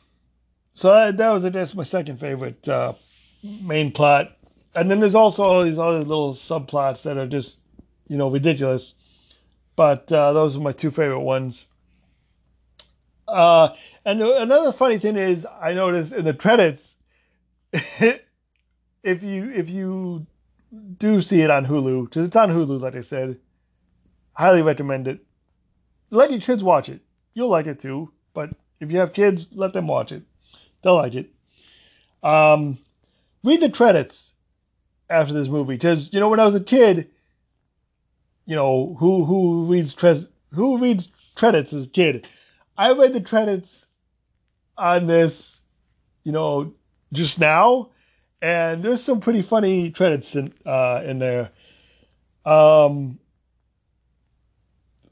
so 0.75 0.89
that, 0.89 1.17
that 1.19 1.29
was, 1.31 1.45
guess, 1.51 1.75
my 1.75 1.85
second 1.85 2.19
favorite 2.19 2.67
uh, 2.69 2.95
main 3.43 3.93
plot. 3.93 4.37
And 4.75 4.91
then 4.91 5.01
there's 5.01 5.15
also 5.15 5.43
all 5.43 5.65
these 5.65 5.79
other 5.79 5.99
little 5.99 6.35
subplots 6.35 7.03
that 7.03 7.19
are 7.19 7.27
just, 7.27 7.59
you 8.09 8.17
know, 8.17 8.31
ridiculous. 8.31 8.95
But 9.77 10.11
uh, 10.11 10.33
those 10.33 10.57
are 10.57 10.61
my 10.61 10.73
two 10.73 10.91
favorite 10.91 11.21
ones. 11.21 11.67
Uh, 13.33 13.75
and 14.05 14.21
another 14.21 14.73
funny 14.73 14.99
thing 14.99 15.17
is, 15.17 15.47
I 15.61 15.73
noticed 15.73 16.13
in 16.13 16.25
the 16.25 16.35
credits, 16.35 16.83
if 17.73 18.21
you 19.23 19.51
if 19.51 19.69
you 19.71 20.27
do 20.99 21.23
see 21.23 21.41
it 21.41 21.51
on 21.51 21.67
Hulu, 21.67 22.05
because 22.05 22.27
it's 22.27 22.37
on 22.37 22.51
Hulu, 22.51 22.81
like 22.81 22.95
I 22.95 23.03
said, 23.03 23.39
highly 24.35 24.63
recommend 24.63 25.09
it. 25.09 25.25
Let 26.11 26.31
your 26.31 26.41
kids 26.41 26.63
watch 26.63 26.89
it. 26.89 27.01
You'll 27.33 27.49
like 27.49 27.67
it 27.67 27.81
too. 27.81 28.13
But 28.35 28.51
if 28.81 28.91
you 28.91 28.99
have 28.99 29.15
kids, 29.15 29.49
let 29.53 29.73
them 29.73 29.87
watch 29.87 30.13
it. 30.13 30.23
They'll 30.85 30.97
like 30.97 31.15
it. 31.15 31.31
Um, 32.23 32.79
read 33.43 33.63
the 33.63 33.71
credits 33.71 34.35
after 35.09 35.33
this 35.33 35.49
movie, 35.49 35.75
because 35.75 36.13
you 36.13 36.21
know 36.21 36.29
when 36.29 36.41
I 36.41 36.47
was 36.47 36.55
a 36.55 36.61
kid, 36.61 37.09
you 38.45 38.57
know 38.57 38.97
who 39.01 39.25
who 39.25 39.65
reads 39.65 39.95
tre- 39.95 40.29
who 40.53 40.77
reads 40.77 41.09
credits 41.35 41.73
as 41.73 41.85
a 41.85 41.89
kid. 41.89 42.27
I 42.77 42.93
read 42.93 43.13
the 43.13 43.21
credits 43.21 43.87
on 44.77 45.07
this, 45.07 45.61
you 46.25 46.33
know, 46.33 46.75
just 47.13 47.39
now, 47.39 47.91
and 48.41 48.83
there's 48.83 49.03
some 49.03 49.21
pretty 49.21 49.43
funny 49.43 49.91
credits 49.91 50.35
in 50.35 50.53
uh, 50.67 51.03
in 51.05 51.19
there. 51.19 51.51
Um, 52.45 53.19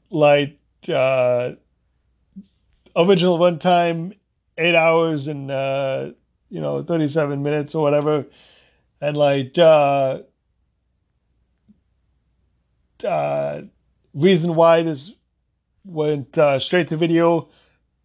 like 0.09 0.59
uh, 0.89 1.51
original 2.95 3.39
runtime, 3.39 4.17
eight 4.57 4.75
hours 4.75 5.27
and 5.27 5.49
uh, 5.51 6.11
you 6.49 6.59
know 6.61 6.83
thirty 6.83 7.07
seven 7.07 7.43
minutes 7.43 7.75
or 7.75 7.83
whatever, 7.83 8.25
and 8.99 9.15
like 9.15 9.57
uh, 9.57 10.19
uh, 13.05 13.61
reason 14.13 14.55
why 14.55 14.83
this 14.83 15.11
went 15.83 16.37
uh, 16.37 16.59
straight 16.59 16.87
to 16.89 16.97
video 16.97 17.49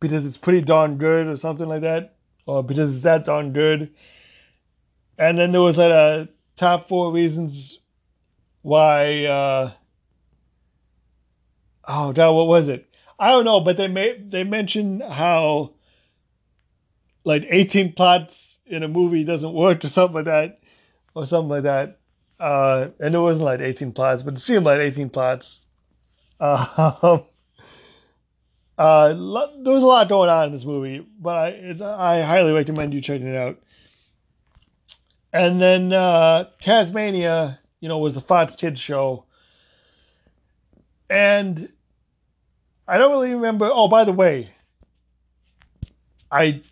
because 0.01 0.27
it's 0.27 0.37
pretty 0.37 0.61
darn 0.61 0.99
good 0.99 1.27
or 1.27 1.37
something 1.37 1.69
like 1.69 1.83
that, 1.83 2.17
or 2.47 2.63
because 2.63 2.95
it's 2.95 3.05
that 3.05 3.25
darn 3.25 3.53
good. 3.53 3.93
And 5.19 5.39
then 5.39 5.53
there 5.53 5.63
was 5.63 5.79
like 5.79 5.91
a 5.91 6.29
top 6.57 6.89
four 6.89 7.13
reasons 7.13 7.79
why. 8.63 9.25
Uh, 9.25 9.73
oh 11.87 12.13
God, 12.13 12.33
what 12.33 12.47
was 12.47 12.69
it? 12.69 12.87
I 13.19 13.31
don't 13.31 13.45
know, 13.45 13.61
but 13.61 13.77
they 13.77 13.89
may 13.89 14.19
they 14.19 14.45
mentioned 14.45 15.03
how 15.03 15.73
like 17.25 17.45
18 17.49 17.93
plots 17.95 18.59
in 18.67 18.83
a 18.83 18.89
movie 18.89 19.25
doesn't 19.25 19.53
work 19.53 19.85
or 19.85 19.89
something 19.89 20.17
like 20.17 20.25
that, 20.27 20.61
or 21.15 21.27
something 21.27 21.49
like 21.49 21.63
that. 21.65 21.99
Uh, 22.39 22.89
and 23.01 23.15
it 23.15 23.19
wasn't 23.19 23.47
like 23.47 23.61
18 23.61 23.93
plots, 23.93 24.23
but 24.23 24.35
it 24.35 24.41
seemed 24.41 24.65
like 24.65 24.79
18 24.79 25.09
plots. 25.09 25.61
Uh, 26.39 27.21
uh, 28.79 29.09
there 29.09 29.73
was 29.73 29.83
a 29.83 29.87
lot 29.87 30.09
going 30.09 30.29
on 30.29 30.47
in 30.47 30.53
this 30.53 30.65
movie, 30.65 31.07
but 31.19 31.35
I 31.35 31.75
I 31.83 32.23
highly 32.23 32.53
recommend 32.53 32.93
you 32.93 33.01
checking 33.01 33.29
it 33.29 33.37
out. 33.37 33.59
And 35.33 35.61
then 35.61 35.93
uh, 35.93 36.47
Taz-Mania, 36.63 37.59
you 37.81 37.89
know, 37.89 37.99
was 37.99 38.15
the 38.15 38.21
Fox 38.21 38.55
Kids 38.55 38.81
show, 38.81 39.25
and 41.09 41.73
I 42.87 42.99
don't 42.99 43.11
really 43.11 43.35
remember. 43.35 43.71
Oh, 43.73 43.89
by 43.89 44.05
the 44.05 44.13
way, 44.13 44.53
I 46.31 46.63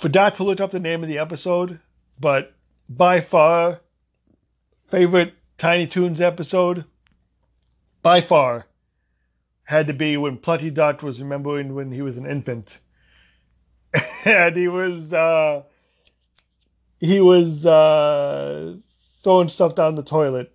forgot 0.00 0.36
to 0.36 0.44
look 0.44 0.60
up 0.60 0.70
the 0.70 0.78
name 0.78 1.02
of 1.02 1.08
the 1.08 1.18
episode, 1.18 1.80
but 2.20 2.54
by 2.88 3.20
far 3.20 3.80
favorite 4.90 5.34
Tiny 5.58 5.86
Toons 5.86 6.20
episode, 6.20 6.84
by 8.00 8.20
far 8.20 8.66
had 9.68 9.86
to 9.86 9.92
be 9.92 10.16
when 10.16 10.38
Plucky 10.38 10.70
Duck 10.70 11.02
was 11.02 11.20
remembering 11.20 11.74
when 11.74 11.92
he 11.92 12.00
was 12.00 12.16
an 12.16 12.24
infant. 12.24 12.78
and 14.24 14.56
he 14.56 14.66
was 14.66 15.12
uh 15.12 15.62
he 16.98 17.20
was 17.20 17.66
uh 17.66 18.76
throwing 19.22 19.50
stuff 19.50 19.74
down 19.74 19.94
the 19.94 20.02
toilet. 20.02 20.54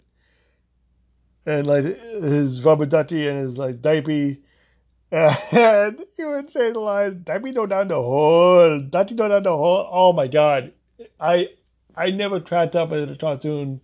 And 1.45 1.67
like 1.67 1.83
his 1.83 2.63
rubber 2.65 2.87
ducky 2.87 3.27
and 3.27 3.43
his 3.43 3.55
like 3.55 3.83
diaper 3.83 4.09
and 5.11 6.05
he 6.17 6.23
would 6.23 6.49
say 6.49 6.71
the 6.71 6.79
line, 6.79 7.21
Diaper 7.23 7.51
go 7.51 7.67
down 7.67 7.89
the 7.89 7.93
hole, 7.93 8.79
ducky 8.79 9.13
go 9.13 9.27
down 9.27 9.43
the 9.43 9.55
hole. 9.55 9.87
Oh 9.91 10.11
my 10.11 10.25
god. 10.25 10.73
I 11.19 11.49
I 11.95 12.09
never 12.09 12.39
cracked 12.39 12.75
up 12.75 12.91
at 12.91 13.09
a 13.09 13.15
cartoon 13.15 13.79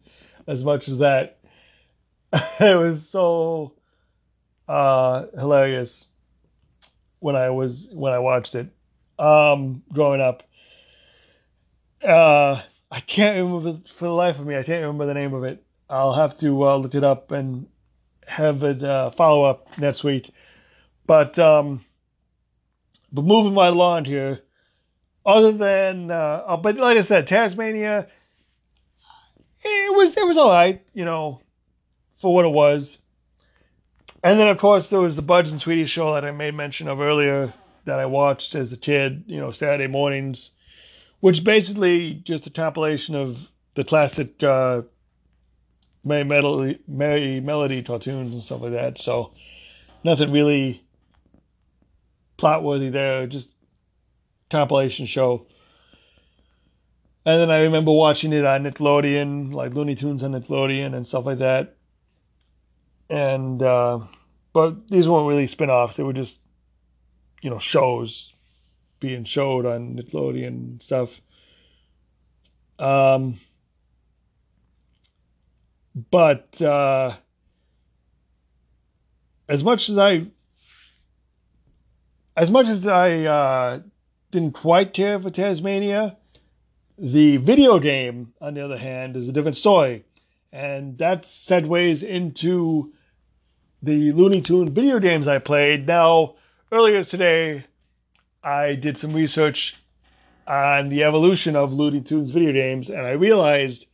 as 0.48 0.64
much 0.64 0.90
as 0.90 0.98
that. 0.98 1.38
it 2.34 2.80
was 2.80 3.08
so 3.08 3.76
uh, 4.70 5.26
hilarious 5.38 6.06
when 7.18 7.36
I 7.36 7.50
was 7.50 7.88
when 7.92 8.14
I 8.14 8.20
watched 8.20 8.56
it 8.56 8.70
um, 9.18 9.82
growing 9.92 10.22
up. 10.22 10.44
Uh, 12.04 12.62
I 12.92 13.00
can't 13.02 13.36
remember 13.36 13.82
for 13.98 14.06
the 14.06 14.14
life 14.14 14.40
of 14.40 14.46
me. 14.46 14.56
I 14.56 14.64
can't 14.64 14.82
remember 14.82 15.08
the 15.08 15.16
name 15.16 15.34
of 15.34 15.44
it. 15.44 15.64
I'll 15.90 16.14
have 16.14 16.38
to 16.40 16.68
uh, 16.68 16.78
look 16.78 16.94
it 16.94 17.04
up 17.04 17.32
and 17.32 17.68
have 18.28 18.64
a 18.64 18.88
uh, 18.88 19.12
follow 19.12 19.44
up 19.44 19.68
next 19.80 20.04
week. 20.04 20.32
But 21.08 21.38
um, 21.40 21.84
but 23.12 23.26
moving 23.26 23.56
right 23.56 23.74
along 23.74 24.06
here, 24.06 24.44
other 25.26 25.52
than 25.52 26.12
uh, 26.12 26.44
uh 26.46 26.58
but 26.58 26.78
like 26.78 26.98
I 26.98 27.02
said, 27.02 27.28
Taz-Mania, 27.28 28.08
it 29.64 29.96
was 29.96 30.16
it 30.16 30.28
was 30.28 30.38
all 30.38 30.52
right, 30.52 30.86
you 30.94 31.06
know, 31.06 31.42
for 32.22 32.34
what 32.36 32.46
it 32.46 32.50
was. 32.50 32.99
And 34.24 34.40
then, 34.40 34.48
of 34.48 34.58
course, 34.58 34.90
there 34.90 35.00
was 35.00 35.16
the 35.16 35.22
Bugs 35.22 35.52
and 35.52 35.62
Sweeties 35.62 35.90
show 35.90 36.14
that 36.14 36.26
I 36.26 36.32
made 36.32 36.54
mention 36.54 36.88
of 36.88 37.00
earlier 37.00 37.54
that 37.86 38.00
I 38.00 38.06
watched 38.06 38.54
as 38.54 38.72
a 38.74 38.78
kid, 38.78 39.24
you 39.28 39.40
know, 39.40 39.52
Saturday 39.52 39.88
mornings, 39.88 40.52
which 41.22 41.44
basically 41.44 42.22
just 42.26 42.46
a 42.46 42.50
compilation 42.50 43.16
of 43.16 43.50
the 43.76 43.86
classic 43.86 44.44
uh, 44.44 44.82
Merrie 46.06 46.28
Melody, 46.28 46.80
Merrie 46.90 47.42
Melody 47.42 47.82
cartoons 47.82 48.34
and 48.34 48.44
stuff 48.44 48.62
like 48.62 48.74
that. 48.74 48.98
So 48.98 49.34
nothing 50.04 50.32
really 50.32 50.84
plot 52.36 52.62
worthy 52.64 52.90
there, 52.90 53.26
just 53.26 53.48
compilation 54.52 55.06
show. 55.06 55.46
And 57.26 57.40
then 57.40 57.52
I 57.52 57.62
remember 57.62 57.92
watching 57.92 58.34
it 58.34 58.44
on 58.44 58.64
Nickelodeon, 58.64 59.54
like 59.54 59.74
Looney 59.74 59.96
Tunes 59.96 60.24
on 60.24 60.32
Nickelodeon 60.32 60.94
and 60.94 61.08
stuff 61.08 61.26
like 61.26 61.40
that 61.40 61.78
and 63.10 63.62
uh, 63.62 64.00
but 64.54 64.88
these 64.90 65.08
weren't 65.08 65.28
really 65.28 65.48
spin-offs. 65.48 65.98
They 65.98 66.04
were 66.04 66.14
just 66.14 66.40
you 67.42 67.50
know 67.50 67.60
shows 67.60 68.34
being 69.00 69.24
showed 69.24 69.66
on 69.66 69.96
nickelodeon 69.96 70.48
and 70.48 70.84
stuff. 70.84 71.22
Um 72.78 73.40
but 76.12 76.62
uh 76.62 77.18
as 79.50 79.64
much 79.64 79.90
as 79.90 79.98
i 79.98 80.28
as 82.38 82.50
much 82.50 82.68
as 82.68 82.88
i 82.88 83.24
uh 83.24 83.80
didn't 84.32 84.54
quite 84.54 84.94
care 84.94 85.20
for 85.20 85.30
Taz-Mania 85.30 86.16
the 87.02 87.38
video 87.38 87.80
game 87.80 88.34
on 88.42 88.54
the 88.54 88.62
other 88.64 88.78
hand 88.78 89.16
is 89.16 89.28
a 89.28 89.32
different 89.32 89.56
story. 89.56 90.04
And 90.52 90.98
that 90.98 91.24
segues 91.24 92.04
into 92.04 92.92
the 93.82 94.12
Looney 94.12 94.42
Tune 94.42 94.74
video 94.74 95.00
games 95.00 95.28
I 95.28 95.40
played. 95.40 95.88
Now, 95.88 96.36
earlier 96.72 97.04
today, 97.04 97.66
I 98.44 98.76
did 98.76 98.98
some 98.98 99.14
research 99.14 99.76
on 100.48 100.90
the 100.90 101.04
evolution 101.04 101.56
of 101.56 101.74
Looney 101.74 102.02
Tunes 102.02 102.32
video 102.32 102.52
games, 102.52 102.90
and 102.90 103.02
I 103.02 103.12
realized 103.12 103.86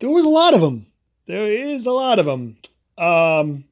there 0.00 0.10
was 0.10 0.24
a 0.24 0.30
lot 0.30 0.54
of 0.54 0.60
them. 0.60 0.86
There 1.26 1.50
is 1.50 1.86
a 1.86 1.92
lot 1.92 2.18
of 2.18 2.26
them. 2.26 2.56
Um, 2.96 3.64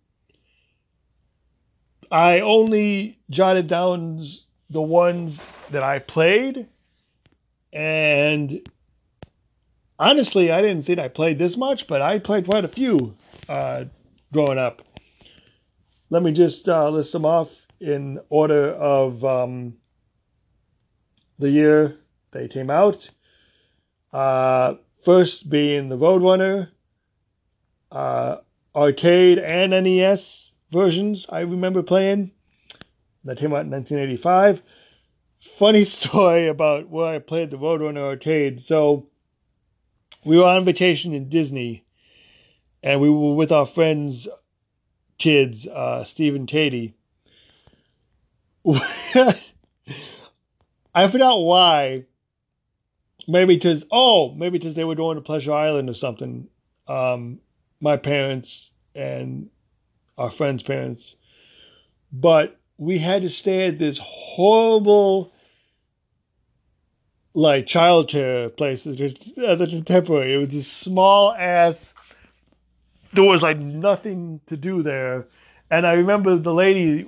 I 2.11 2.41
only 2.41 3.19
jotted 3.31 3.67
down 3.67 4.27
the 4.69 4.83
ones 4.83 5.41
that 5.71 5.83
I 5.83 5.99
played, 5.99 6.69
and 7.73 8.69
honestly, 9.99 10.53
I 10.53 10.61
didn't 10.61 10.85
think 10.85 10.99
I 10.99 11.09
played 11.09 11.39
this 11.39 11.57
much, 11.57 11.87
but 11.87 12.03
I 12.03 12.19
played 12.19 12.45
quite 12.45 12.65
a 12.65 12.69
few 12.69 13.17
uh, 13.49 13.85
growing 14.37 14.59
up. 14.59 14.83
Let 16.11 16.23
me 16.23 16.31
just 16.31 16.69
uh, 16.69 16.91
list 16.91 17.13
them 17.13 17.25
off 17.25 17.49
in 17.81 18.21
order 18.29 18.71
of 18.71 19.25
um, 19.25 19.79
the 21.39 21.49
year 21.49 21.97
they 22.33 22.47
came 22.47 22.69
out. 22.69 23.09
Uh, 24.13 24.75
first 25.07 25.49
being 25.49 25.89
the 25.89 25.97
Roadrunner, 25.97 26.69
uh, 27.91 28.37
arcade 28.75 29.39
and 29.39 29.71
NES 29.71 30.53
versions 30.71 31.25
I 31.31 31.41
remember 31.41 31.83
playing. 31.83 32.33
That 33.25 33.39
came 33.39 33.55
out 33.55 33.65
in 33.65 33.71
1985. 33.71 34.61
Funny 35.57 35.85
story 35.87 36.47
about 36.47 36.91
where 36.91 37.15
I 37.15 37.21
played 37.21 37.51
the 37.51 37.57
Roadrunner 37.57 38.03
arcade. 38.03 38.61
So 38.61 39.09
we 40.27 40.37
were 40.37 40.45
on 40.45 40.67
vacation 40.67 41.15
in 41.15 41.31
Disney, 41.31 41.86
and 42.87 43.01
we 43.01 43.11
were 43.11 43.35
with 43.35 43.51
our 43.51 43.67
friends' 43.67 44.29
kids, 45.19 45.67
uh, 45.67 46.05
Steve 46.05 46.37
and 46.37 46.47
Katie. 46.47 46.95
I 48.65 49.35
forgot 51.11 51.39
why. 51.39 52.05
Maybe 53.27 53.57
because 53.57 53.85
oh, 53.91 54.33
maybe 54.35 54.59
because 54.59 54.77
they 54.77 54.85
were 54.85 54.95
going 54.95 55.17
to 55.17 55.21
Pleasure 55.21 55.53
Island 55.53 55.91
or 55.91 55.95
something. 55.95 56.47
Um, 56.87 57.41
my 57.81 57.97
parents 57.97 58.71
and 58.95 59.51
our 60.17 60.31
friends' 60.31 60.63
parents, 60.63 61.17
but 62.13 62.61
we 62.79 62.99
had 62.99 63.23
to 63.23 63.31
stay 63.31 63.67
at 63.67 63.81
this 63.81 63.99
horrible 64.01 65.33
like 67.35 67.67
childcare 67.67 68.57
place 68.57 68.87
at 68.87 68.97
the 69.59 69.67
contemporary. 69.67 70.35
It 70.35 70.39
was 70.39 70.49
this 70.51 70.71
small 70.71 71.33
ass. 71.33 71.93
There 73.17 73.25
was 73.25 73.43
like 73.43 73.59
nothing 73.59 74.41
to 74.47 74.57
do 74.57 74.83
there, 74.83 75.27
and 75.71 75.87
I 75.87 75.95
remember 75.95 76.37
the 76.37 76.53
lady 76.53 77.07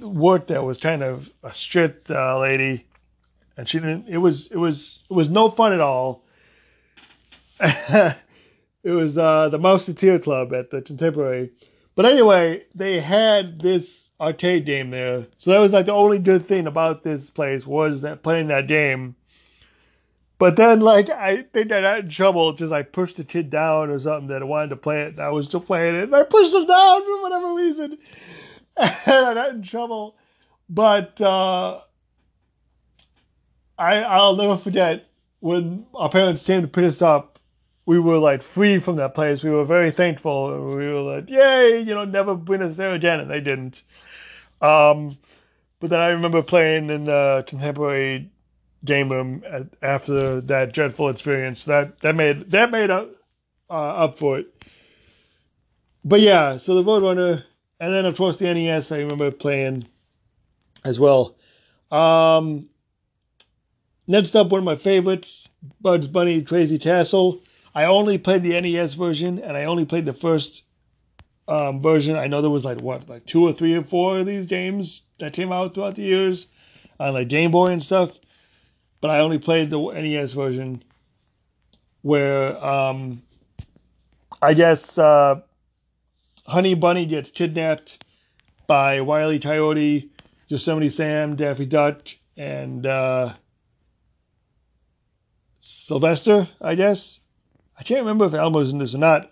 worked 0.00 0.48
there 0.48 0.62
was 0.62 0.78
kind 0.78 1.02
of 1.02 1.28
a 1.42 1.54
strict 1.54 2.10
uh, 2.10 2.38
lady, 2.38 2.86
and 3.56 3.68
she 3.68 3.78
didn't. 3.78 4.08
It 4.08 4.18
was 4.18 4.48
it 4.48 4.56
was 4.56 5.00
it 5.10 5.14
was 5.14 5.28
no 5.28 5.50
fun 5.50 5.72
at 5.72 5.80
all. 5.80 6.22
it 7.60 8.16
was 8.84 9.16
uh, 9.16 9.48
the 9.48 9.58
Mouseketeer 9.58 10.22
Club 10.22 10.52
at 10.52 10.70
the 10.70 10.82
Contemporary, 10.82 11.50
but 11.94 12.04
anyway, 12.04 12.64
they 12.74 13.00
had 13.00 13.60
this 13.60 14.08
arcade 14.20 14.66
game 14.66 14.90
there, 14.90 15.26
so 15.38 15.50
that 15.50 15.58
was 15.58 15.72
like 15.72 15.86
the 15.86 15.92
only 15.92 16.18
good 16.18 16.44
thing 16.46 16.66
about 16.66 17.04
this 17.04 17.30
place 17.30 17.66
was 17.66 18.02
that 18.02 18.22
playing 18.22 18.48
that 18.48 18.68
game. 18.68 19.16
But 20.38 20.56
then, 20.56 20.80
like, 20.80 21.08
I 21.10 21.44
think 21.52 21.70
I 21.70 21.80
got 21.80 22.00
in 22.00 22.10
trouble 22.10 22.52
because 22.52 22.72
I 22.72 22.82
pushed 22.82 23.16
the 23.16 23.24
kid 23.24 23.50
down 23.50 23.90
or 23.90 23.98
something 23.98 24.28
that 24.28 24.46
wanted 24.46 24.70
to 24.70 24.76
play 24.76 25.02
it, 25.02 25.14
and 25.14 25.20
I 25.20 25.30
was 25.30 25.46
still 25.46 25.60
playing 25.60 25.94
it, 25.94 26.04
and 26.04 26.14
I 26.14 26.24
pushed 26.24 26.52
him 26.52 26.66
down 26.66 27.04
for 27.04 27.22
whatever 27.22 27.54
reason. 27.54 27.98
and 28.76 28.92
I 29.06 29.34
got 29.34 29.50
in 29.50 29.62
trouble. 29.62 30.16
But 30.68 31.20
uh, 31.20 31.80
I 33.78 33.96
I'll 34.02 34.36
never 34.36 34.56
forget 34.56 35.06
when 35.40 35.86
our 35.94 36.10
parents 36.10 36.42
came 36.42 36.62
to 36.62 36.68
pick 36.68 36.84
us 36.84 37.02
up. 37.02 37.38
We 37.86 37.98
were 37.98 38.18
like 38.18 38.42
free 38.42 38.78
from 38.78 38.96
that 38.96 39.14
place. 39.14 39.42
We 39.42 39.50
were 39.50 39.64
very 39.64 39.90
thankful. 39.90 40.54
And 40.54 40.76
We 40.76 40.88
were 40.88 41.16
like, 41.16 41.28
"Yay!" 41.28 41.80
You 41.80 41.94
know, 41.94 42.04
never 42.04 42.34
bring 42.34 42.62
us 42.62 42.76
there 42.76 42.94
again, 42.94 43.20
and 43.20 43.30
they 43.30 43.40
didn't. 43.40 43.82
Um, 44.60 45.18
but 45.80 45.90
then 45.90 46.00
I 46.00 46.08
remember 46.08 46.42
playing 46.42 46.88
in 46.88 47.04
the 47.04 47.44
contemporary 47.46 48.30
game 48.84 49.10
room 49.10 49.42
after 49.82 50.40
that 50.40 50.72
dreadful 50.72 51.08
experience. 51.08 51.64
That 51.64 52.00
that 52.00 52.14
made 52.14 52.50
that 52.50 52.70
made 52.70 52.90
up 52.90 53.10
uh, 53.70 53.72
up 53.72 54.18
for 54.18 54.38
it. 54.38 54.62
But 56.04 56.20
yeah, 56.20 56.58
so 56.58 56.74
the 56.74 56.84
Roadrunner 56.84 57.44
and 57.80 57.92
then 57.92 58.06
of 58.06 58.16
course 58.16 58.36
the 58.36 58.52
NES 58.52 58.92
I 58.92 58.98
remember 58.98 59.30
playing 59.30 59.88
as 60.84 60.98
well. 61.00 61.36
Um, 61.90 62.68
next 64.06 64.34
up, 64.34 64.48
one 64.48 64.58
of 64.58 64.64
my 64.64 64.76
favorites, 64.76 65.48
Bugs 65.80 66.08
Bunny 66.08 66.42
Crazy 66.42 66.78
Castle. 66.78 67.40
I 67.74 67.84
only 67.84 68.18
played 68.18 68.42
the 68.42 68.60
NES 68.60 68.94
version, 68.94 69.38
and 69.38 69.56
I 69.56 69.64
only 69.64 69.84
played 69.84 70.04
the 70.04 70.12
first 70.12 70.62
um, 71.48 71.82
version. 71.82 72.16
I 72.16 72.26
know 72.26 72.40
there 72.40 72.50
was 72.50 72.64
like 72.64 72.80
what, 72.80 73.08
like 73.08 73.26
two 73.26 73.42
or 73.42 73.52
three 73.52 73.74
or 73.74 73.82
four 73.82 74.20
of 74.20 74.26
these 74.26 74.46
games 74.46 75.02
that 75.18 75.32
came 75.32 75.52
out 75.52 75.74
throughout 75.74 75.96
the 75.96 76.02
years 76.02 76.46
on 77.00 77.14
like 77.14 77.28
Game 77.28 77.50
Boy 77.50 77.68
and 77.68 77.82
stuff. 77.82 78.18
But 79.04 79.10
I 79.10 79.18
only 79.18 79.36
played 79.36 79.68
the 79.68 79.78
NES 79.78 80.32
version, 80.32 80.82
where 82.00 82.56
um, 82.64 83.20
I 84.40 84.54
guess 84.54 84.96
uh, 84.96 85.42
Honey 86.46 86.72
Bunny 86.72 87.04
gets 87.04 87.30
kidnapped 87.30 88.02
by 88.66 89.02
Wiley 89.02 89.38
Coyote, 89.38 90.10
Yosemite 90.48 90.88
Sam, 90.88 91.36
Daffy 91.36 91.66
Duck, 91.66 91.98
and 92.38 92.86
uh, 92.86 93.34
Sylvester, 95.60 96.48
I 96.62 96.74
guess. 96.74 97.20
I 97.78 97.82
can't 97.82 98.00
remember 98.00 98.24
if 98.24 98.32
Elmer's 98.32 98.72
in 98.72 98.78
this 98.78 98.94
or 98.94 98.98
not. 98.98 99.30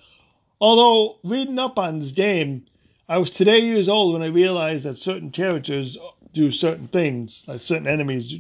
Although, 0.61 1.17
reading 1.25 1.59
up 1.59 1.79
on 1.79 2.01
this 2.01 2.13
game, 2.13 2.67
I 3.09 3.17
was 3.17 3.31
today 3.31 3.61
years 3.61 3.89
old 3.89 4.13
when 4.13 4.23
I 4.23 4.27
realized 4.27 4.85
that 4.85 4.99
certain 4.99 5.31
characters 5.31 5.97
do 6.35 6.51
certain 6.51 6.89
things, 6.89 7.43
like 7.47 7.63
certain 7.63 7.89
enemies 7.89 8.35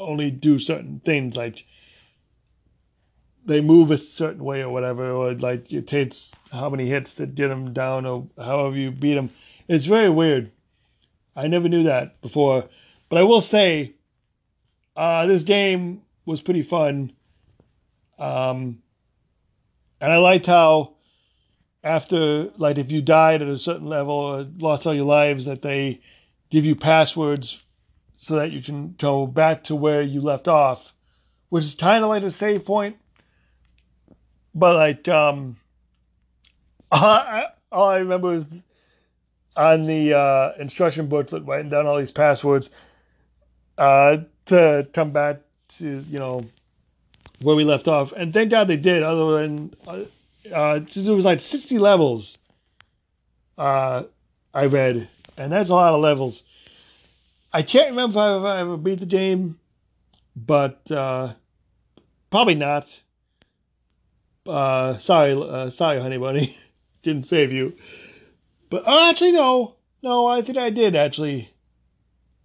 only 0.00 0.30
do 0.30 0.58
certain 0.58 1.00
things, 1.04 1.36
like 1.36 1.64
they 3.44 3.60
move 3.60 3.90
a 3.90 3.98
certain 3.98 4.44
way 4.44 4.60
or 4.60 4.70
whatever, 4.70 5.10
or 5.10 5.32
like 5.34 5.72
it 5.72 5.86
takes 5.86 6.32
how 6.52 6.68
many 6.68 6.88
hits 6.88 7.14
to 7.14 7.26
get 7.26 7.48
them 7.48 7.72
down, 7.72 8.06
or 8.06 8.28
however 8.36 8.76
you 8.76 8.90
beat 8.90 9.14
them. 9.14 9.30
It's 9.68 9.86
very 9.86 10.10
weird. 10.10 10.52
I 11.34 11.46
never 11.46 11.68
knew 11.68 11.84
that 11.84 12.20
before, 12.20 12.68
but 13.08 13.18
I 13.18 13.22
will 13.22 13.40
say, 13.40 13.94
uh, 14.96 15.26
this 15.26 15.42
game 15.42 16.02
was 16.26 16.40
pretty 16.40 16.62
fun. 16.62 17.12
Um, 18.18 18.82
and 20.00 20.12
I 20.12 20.16
liked 20.16 20.46
how 20.46 20.94
after, 21.84 22.50
like, 22.56 22.78
if 22.78 22.90
you 22.90 23.00
died 23.00 23.40
at 23.40 23.48
a 23.48 23.58
certain 23.58 23.86
level 23.86 24.14
or 24.14 24.46
lost 24.58 24.86
all 24.86 24.94
your 24.94 25.04
lives, 25.04 25.44
that 25.44 25.62
they 25.62 26.00
give 26.50 26.64
you 26.64 26.74
passwords 26.74 27.62
so 28.18 28.34
that 28.36 28.52
you 28.52 28.62
can 28.62 28.94
go 28.98 29.26
back 29.26 29.64
to 29.64 29.74
where 29.74 30.02
you 30.02 30.20
left 30.20 30.46
off, 30.46 30.92
which 31.48 31.64
is 31.64 31.74
kind 31.74 32.04
of 32.04 32.10
like 32.10 32.22
a 32.22 32.30
save 32.30 32.66
point 32.66 32.96
but 34.58 34.76
like 34.76 35.08
um, 35.08 35.56
I, 36.90 37.46
all 37.72 37.88
I 37.88 37.98
remember 37.98 38.34
is 38.34 38.44
on 39.56 39.86
the 39.86 40.14
uh, 40.14 40.52
instruction 40.58 41.08
booklet 41.08 41.44
writing 41.46 41.70
down 41.70 41.86
all 41.86 41.98
these 41.98 42.10
passwords 42.10 42.70
uh, 43.76 44.18
to 44.46 44.88
come 44.92 45.12
back 45.12 45.40
to 45.78 46.04
you 46.08 46.18
know 46.18 46.46
where 47.40 47.54
we 47.54 47.64
left 47.64 47.86
off, 47.86 48.12
and 48.12 48.32
thank 48.32 48.50
God 48.50 48.68
they 48.68 48.76
did. 48.76 49.02
Other 49.02 49.40
than 49.40 49.74
uh, 49.86 50.04
uh 50.52 50.80
it 50.80 50.96
was 50.96 51.24
like 51.24 51.40
sixty 51.40 51.78
levels. 51.78 52.36
Uh, 53.56 54.04
I 54.54 54.66
read, 54.66 55.08
and 55.36 55.52
that's 55.52 55.68
a 55.68 55.74
lot 55.74 55.92
of 55.92 56.00
levels. 56.00 56.42
I 57.52 57.62
can't 57.62 57.90
remember 57.90 58.18
if 58.38 58.44
I 58.44 58.60
ever 58.60 58.76
beat 58.76 59.00
the 59.00 59.06
game, 59.06 59.58
but 60.36 60.90
uh, 60.90 61.34
probably 62.30 62.54
not. 62.54 63.00
Uh, 64.46 64.98
sorry, 64.98 65.32
uh, 65.32 65.70
sorry, 65.70 66.00
honey 66.00 66.18
bunny, 66.18 66.58
didn't 67.02 67.26
save 67.26 67.52
you. 67.52 67.74
But 68.70 68.82
oh, 68.86 69.10
actually, 69.10 69.32
no, 69.32 69.76
no, 70.02 70.26
I 70.26 70.42
think 70.42 70.58
I 70.58 70.70
did 70.70 70.94
actually. 70.94 71.54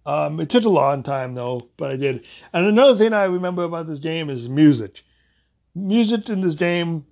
Um, 0.06 0.38
it 0.38 0.50
took 0.50 0.64
a 0.64 0.68
long 0.70 1.02
time 1.02 1.34
though, 1.34 1.68
but 1.76 1.90
I 1.90 1.96
did. 1.96 2.24
And 2.52 2.66
another 2.66 2.96
thing 2.96 3.12
I 3.12 3.24
remember 3.24 3.64
about 3.64 3.86
this 3.86 3.98
game 3.98 4.28
is 4.28 4.48
music. 4.48 5.02
Music 5.74 6.28
in 6.28 6.40
this 6.40 6.54
game, 6.54 7.06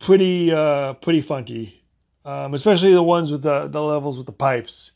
pretty, 0.00 0.52
uh, 0.52 0.94
pretty 0.94 1.20
funky. 1.22 1.84
Um, 2.24 2.54
especially 2.54 2.92
the 2.92 3.02
ones 3.02 3.30
with 3.30 3.42
the 3.42 3.68
the 3.68 3.82
levels 3.82 4.18
with 4.18 4.26
the 4.26 4.32
pipes. 4.32 4.90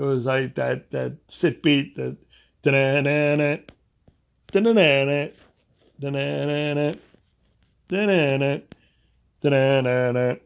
It 0.00 0.04
was 0.04 0.24
like 0.24 0.54
that 0.54 0.90
that 0.92 1.18
sit 1.28 1.62
beat 1.62 1.96
that 1.96 2.16
da 2.62 2.70
na 2.70 3.00
na 3.02 3.36
na 3.36 3.56
da 4.50 4.60
na 4.60 4.72
na 4.72 5.04
na 5.04 5.28
da 6.00 6.10
na 6.10 6.44
na 6.46 6.74
na 6.74 6.94
Da-na-na. 7.90 8.60
Da-na-na-na. 9.40 10.36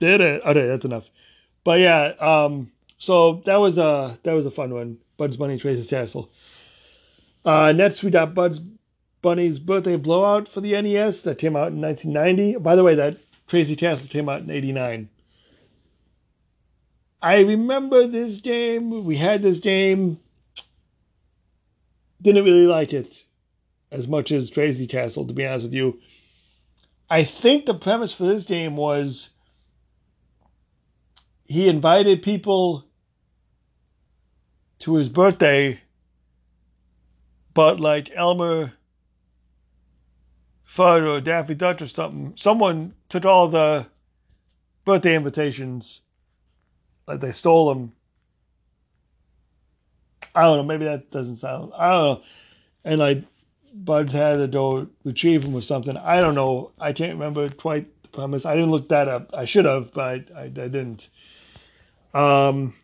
It? 0.00 0.20
Okay, 0.20 0.66
that's 0.66 0.84
enough. 0.84 1.04
But 1.64 1.80
yeah, 1.80 2.12
um, 2.20 2.70
so 2.98 3.42
that 3.46 3.56
was 3.56 3.78
a 3.78 4.18
that 4.22 4.32
was 4.32 4.46
a 4.46 4.50
fun 4.50 4.72
one. 4.72 4.98
Bugs 5.16 5.36
Bunny 5.36 5.58
Crazy 5.58 5.86
Castle. 5.86 6.30
Uh, 7.44 7.72
next 7.72 8.02
we 8.02 8.10
got 8.10 8.34
Bugs 8.34 8.60
Bunny's 9.22 9.58
Birthday 9.58 9.96
Blowout 9.96 10.48
for 10.48 10.60
the 10.60 10.80
NES 10.80 11.22
that 11.22 11.38
came 11.38 11.56
out 11.56 11.68
in 11.68 11.80
1990. 11.80 12.58
By 12.58 12.76
the 12.76 12.84
way, 12.84 12.94
that 12.94 13.18
Crazy 13.46 13.76
Castle 13.76 14.08
came 14.08 14.28
out 14.28 14.40
in 14.42 14.50
89. 14.50 15.08
I 17.22 17.40
remember 17.40 18.06
this 18.06 18.40
game. 18.40 19.04
We 19.04 19.16
had 19.16 19.42
this 19.42 19.58
game. 19.58 20.18
Didn't 22.22 22.44
really 22.44 22.66
like 22.66 22.92
it 22.92 23.24
as 23.90 24.06
much 24.06 24.30
as 24.30 24.50
Crazy 24.50 24.86
Castle, 24.86 25.26
to 25.26 25.32
be 25.32 25.46
honest 25.46 25.64
with 25.64 25.74
you. 25.74 26.00
I 27.08 27.24
think 27.24 27.66
the 27.66 27.74
premise 27.74 28.12
for 28.12 28.24
this 28.24 28.44
game 28.44 28.76
was 28.76 29.30
he 31.44 31.68
invited 31.68 32.22
people 32.22 32.84
to 34.78 34.94
his 34.94 35.08
birthday, 35.08 35.80
but 37.52 37.80
like 37.80 38.10
Elmer 38.14 38.74
Fudd 40.76 41.04
or 41.04 41.20
Daffy 41.20 41.54
Duck 41.54 41.82
or 41.82 41.88
something, 41.88 42.34
someone 42.36 42.94
took 43.08 43.24
all 43.24 43.48
the 43.48 43.86
birthday 44.84 45.16
invitations, 45.16 46.00
like 47.10 47.20
they 47.20 47.32
stole 47.32 47.74
them. 47.74 47.92
I 50.34 50.42
don't 50.42 50.58
know. 50.58 50.62
Maybe 50.62 50.84
that 50.84 51.10
doesn't 51.10 51.36
sound. 51.36 51.72
I 51.76 51.90
don't 51.90 52.04
know. 52.04 52.22
And 52.84 52.98
like 53.00 53.24
Bugs 53.74 54.12
had 54.12 54.36
to 54.36 54.46
go 54.46 54.86
retrieve 55.04 55.42
them 55.42 55.54
or 55.54 55.60
something. 55.62 55.96
I 55.96 56.20
don't 56.20 56.36
know. 56.36 56.70
I 56.78 56.92
can't 56.92 57.12
remember 57.12 57.50
quite 57.50 57.88
the 58.02 58.08
premise. 58.08 58.46
I 58.46 58.54
didn't 58.54 58.70
look 58.70 58.88
that 58.90 59.08
up. 59.08 59.30
I 59.34 59.44
should 59.44 59.64
have, 59.64 59.92
but 59.92 60.04
I, 60.04 60.12
I, 60.36 60.42
I 60.42 60.48
didn't. 60.48 61.08
Um, 62.14 62.74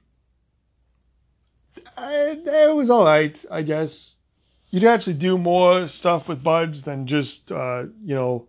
I, 1.96 2.40
it 2.44 2.74
was 2.74 2.90
all 2.90 3.04
right, 3.04 3.42
I 3.50 3.62
guess. 3.62 4.14
You'd 4.70 4.84
actually 4.84 5.14
do 5.14 5.38
more 5.38 5.86
stuff 5.86 6.28
with 6.28 6.42
Bugs 6.42 6.82
than 6.82 7.06
just, 7.06 7.52
uh, 7.52 7.84
you 8.02 8.14
know, 8.14 8.48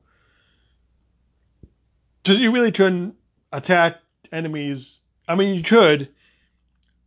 because 2.24 2.40
you 2.40 2.52
really 2.52 2.72
couldn't 2.72 3.16
attack 3.54 3.98
enemies. 4.32 5.00
I 5.28 5.36
mean, 5.36 5.56
you 5.56 5.64
could, 5.64 6.10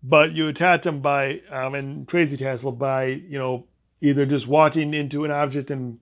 but 0.02 0.32
you 0.32 0.48
attack 0.48 0.82
them 0.82 1.00
by, 1.00 1.40
um, 1.50 1.74
in 1.74 2.04
Crazy 2.06 2.36
Castle 2.36 2.72
by, 2.72 3.06
you 3.06 3.38
know, 3.38 3.66
either 4.00 4.26
just 4.26 4.46
walking 4.46 4.94
into 4.94 5.24
an 5.24 5.30
object 5.30 5.70
and 5.70 5.98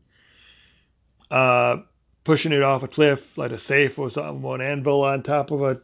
uh, 1.30 1.76
pushing 2.24 2.52
it 2.52 2.62
off 2.62 2.82
a 2.82 2.88
cliff, 2.88 3.36
like 3.38 3.52
a 3.52 3.58
safe 3.58 3.98
or 3.98 4.10
something, 4.10 4.44
or 4.44 4.54
an 4.56 4.60
anvil 4.60 5.02
on 5.02 5.22
top 5.22 5.50
of 5.50 5.62
a 5.62 5.80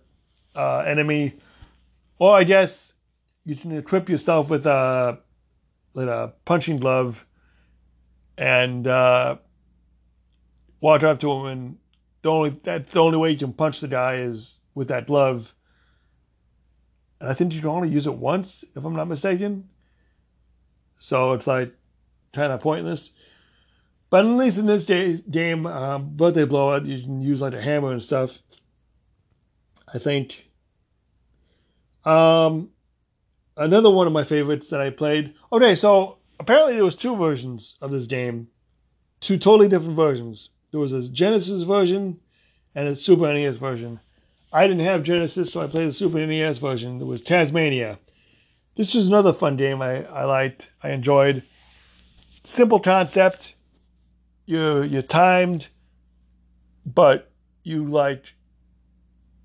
uh, 0.54 0.78
enemy, 0.80 1.34
or 2.18 2.36
I 2.36 2.44
guess 2.44 2.92
you 3.44 3.56
can 3.56 3.76
equip 3.76 4.08
yourself 4.08 4.48
with 4.48 4.66
a 4.66 5.18
with 5.94 6.08
a 6.08 6.32
punching 6.44 6.78
glove 6.78 7.24
and 8.36 8.86
uh, 8.86 9.36
walk 10.80 11.02
up 11.02 11.20
to 11.20 11.32
him, 11.32 11.46
and 11.46 11.78
the 12.22 12.28
only 12.28 12.60
that's 12.62 12.92
the 12.92 13.00
only 13.00 13.18
way 13.18 13.30
you 13.30 13.38
can 13.38 13.52
punch 13.52 13.80
the 13.80 13.88
guy 13.88 14.16
is 14.16 14.58
with 14.74 14.88
that 14.88 15.06
glove. 15.06 15.53
And 17.20 17.30
I 17.30 17.34
think 17.34 17.52
you 17.52 17.60
can 17.60 17.70
only 17.70 17.88
use 17.88 18.06
it 18.06 18.14
once, 18.14 18.64
if 18.74 18.84
I'm 18.84 18.96
not 18.96 19.08
mistaken. 19.08 19.68
So 20.98 21.32
it's 21.32 21.46
like 21.46 21.72
kind 22.32 22.52
of 22.52 22.60
pointless. 22.60 23.10
But 24.10 24.26
at 24.26 24.30
least 24.30 24.58
in 24.58 24.66
this 24.66 24.84
game, 24.84 25.66
um, 25.66 26.10
birthday 26.16 26.44
blowout, 26.44 26.86
you 26.86 27.02
can 27.02 27.20
use 27.22 27.40
like 27.40 27.52
a 27.52 27.62
hammer 27.62 27.92
and 27.92 28.02
stuff. 28.02 28.38
I 29.92 29.98
think. 29.98 30.50
Um, 32.04 32.70
another 33.56 33.90
one 33.90 34.06
of 34.06 34.12
my 34.12 34.24
favorites 34.24 34.68
that 34.68 34.80
I 34.80 34.90
played. 34.90 35.34
Okay, 35.52 35.74
so 35.74 36.18
apparently 36.38 36.74
there 36.74 36.84
was 36.84 36.96
two 36.96 37.16
versions 37.16 37.76
of 37.80 37.90
this 37.90 38.06
game, 38.06 38.48
two 39.20 39.38
totally 39.38 39.68
different 39.68 39.96
versions. 39.96 40.50
There 40.70 40.80
was 40.80 40.92
a 40.92 41.08
Genesis 41.08 41.62
version 41.62 42.20
and 42.74 42.88
a 42.88 42.96
Super 42.96 43.32
NES 43.32 43.56
version. 43.56 44.00
I 44.54 44.68
didn't 44.68 44.84
have 44.84 45.02
Genesis, 45.02 45.52
so 45.52 45.60
I 45.60 45.66
played 45.66 45.88
the 45.88 45.92
Super 45.92 46.24
NES 46.24 46.58
version. 46.58 47.00
It 47.00 47.04
was 47.04 47.20
Taz-Mania. 47.22 47.98
This 48.76 48.94
was 48.94 49.08
another 49.08 49.32
fun 49.32 49.56
game 49.56 49.82
I, 49.82 50.04
I 50.04 50.24
liked, 50.24 50.68
I 50.82 50.90
enjoyed 50.90 51.42
simple 52.44 52.78
concept. 52.78 53.54
You 54.46 54.82
you 54.82 55.02
timed, 55.02 55.68
but 56.86 57.30
you 57.62 57.84
like 57.84 58.24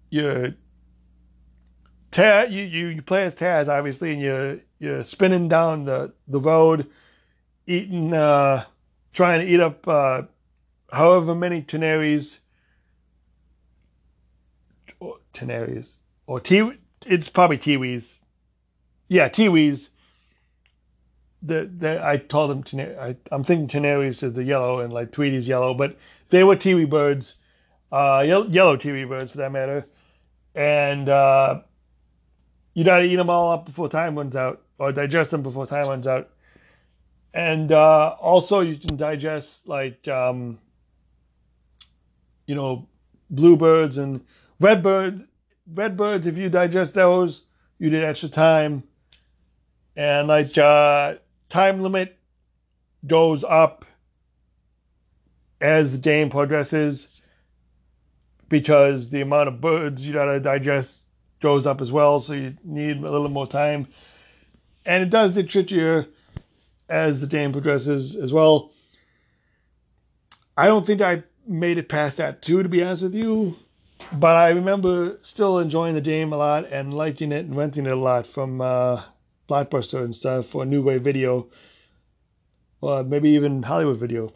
you 0.10 0.54
Taz, 2.12 2.52
you, 2.52 2.64
you, 2.64 2.88
you 2.88 3.02
play 3.02 3.24
as 3.24 3.36
Taz, 3.36 3.68
obviously, 3.68 4.14
and 4.14 4.22
you're, 4.22 4.60
you're 4.80 5.04
spinning 5.04 5.48
down 5.48 5.86
the, 5.86 6.12
the 6.28 6.40
road, 6.40 6.88
eating, 7.68 8.14
uh, 8.14 8.66
trying 9.14 9.46
to 9.46 9.52
eat 9.52 9.60
up 9.60 9.88
uh, 9.88 10.24
however 10.92 11.36
many 11.36 11.62
canaries, 11.62 12.40
canaries, 15.34 15.98
or 16.28 16.40
t- 16.40 16.72
it's 17.06 17.30
probably 17.30 17.58
kiwis. 17.58 18.20
Yeah, 19.08 19.30
kiwis. 19.30 19.90
The, 21.42 21.70
the 21.74 22.04
I 22.04 22.18
told 22.18 22.66
them 22.68 22.98
I, 23.00 23.16
I'm 23.32 23.44
thinking 23.44 23.70
canaries 23.70 24.22
is 24.24 24.34
the 24.34 24.44
yellow 24.44 24.80
and 24.80 24.92
like 24.92 25.12
Tweety's 25.12 25.48
yellow, 25.48 25.74
but 25.74 25.98
they 26.30 26.44
were 26.44 26.58
kiwi 26.58 26.86
birds, 26.86 27.36
uh, 27.92 28.24
yellow, 28.26 28.48
yellow 28.48 28.78
kiwi 28.78 29.06
birds 29.06 29.32
for 29.32 29.38
that 29.38 29.52
matter, 29.52 29.86
and 30.54 31.08
uh, 31.08 31.62
you 32.74 32.84
gotta 32.84 33.04
eat 33.04 33.16
them 33.16 33.30
all 33.30 33.54
up 33.54 33.66
before 33.66 33.88
time 33.88 34.18
runs 34.18 34.36
out, 34.36 34.62
or 34.78 34.92
digest 34.92 35.32
them 35.32 35.42
before 35.42 35.66
time 35.66 35.88
runs 35.88 36.08
out, 36.08 36.30
and 37.34 37.72
uh, 37.72 38.16
also 38.20 38.60
you 38.60 38.78
can 38.78 38.98
digest 38.98 39.68
like 39.68 40.08
um, 40.10 40.60
you 42.46 42.56
know 42.56 42.88
bluebirds 43.30 43.98
and 43.98 44.26
redbird 44.60 45.28
redbirds. 45.72 46.28
If 46.28 46.38
you 46.38 46.50
digest 46.50 46.94
those, 46.94 47.44
you 47.78 47.90
did 47.90 48.04
extra 48.04 48.30
time 48.30 48.84
and 49.96 50.28
like 50.28 50.58
uh, 50.58 51.16
time 51.50 51.82
limit 51.82 52.18
goes 53.06 53.44
up 53.44 53.86
as 55.60 55.92
the 55.92 55.98
game 55.98 56.30
progresses 56.30 57.10
because 58.48 59.10
the 59.10 59.22
amount 59.22 59.50
of 59.50 59.60
birds 59.60 60.08
you 60.08 60.14
gotta 60.14 60.40
digest 60.40 61.02
goes 61.42 61.68
up 61.68 61.82
as 61.82 61.92
well, 61.92 62.20
so 62.20 62.34
you 62.34 62.56
need 62.64 62.98
a 62.98 63.12
little 63.12 63.30
more 63.30 63.48
time. 63.48 63.88
And 64.86 65.04
it 65.04 65.10
does 65.10 65.36
get 65.36 65.50
trickier 65.50 66.08
as 66.88 67.22
the 67.22 67.28
game 67.28 67.52
progresses 67.52 68.16
as 68.16 68.34
well. 68.34 68.72
I 70.58 70.68
don't 70.68 70.86
think 70.86 71.02
I 71.02 71.24
made 71.46 71.78
it 71.78 71.90
past 71.90 72.18
that 72.18 72.42
too, 72.42 72.64
to 72.64 72.70
be 72.70 72.82
honest 72.82 73.04
with 73.04 73.16
you. 73.16 73.58
But 74.12 74.36
I 74.36 74.50
remember 74.50 75.20
still 75.22 75.60
enjoying 75.60 75.96
the 75.96 76.02
game 76.02 76.34
a 76.34 76.38
lot 76.38 76.72
and 76.72 76.94
liking 76.94 77.32
it 77.32 77.46
and 77.46 77.56
renting 77.56 77.86
it 77.86 77.92
a 77.92 77.96
lot 77.96 78.26
from 78.26 78.60
uh, 78.60 79.04
Blockbuster 79.48 80.04
and 80.04 80.16
stuff, 80.16 80.56
or 80.56 80.66
New 80.66 80.82
Wave 80.82 81.04
Video, 81.04 81.48
or 82.82 83.04
maybe 83.04 83.30
even 83.32 83.64
Hollywood 83.64 84.00
Video, 84.00 84.34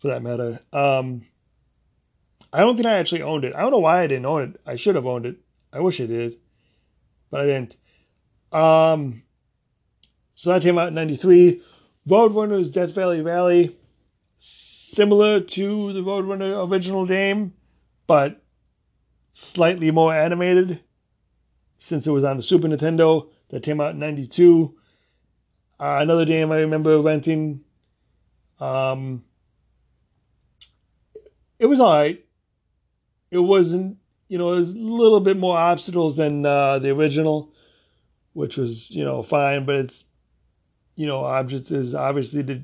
for 0.00 0.08
that 0.08 0.22
matter. 0.22 0.60
Um, 0.72 1.26
I 2.52 2.60
don't 2.60 2.76
think 2.76 2.86
I 2.86 2.98
actually 2.98 3.22
owned 3.22 3.44
it. 3.44 3.54
I 3.54 3.62
don't 3.62 3.70
know 3.70 3.78
why 3.78 4.02
I 4.02 4.06
didn't 4.06 4.26
own 4.26 4.42
it. 4.42 4.60
I 4.66 4.76
should 4.76 4.94
have 4.94 5.06
owned 5.06 5.26
it. 5.26 5.36
I 5.72 5.80
wish 5.80 6.00
I 6.00 6.06
did, 6.06 6.36
but 7.30 7.40
I 7.40 7.46
didn't. 7.46 7.76
Um, 8.52 9.22
so 10.34 10.50
that 10.50 10.62
came 10.62 10.78
out 10.78 10.88
in 10.88 10.94
'93. 10.94 11.62
Roadrunner's 12.08 12.68
Death 12.68 12.90
Valley 12.90 13.22
Rally, 13.22 13.76
similar 14.38 15.40
to 15.40 15.92
the 15.92 16.00
Roadrunner 16.00 16.68
original 16.70 17.06
game, 17.06 17.54
but 18.06 18.43
slightly 19.34 19.90
more 19.90 20.14
animated 20.14 20.80
since 21.76 22.06
it 22.06 22.10
was 22.10 22.24
on 22.24 22.38
the 22.38 22.42
Super 22.42 22.68
Nintendo 22.68 23.28
that 23.50 23.62
came 23.62 23.80
out 23.80 23.90
in 23.90 23.98
92. 23.98 24.74
Uh, 25.78 25.98
another 26.00 26.24
game 26.24 26.50
I 26.50 26.58
remember 26.58 26.98
renting. 27.02 27.60
Um, 28.60 29.24
it 31.58 31.66
was 31.66 31.80
alright. 31.80 32.24
It 33.30 33.38
wasn't, 33.38 33.98
you 34.28 34.38
know, 34.38 34.52
it 34.52 34.60
was 34.60 34.72
a 34.72 34.78
little 34.78 35.20
bit 35.20 35.36
more 35.36 35.58
obstacles 35.58 36.16
than 36.16 36.46
uh, 36.46 36.78
the 36.78 36.90
original, 36.90 37.52
which 38.32 38.56
was, 38.56 38.88
you 38.90 39.04
know, 39.04 39.24
fine, 39.24 39.66
but 39.66 39.74
it's, 39.74 40.04
you 40.94 41.08
know, 41.08 41.24
objects 41.24 41.72
is 41.72 41.92
obviously 41.92 42.44
to 42.44 42.62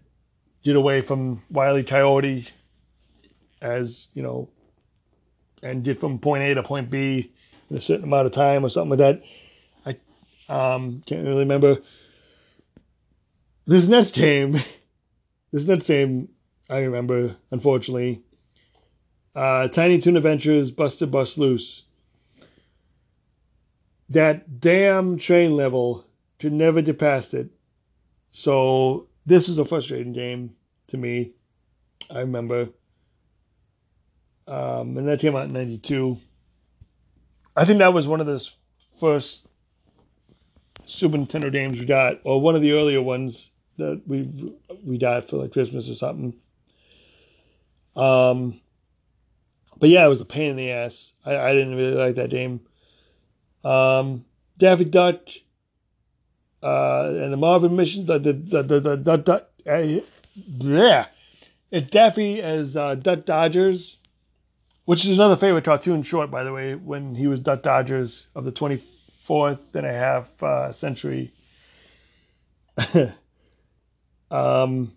get 0.63 0.77
away 0.77 1.03
from 1.03 1.43
Wiley 1.51 1.83
Coyote 1.83 2.49
as, 3.61 4.07
you 4.15 4.23
know, 4.23 4.49
and 5.63 5.85
get 5.85 6.01
from 6.01 6.19
point 6.19 6.43
A 6.43 6.55
to 6.55 6.63
point 6.63 6.91
B 6.91 7.33
in 7.71 7.77
a 7.77 7.81
certain 7.81 8.05
amount 8.05 8.27
of 8.27 8.33
time 8.33 8.65
or 8.65 8.69
something 8.69 8.99
like 8.99 9.21
that. 9.87 9.99
I 10.49 10.75
um, 10.75 11.03
can't 11.07 11.25
really 11.25 11.41
remember. 11.41 11.79
This 13.67 13.87
next 13.87 14.15
game, 14.15 14.63
this 15.53 15.65
next 15.65 15.87
game, 15.87 16.29
I 16.69 16.79
remember, 16.79 17.37
unfortunately. 17.51 18.23
Uh, 19.35 19.69
Tiny 19.69 20.01
Toon 20.01 20.17
Adventures, 20.17 20.71
Buster 20.71 21.07
Bust 21.07 21.39
Loose. 21.39 21.83
that 24.09 24.61
damn 24.61 25.17
train 25.19 25.57
level 25.57 26.05
to 26.41 26.51
never 26.51 26.83
get 26.83 26.99
past 26.99 27.33
it. 27.33 27.51
So 28.31 29.07
this 29.25 29.47
was 29.47 29.59
a 29.59 29.65
frustrating 29.65 30.13
game 30.13 30.57
to 30.89 30.97
me. 30.97 31.33
I 32.11 32.21
remember. 32.21 32.71
Um, 34.51 34.99
and 34.99 35.07
that 35.07 35.21
came 35.21 35.37
out 35.37 35.45
in 35.45 35.53
92. 35.53 36.19
I 37.57 37.65
think 37.65 37.79
that 37.79 37.95
was 37.95 38.09
one 38.09 38.21
of 38.21 38.27
the 38.27 38.45
first 38.99 39.47
Super 40.87 41.17
Nintendo 41.17 41.53
games 41.53 41.79
we 41.79 41.87
got, 41.87 42.15
or 42.25 42.41
one 42.41 42.57
of 42.57 42.63
the 42.63 42.73
earlier 42.73 43.01
ones 43.01 43.51
that 43.79 44.03
we 44.07 44.29
we 44.85 44.99
got 44.99 45.31
for 45.31 45.37
like 45.37 45.53
Christmas 45.53 45.89
or 45.89 45.95
something. 45.95 46.35
Um, 47.95 48.61
but 49.79 49.89
yeah, 49.89 50.05
it 50.05 50.09
was 50.09 50.21
a 50.21 50.25
pain 50.25 50.51
in 50.51 50.57
the 50.57 50.71
ass. 50.71 51.13
I, 51.25 51.37
I 51.37 51.53
didn't 51.53 51.77
really 51.77 51.97
like 51.97 52.17
that 52.17 52.31
game. 52.31 52.61
Um, 53.63 54.25
Daffy 54.59 54.85
Duck, 54.85 55.21
uh, 56.61 57.05
and 57.05 57.33
the 57.33 57.37
Marvin 57.37 57.77
mission, 57.77 58.07
the 58.07 58.19
the 58.19 58.33
the 58.33 58.63
the, 58.63 58.81
the, 58.81 58.97
the, 58.97 59.17
the 59.17 59.73
uh, 59.73 60.01
yeah, 60.59 61.07
it's 61.71 61.91
Daffy 61.91 62.43
as 62.43 62.77
uh, 62.77 62.97
Duck 62.97 63.25
Dodgers, 63.25 63.97
which 64.91 65.05
is 65.05 65.13
another 65.13 65.37
favorite 65.37 65.63
cartoon 65.63 66.03
short, 66.03 66.33
by 66.33 66.43
the 66.43 66.53
way. 66.53 66.75
When 66.75 67.15
he 67.15 67.29
was 67.29 67.39
Duck 67.39 67.63
Dodgers 67.63 68.27
of 68.35 68.45
the 68.45 68.51
twenty 68.51 68.83
fourth 69.23 69.61
and 69.73 69.87
a 69.87 69.93
half 69.93 70.43
uh, 70.43 70.73
century. 70.73 71.33
um, 74.33 74.93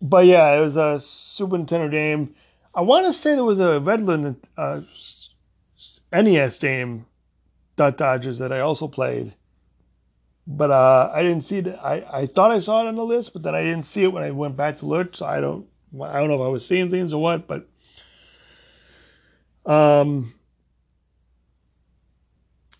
but 0.00 0.24
yeah, 0.24 0.56
it 0.56 0.62
was 0.62 0.78
a 0.78 0.98
Super 0.98 1.58
Nintendo 1.58 1.90
game. 1.90 2.34
I 2.74 2.80
want 2.80 3.04
to 3.04 3.12
say 3.12 3.34
there 3.34 3.44
was 3.44 3.60
a 3.60 3.78
Redland 3.78 4.36
uh, 4.56 4.80
NES 6.10 6.58
game, 6.58 7.04
Duck 7.76 7.98
Dodgers, 7.98 8.38
that 8.38 8.50
I 8.50 8.60
also 8.60 8.88
played. 8.88 9.34
But 10.46 10.70
uh, 10.70 11.12
I 11.14 11.22
didn't 11.22 11.42
see 11.42 11.58
it. 11.58 11.78
I, 11.82 12.02
I 12.10 12.26
thought 12.28 12.50
I 12.50 12.60
saw 12.60 12.80
it 12.80 12.88
on 12.88 12.96
the 12.96 13.04
list, 13.04 13.34
but 13.34 13.42
then 13.42 13.54
I 13.54 13.60
didn't 13.60 13.82
see 13.82 14.04
it 14.04 14.12
when 14.14 14.22
I 14.22 14.30
went 14.30 14.56
back 14.56 14.78
to 14.78 14.86
look. 14.86 15.14
So 15.14 15.26
I 15.26 15.42
don't 15.42 15.66
I 15.94 16.18
don't 16.18 16.28
know 16.28 16.34
if 16.34 16.46
I 16.46 16.48
was 16.48 16.66
seeing 16.66 16.90
things 16.90 17.12
or 17.12 17.22
what. 17.22 17.46
But 17.46 17.68
um, 19.64 20.34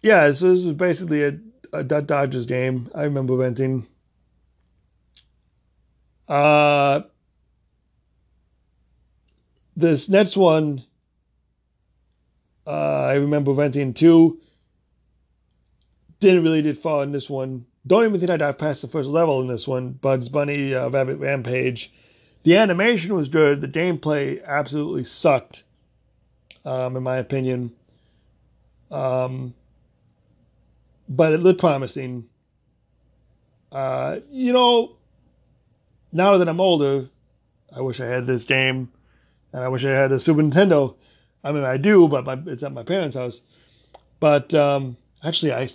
yeah, 0.02 0.32
so 0.32 0.54
this 0.54 0.64
was 0.64 0.74
basically 0.74 1.24
a, 1.24 1.38
a 1.72 1.84
Dodgers 1.84 2.46
game. 2.46 2.90
I 2.94 3.02
remember 3.02 3.34
renting. 3.34 3.86
Uh, 6.28 7.02
this 9.74 10.08
next 10.08 10.36
one, 10.36 10.84
uh, 12.66 12.70
I 12.70 13.14
remember 13.14 13.52
renting 13.52 13.94
two. 13.94 14.40
Didn't 16.20 16.42
really 16.42 16.62
did 16.62 16.78
fall 16.78 17.00
in 17.02 17.12
this 17.12 17.30
one. 17.30 17.66
Don't 17.86 18.04
even 18.04 18.20
think 18.20 18.30
I 18.30 18.36
got 18.36 18.58
past 18.58 18.82
the 18.82 18.88
first 18.88 19.08
level 19.08 19.40
in 19.40 19.46
this 19.46 19.66
one. 19.66 19.92
Bugs 19.92 20.28
Bunny 20.28 20.74
uh, 20.74 20.90
Rabbit 20.90 21.16
Rampage. 21.16 21.90
The 22.44 22.56
animation 22.56 23.14
was 23.14 23.28
good. 23.28 23.60
The 23.60 23.68
gameplay 23.68 24.44
absolutely 24.44 25.04
sucked, 25.04 25.64
um, 26.64 26.96
in 26.96 27.02
my 27.02 27.18
opinion. 27.18 27.72
Um, 28.90 29.54
but 31.08 31.32
it 31.32 31.40
looked 31.40 31.60
promising. 31.60 32.28
Uh, 33.70 34.20
you 34.30 34.52
know, 34.52 34.96
now 36.12 36.38
that 36.38 36.48
I'm 36.48 36.60
older, 36.60 37.08
I 37.74 37.80
wish 37.80 38.00
I 38.00 38.06
had 38.06 38.26
this 38.26 38.44
game, 38.44 38.90
and 39.52 39.62
I 39.62 39.68
wish 39.68 39.84
I 39.84 39.90
had 39.90 40.12
a 40.12 40.20
Super 40.20 40.40
Nintendo. 40.40 40.94
I 41.44 41.52
mean, 41.52 41.64
I 41.64 41.76
do, 41.76 42.08
but 42.08 42.24
my, 42.24 42.38
it's 42.46 42.62
at 42.62 42.72
my 42.72 42.82
parents' 42.82 43.16
house. 43.16 43.40
But 44.20 44.52
um, 44.54 44.96
actually, 45.22 45.52
I, 45.52 45.68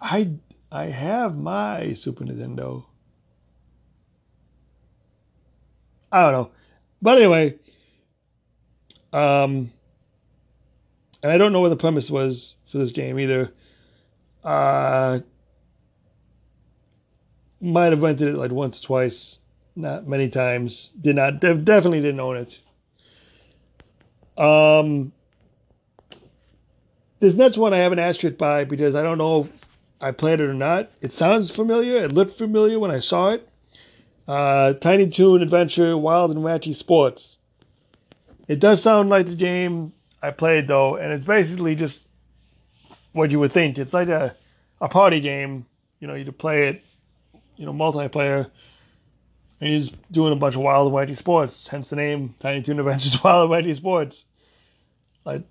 I, 0.00 0.32
I 0.72 0.86
have 0.86 1.36
my 1.36 1.92
Super 1.92 2.24
Nintendo. 2.24 2.84
I 6.12 6.22
don't 6.22 6.32
know, 6.32 6.50
but 7.00 7.18
anyway, 7.18 7.56
um, 9.12 9.72
and 11.22 11.32
I 11.32 11.38
don't 11.38 11.52
know 11.52 11.60
what 11.60 11.68
the 11.68 11.76
premise 11.76 12.10
was 12.10 12.54
for 12.70 12.78
this 12.78 12.92
game 12.92 13.18
either. 13.18 13.52
Uh, 14.42 15.20
might 17.60 17.92
have 17.92 18.02
rented 18.02 18.28
it 18.28 18.36
like 18.36 18.50
once, 18.50 18.80
twice, 18.80 19.38
not 19.76 20.06
many 20.06 20.28
times. 20.28 20.90
Did 21.00 21.16
not, 21.16 21.40
definitely 21.40 22.00
didn't 22.00 22.20
own 22.20 22.36
it. 22.36 22.58
Um, 24.42 25.12
this 27.18 27.34
next 27.34 27.58
one 27.58 27.74
I 27.74 27.78
have 27.78 27.92
an 27.92 27.98
asterisk 27.98 28.38
by 28.38 28.64
because 28.64 28.94
I 28.94 29.02
don't 29.02 29.18
know 29.18 29.42
if 29.42 29.50
I 30.00 30.12
played 30.12 30.40
it 30.40 30.48
or 30.48 30.54
not. 30.54 30.90
It 31.02 31.12
sounds 31.12 31.50
familiar. 31.50 32.02
It 32.04 32.12
looked 32.12 32.38
familiar 32.38 32.78
when 32.78 32.90
I 32.90 33.00
saw 33.00 33.30
it. 33.30 33.46
Uh, 34.26 34.74
Tiny 34.74 35.08
Toon 35.08 35.42
Adventure 35.42 35.96
Wild 35.96 36.30
and 36.30 36.40
Wacky 36.40 36.74
Sports. 36.74 37.38
It 38.46 38.60
does 38.60 38.82
sound 38.82 39.08
like 39.08 39.26
the 39.26 39.34
game 39.34 39.92
I 40.22 40.30
played 40.30 40.68
though, 40.68 40.96
and 40.96 41.12
it's 41.12 41.24
basically 41.24 41.74
just 41.74 42.06
what 43.12 43.30
you 43.30 43.40
would 43.40 43.52
think. 43.52 43.78
It's 43.78 43.94
like 43.94 44.08
a, 44.08 44.36
a 44.80 44.88
party 44.88 45.20
game. 45.20 45.66
You 45.98 46.08
know, 46.08 46.14
you 46.14 46.30
play 46.32 46.68
it, 46.68 46.84
you 47.56 47.66
know, 47.66 47.72
multiplayer. 47.72 48.50
And 49.60 49.68
he's 49.68 49.90
doing 50.10 50.32
a 50.32 50.36
bunch 50.36 50.54
of 50.54 50.62
wild 50.62 50.92
and 50.92 50.96
wacky 50.96 51.16
sports, 51.16 51.66
hence 51.66 51.90
the 51.90 51.96
name 51.96 52.34
Tiny 52.40 52.62
Toon 52.62 52.78
Adventures 52.78 53.22
Wild 53.24 53.50
and 53.50 53.64
Wacky 53.64 53.76
Sports. 53.76 54.24
Like, 55.24 55.44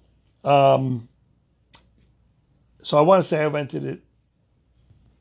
um, 0.43 1.07
so 2.81 2.97
I 2.97 3.01
want 3.01 3.23
to 3.23 3.29
say 3.29 3.39
I 3.39 3.45
rented 3.45 3.85
it 3.85 4.01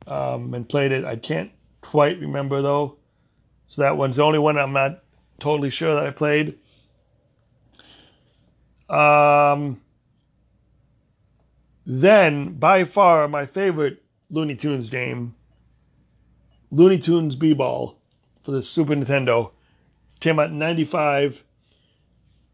um, 0.07 0.53
and 0.53 0.67
played 0.67 0.91
it. 0.91 1.05
I 1.05 1.17
can't 1.17 1.51
quite 1.81 2.19
remember 2.19 2.61
though. 2.61 2.97
So 3.69 3.81
that 3.83 3.97
one's 3.97 4.15
the 4.17 4.23
only 4.23 4.39
one 4.39 4.57
I'm 4.57 4.73
not 4.73 5.03
totally 5.39 5.69
sure 5.69 5.95
that 5.95 6.05
I 6.05 6.11
played. 6.11 6.57
Um, 8.89 9.79
then, 11.85 12.53
by 12.57 12.83
far, 12.85 13.27
my 13.27 13.45
favorite 13.45 14.03
Looney 14.31 14.55
Tunes 14.55 14.89
game, 14.89 15.35
Looney 16.71 16.99
Tunes 16.99 17.35
B-Ball 17.35 17.95
for 18.43 18.51
the 18.51 18.63
Super 18.63 18.95
Nintendo, 18.95 19.51
came 20.19 20.39
out 20.39 20.49
in 20.49 20.57
95. 20.57 21.43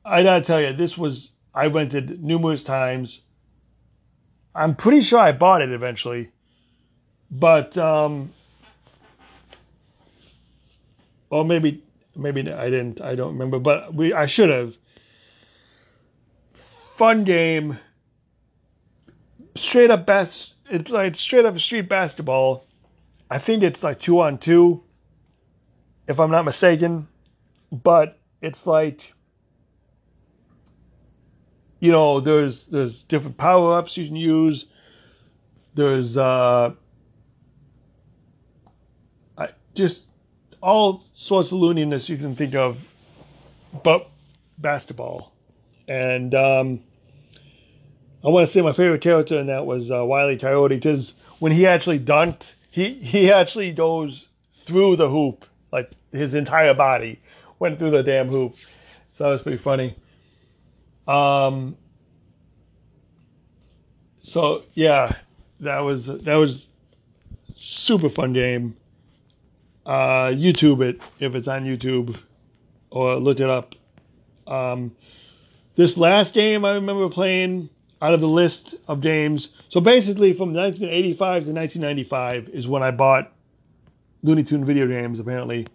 I 0.04 0.24
gotta 0.24 0.44
tell 0.44 0.62
you, 0.62 0.74
this 0.74 0.98
was, 0.98 1.32
I 1.54 1.68
rented 1.68 2.22
numerous 2.24 2.62
times. 2.62 3.22
I'm 4.54 4.76
pretty 4.76 5.02
sure 5.02 5.20
I 5.20 5.32
bought 5.32 5.62
it 5.62 5.72
eventually. 5.72 6.32
But, 7.32 7.78
um, 7.78 8.34
or 11.30 11.46
maybe, 11.46 11.84
maybe 12.16 12.52
I 12.52 12.70
didn't, 12.70 13.02
I 13.02 13.16
don't 13.16 13.34
remember, 13.34 13.60
but 13.60 13.94
we, 13.94 14.14
I 14.14 14.26
should 14.26 14.50
have. 14.50 14.76
Fun 16.54 17.26
game 17.26 17.80
straight 19.56 19.92
up 19.92 20.06
best. 20.06 20.54
It's 20.70 20.90
like 20.90 21.16
straight 21.16 21.46
up 21.46 21.60
street 21.60 21.90
basketball. 21.90 22.66
I 23.30 23.40
think 23.40 23.64
it's 23.64 23.84
like 23.84 24.00
two 24.00 24.20
on 24.22 24.38
two, 24.38 24.84
if 26.08 26.20
I'm 26.20 26.32
not 26.32 26.46
mistaken. 26.46 27.08
But 27.72 28.20
it's 28.42 28.66
like, 28.66 29.14
you 31.80 31.92
know, 31.92 32.20
there's 32.20 32.66
there's 32.66 33.04
different 33.04 33.38
power 33.38 33.78
ups 33.78 33.98
you 33.98 34.06
can 34.08 34.16
use. 34.16 34.66
There's 35.74 36.16
uh, 36.16 36.72
I 39.38 39.50
just 39.74 40.06
all 40.66 41.04
sorts 41.14 41.52
of 41.52 41.60
looniness 41.60 42.10
you 42.10 42.18
can 42.18 42.36
think 42.36 42.56
of, 42.56 42.88
but 43.84 44.10
basketball, 44.58 45.32
and 45.88 46.34
um, 46.34 46.80
I 48.24 48.30
want 48.30 48.48
to 48.48 48.52
say 48.52 48.62
my 48.62 48.74
favorite 48.74 49.02
character 49.02 49.40
in 49.40 49.46
that 49.46 49.68
was 49.68 49.92
uh, 49.92 50.04
Wiley 50.04 50.38
Coyote 50.38 50.76
because 50.76 51.14
when 51.38 51.52
he 51.52 51.68
actually 51.68 52.00
dunked, 52.00 52.54
he 52.72 52.96
he 52.96 53.32
actually 53.32 53.72
goes 53.74 54.26
through 54.66 54.96
the 54.96 55.08
hoop 55.08 55.46
like 55.72 55.92
his 56.12 56.34
entire 56.34 56.74
body 56.74 57.22
went 57.60 57.78
through 57.78 57.92
the 57.92 58.02
damn 58.02 58.30
hoop. 58.30 58.56
So 59.14 59.26
that 59.26 59.30
was 59.30 59.42
pretty 59.44 59.60
funny. 59.60 59.96
Um. 61.08 61.78
So 64.24 64.64
yeah, 64.74 65.12
that 65.60 65.80
was 65.82 66.08
that 66.08 66.36
was 66.36 66.70
super 67.56 68.10
fun 68.10 68.34
game. 68.34 68.78
Uh, 69.86 70.32
YouTube 70.32 70.82
it 70.82 71.00
if 71.20 71.36
it's 71.36 71.48
on 71.48 71.64
YouTube, 71.64 72.18
or 72.90 73.18
look 73.18 73.40
it 73.40 73.50
up. 73.50 73.76
Um, 74.48 74.96
this 75.76 75.98
last 75.98 76.34
game 76.34 76.66
I 76.66 76.72
remember 76.72 77.10
playing 77.10 77.70
out 78.02 78.14
of 78.14 78.22
the 78.22 78.28
list 78.28 78.76
of 78.88 79.02
games. 79.02 79.50
So 79.70 79.80
basically, 79.80 80.34
from 80.34 80.54
1985 80.54 81.46
to 81.46 81.52
1995 81.52 82.50
is 82.50 82.68
when 82.68 82.84
I 82.84 82.92
bought 82.92 83.32
Looney 84.24 84.44
Tune 84.44 84.66
video 84.66 84.88
games, 84.88 85.20
apparently, 85.20 85.68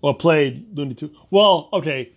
or 0.00 0.14
played 0.14 0.76
Looney 0.76 0.94
Tune. 0.94 1.14
Well, 1.30 1.68
okay, 1.72 2.12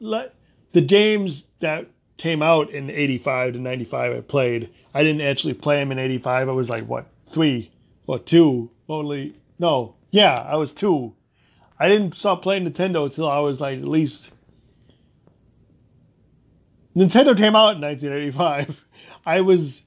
let 0.00 0.34
the 0.72 0.80
games 0.80 1.44
that 1.60 1.86
came 2.16 2.42
out 2.42 2.70
in 2.70 2.90
85 2.90 3.54
to 3.54 3.58
95 3.58 4.16
I 4.16 4.20
played. 4.20 4.70
I 4.94 5.02
didn't 5.02 5.22
actually 5.22 5.54
play 5.54 5.76
them 5.76 5.92
in 5.92 5.98
85. 5.98 6.48
I 6.48 6.52
was 6.52 6.68
like, 6.68 6.86
what, 6.86 7.06
three 7.28 7.70
or 8.06 8.18
two? 8.18 8.70
Only, 8.88 9.36
no, 9.58 9.94
yeah, 10.10 10.34
I 10.34 10.56
was 10.56 10.72
two. 10.72 11.14
I 11.78 11.88
didn't 11.88 12.16
stop 12.16 12.42
playing 12.42 12.70
Nintendo 12.70 13.04
until 13.04 13.28
I 13.28 13.38
was 13.38 13.60
like 13.60 13.78
at 13.78 13.88
least. 13.88 14.30
Nintendo 16.96 17.36
came 17.36 17.54
out 17.54 17.76
in 17.76 17.82
1985. 17.82 18.86
I 19.26 19.40
was. 19.40 19.82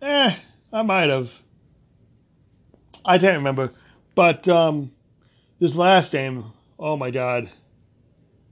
Eh, 0.00 0.36
I 0.72 0.82
might 0.82 1.10
have. 1.10 1.30
I 3.04 3.18
can't 3.18 3.36
remember. 3.36 3.72
But 4.14 4.46
um, 4.48 4.92
this 5.58 5.74
last 5.74 6.12
game, 6.12 6.52
oh 6.78 6.96
my 6.96 7.10
god. 7.10 7.50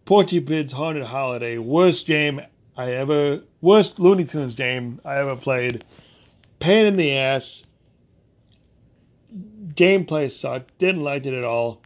Porky 0.05 0.41
Pig's 0.41 0.73
Haunted 0.73 1.05
Holiday, 1.05 1.59
worst 1.59 2.07
game 2.07 2.41
I 2.77 2.93
ever, 2.93 3.43
worst 3.61 4.01
Looney 4.01 4.25
Tunes 4.25 4.55
game 4.55 5.01
I 5.05 5.18
ever 5.18 5.37
played. 5.37 5.85
Pain 6.59 6.87
in 6.87 6.97
the 6.97 7.12
ass. 7.16 7.62
Gameplay 9.75 10.31
sucked. 10.31 10.77
Didn't 10.79 11.03
like 11.03 11.27
it 11.27 11.35
at 11.35 11.45
all. 11.45 11.83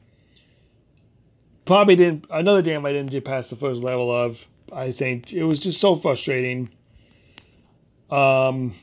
Probably 1.65 1.97
didn't, 1.97 2.27
another 2.31 2.63
game 2.63 2.87
I 2.87 2.93
didn't 2.93 3.11
get 3.11 3.25
past 3.25 3.51
the 3.51 3.57
first 3.57 3.83
level 3.83 4.15
of. 4.15 4.39
I 4.73 4.93
think 4.93 5.33
it 5.33 5.45
was 5.45 5.59
just 5.59 5.81
so 5.81 5.97
frustrating. 5.97 6.71
Um, 8.11 8.75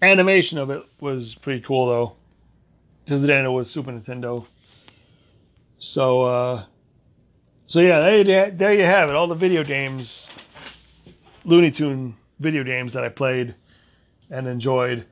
animation 0.00 0.58
of 0.58 0.70
it 0.70 0.82
was 1.00 1.34
pretty 1.36 1.60
cool 1.60 1.86
though, 1.86 2.16
because 3.04 3.22
then 3.22 3.44
it 3.44 3.50
was 3.50 3.70
Super 3.70 3.92
Nintendo. 3.92 4.46
So, 5.78 6.22
uh, 6.22 6.64
so 7.66 7.80
yeah, 7.80 8.00
there, 8.00 8.50
there 8.50 8.74
you 8.74 8.84
have 8.84 9.08
it. 9.08 9.14
All 9.14 9.28
the 9.28 9.34
video 9.34 9.64
games, 9.64 10.26
Looney 11.44 11.70
Tune 11.70 12.16
video 12.40 12.64
games 12.64 12.92
that 12.92 13.04
I 13.04 13.08
played 13.08 13.54
and 14.30 14.46
enjoyed. 14.46 15.06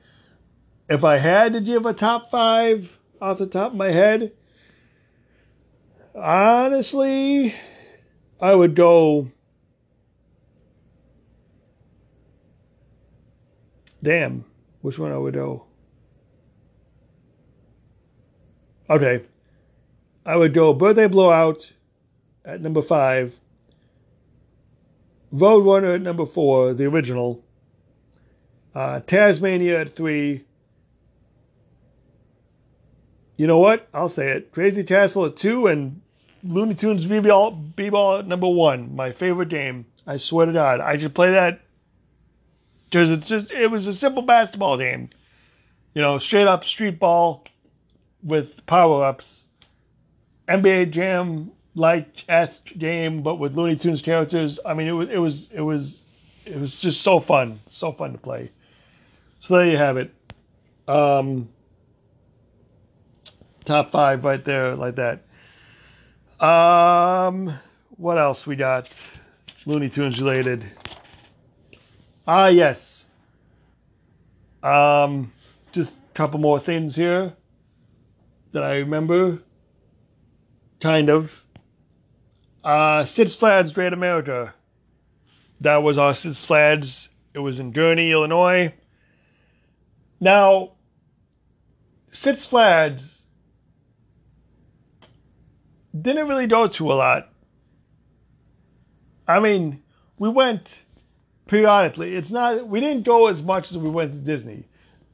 If 0.91 1.05
I 1.05 1.19
had 1.19 1.53
to 1.53 1.61
give 1.61 1.85
a 1.85 1.93
top 1.93 2.29
five 2.29 2.97
off 3.21 3.37
the 3.37 3.45
top 3.45 3.71
of 3.71 3.77
my 3.77 3.91
head, 3.91 4.33
honestly, 6.13 7.55
I 8.41 8.53
would 8.53 8.75
go. 8.75 9.31
Damn, 14.03 14.43
which 14.81 14.99
one 14.99 15.13
I 15.13 15.17
would 15.17 15.33
go? 15.33 15.63
Okay, 18.89 19.23
I 20.25 20.35
would 20.35 20.53
go 20.53 20.73
Birthday 20.73 21.07
Blowout 21.07 21.71
at 22.43 22.59
number 22.59 22.81
five, 22.81 23.33
Roadrunner 25.33 25.95
at 25.95 26.01
number 26.01 26.25
four, 26.25 26.73
the 26.73 26.83
original, 26.87 27.45
uh, 28.75 28.99
Taz-Mania 28.99 29.79
at 29.79 29.95
three. 29.95 30.43
You 33.41 33.47
know 33.47 33.57
what? 33.57 33.87
I'll 33.91 34.07
say 34.07 34.29
it. 34.29 34.51
Crazy 34.51 34.83
Castle 34.83 35.25
at 35.25 35.35
two 35.35 35.65
and 35.65 36.01
Looney 36.43 36.75
Tunes 36.75 37.05
B-Ball, 37.05 37.49
B-Ball 37.49 38.19
at 38.19 38.27
number 38.27 38.47
one. 38.47 38.95
My 38.95 39.11
favorite 39.11 39.49
game. 39.49 39.87
I 40.05 40.17
swear 40.17 40.45
to 40.45 40.53
God. 40.53 40.79
I 40.79 40.95
just 40.95 41.15
play 41.15 41.31
that 41.31 41.61
because 42.85 43.27
just, 43.27 43.49
it 43.49 43.71
was 43.71 43.87
a 43.87 43.95
simple 43.95 44.21
basketball 44.21 44.77
game. 44.77 45.09
You 45.95 46.03
know, 46.03 46.19
straight 46.19 46.45
up 46.45 46.65
street 46.65 46.99
ball 46.99 47.43
with 48.21 48.63
power 48.67 49.03
ups. 49.03 49.41
NBA 50.47 50.91
Jam 50.91 51.49
like 51.73 52.23
esque 52.29 52.67
game, 52.77 53.23
but 53.23 53.37
with 53.37 53.57
Looney 53.57 53.75
Tunes 53.75 54.03
characters. 54.03 54.59
I 54.63 54.75
mean, 54.75 54.87
it 54.87 54.91
was 54.91 55.09
it 55.09 55.17
was 55.17 55.49
it 55.51 55.61
was 55.61 56.05
it 56.45 56.59
was 56.59 56.75
just 56.75 57.01
so 57.01 57.19
fun, 57.19 57.61
so 57.71 57.91
fun 57.91 58.11
to 58.11 58.19
play. 58.19 58.51
So 59.39 59.57
there 59.57 59.65
you 59.65 59.77
have 59.77 59.97
it. 59.97 60.13
Um, 60.87 61.49
top 63.71 63.91
five 63.91 64.25
right 64.25 64.43
there, 64.43 64.75
like 64.75 64.97
that. 64.97 65.23
Um, 66.45 67.57
what 67.95 68.17
else 68.17 68.45
we 68.45 68.57
got? 68.57 68.89
Looney 69.65 69.89
Tunes 69.89 70.19
related. 70.19 70.65
Ah, 72.27 72.47
yes. 72.47 73.05
Um, 74.61 75.31
just 75.71 75.93
a 75.93 76.13
couple 76.13 76.39
more 76.39 76.59
things 76.59 76.97
here 76.97 77.33
that 78.51 78.63
I 78.63 78.75
remember. 78.75 79.39
Kind 80.81 81.09
of. 81.09 81.31
Uh, 82.63 83.05
Six 83.05 83.35
Great 83.71 83.93
America. 83.93 84.53
That 85.61 85.77
was 85.77 85.97
our 85.97 86.13
Six. 86.39 87.07
It 87.33 87.39
was 87.39 87.57
in 87.57 87.71
Gurnee, 87.71 88.11
Illinois. 88.11 88.73
Now, 90.19 90.73
Six 92.11 92.45
Flags 92.45 93.20
didn't 95.99 96.27
really 96.27 96.47
go 96.47 96.67
to 96.67 96.91
a 96.91 96.95
lot. 96.95 97.29
I 99.27 99.39
mean, 99.39 99.81
we 100.17 100.29
went 100.29 100.79
periodically. 101.47 102.15
It's 102.15 102.31
not 102.31 102.67
we 102.67 102.79
didn't 102.79 103.03
go 103.03 103.27
as 103.27 103.41
much 103.41 103.71
as 103.71 103.77
we 103.77 103.89
went 103.89 104.13
to 104.13 104.19
Disney. 104.19 104.67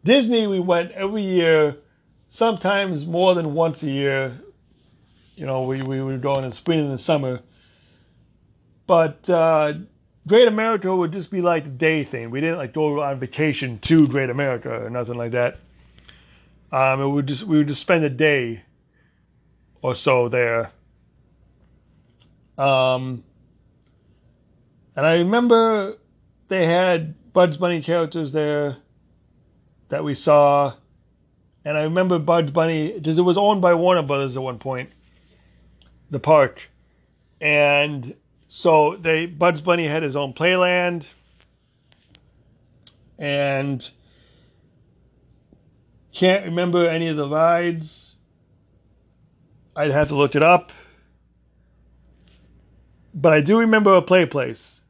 Disney 0.04 0.48
we 0.48 0.60
went 0.60 0.92
every 0.92 1.24
year, 1.24 1.78
sometimes 2.30 3.06
more 3.06 3.36
than 3.36 3.54
once 3.54 3.84
a 3.84 3.90
year. 3.90 4.40
You 5.36 5.46
know, 5.46 5.64
we, 5.64 5.82
we 5.82 6.02
would 6.02 6.22
go 6.22 6.38
in 6.40 6.50
the 6.50 6.56
spring 6.56 6.80
and 6.80 6.92
the 6.92 7.02
summer. 7.02 7.42
But 8.88 9.30
uh, 9.30 9.74
Great 10.26 10.48
America 10.48 10.96
would 10.96 11.12
just 11.12 11.30
be 11.30 11.42
like 11.42 11.66
a 11.66 11.70
day 11.70 12.04
thing. 12.04 12.32
We 12.32 12.42
didn't 12.42 12.58
like 12.58 12.74
go 12.74 13.02
on 13.02 13.20
vacation 13.20 13.80
to 13.80 14.08
Great 14.08 14.30
America 14.30 14.86
or 14.86 14.90
nothing 14.90 15.16
like 15.16 15.32
that. 15.32 15.60
Um, 16.72 17.02
it 17.02 17.08
would 17.08 17.28
just 17.28 17.44
we 17.44 17.58
would 17.58 17.68
just 17.68 17.82
spend 17.82 18.04
a 18.04 18.10
day 18.10 18.64
or 19.82 19.96
so 19.96 20.30
there. 20.30 20.72
Um, 22.58 23.24
and 24.96 25.06
I 25.06 25.16
remember 25.16 25.98
they 26.48 26.66
had 26.66 27.16
Bugs 27.34 27.58
Bunny 27.58 27.82
characters 27.82 28.32
there 28.32 28.78
that 29.90 30.04
we 30.04 30.16
saw. 30.16 30.74
And 31.64 31.78
I 31.78 31.84
remember 31.84 32.18
Bugs 32.18 32.52
Bunny 32.52 32.94
because 32.94 33.18
it 33.18 33.24
was 33.24 33.38
owned 33.38 33.62
by 33.62 33.74
Warner 33.74 34.02
Brothers 34.02 34.36
at 34.36 34.42
one 34.42 34.60
point 34.60 34.90
the 36.10 36.20
park. 36.20 36.62
And 37.42 38.16
so 38.48 38.96
they 38.98 39.26
Bugs 39.26 39.62
Bunny 39.62 39.88
had 39.88 40.04
his 40.04 40.16
own 40.16 40.34
playland. 40.34 41.06
And 43.20 43.88
can't 46.14 46.46
remember 46.46 46.88
any 46.88 47.08
of 47.08 47.18
the 47.18 47.28
rides. 47.28 48.07
I'd 49.78 49.92
have 49.92 50.08
to 50.08 50.16
look 50.16 50.36
it 50.36 50.42
up. 50.42 50.72
But 53.14 53.32
I 53.32 53.42
do 53.42 53.60
remember 53.60 53.96
a 53.96 54.02
play 54.02 54.26
place. 54.26 54.82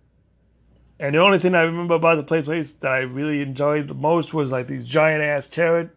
And 0.97 1.14
the 1.14 1.19
only 1.19 1.39
thing 1.39 1.53
I 1.53 1.61
remember 1.61 1.95
about 1.95 2.15
the 2.15 2.23
play 2.23 2.41
place 2.41 2.72
that 2.80 2.91
I 2.91 2.99
really 2.99 3.41
enjoyed 3.41 3.89
the 3.89 3.93
most 3.93 4.34
was 4.34 4.49
like 4.49 4.68
these 4.68 4.85
giant 4.85 5.22
ass 5.22 5.45
carrot 5.45 5.89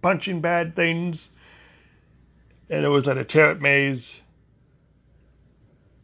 punching 0.00 0.40
bad 0.40 0.76
things. 0.76 1.30
And 2.70 2.84
it 2.84 2.88
was 2.88 3.04
like 3.04 3.16
a 3.16 3.24
carrot 3.24 3.60
maze. 3.60 4.14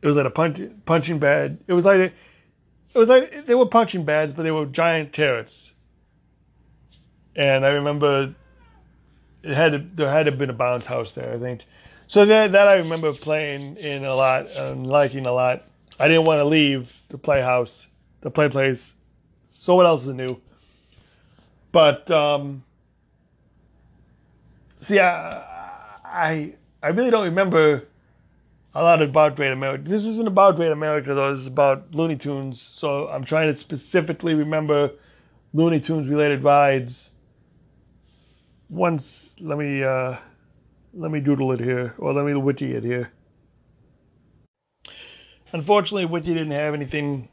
It 0.02 0.06
was 0.06 0.16
like 0.16 0.26
a 0.26 0.30
punch, 0.30 0.60
punching 0.86 1.20
bad. 1.20 1.58
It 1.68 1.74
was 1.74 1.84
like 1.84 1.98
a, 1.98 2.04
it 2.92 2.98
was 2.98 3.08
like 3.08 3.46
they 3.46 3.54
were 3.54 3.66
punching 3.66 4.04
bags, 4.04 4.32
but 4.32 4.42
they 4.42 4.50
were 4.50 4.66
giant 4.66 5.12
carrots. 5.12 5.70
And 7.36 7.64
I 7.64 7.68
remember 7.68 8.34
it 9.44 9.54
had 9.54 9.72
to, 9.72 9.86
there 9.94 10.10
had 10.10 10.24
to 10.24 10.32
have 10.32 10.38
been 10.38 10.50
a 10.50 10.54
bounce 10.54 10.86
house 10.86 11.12
there, 11.12 11.32
I 11.32 11.38
think. 11.38 11.62
So 12.10 12.26
that 12.26 12.50
that 12.50 12.66
I 12.66 12.74
remember 12.74 13.12
playing 13.12 13.76
in 13.76 14.04
a 14.04 14.16
lot 14.16 14.50
and 14.50 14.84
liking 14.84 15.26
a 15.26 15.32
lot. 15.32 15.62
I 15.96 16.08
didn't 16.08 16.24
want 16.24 16.40
to 16.40 16.44
leave 16.44 16.92
the 17.08 17.16
playhouse, 17.16 17.86
the 18.22 18.32
play 18.32 18.48
place. 18.48 18.94
So 19.48 19.76
what 19.76 19.86
else 19.86 20.02
is 20.02 20.08
new? 20.08 20.40
But 21.70 22.10
um, 22.10 22.64
see, 24.82 24.98
I, 24.98 25.36
I 26.04 26.54
I 26.82 26.88
really 26.88 27.12
don't 27.12 27.26
remember 27.26 27.86
a 28.74 28.82
lot 28.82 29.00
about 29.02 29.36
Great 29.36 29.52
America. 29.52 29.84
This 29.88 30.04
isn't 30.04 30.26
about 30.26 30.56
Great 30.56 30.72
America 30.72 31.14
though. 31.14 31.32
This 31.32 31.42
is 31.42 31.46
about 31.46 31.94
Looney 31.94 32.16
Tunes. 32.16 32.60
So 32.60 33.06
I'm 33.06 33.24
trying 33.24 33.54
to 33.54 33.56
specifically 33.56 34.34
remember 34.34 34.90
Looney 35.54 35.78
Tunes 35.78 36.08
related 36.08 36.42
rides. 36.42 37.10
Once, 38.68 39.36
let 39.38 39.58
me 39.58 39.84
uh, 39.84 40.16
let 40.94 41.10
me 41.10 41.20
doodle 41.20 41.52
it 41.52 41.60
here, 41.60 41.94
or 41.98 42.12
let 42.12 42.24
me 42.24 42.34
witty 42.34 42.74
it 42.74 42.84
here. 42.84 43.12
Unfortunately, 45.52 46.04
Witty 46.04 46.32
didn't 46.32 46.52
have 46.52 46.74
anything 46.74 47.28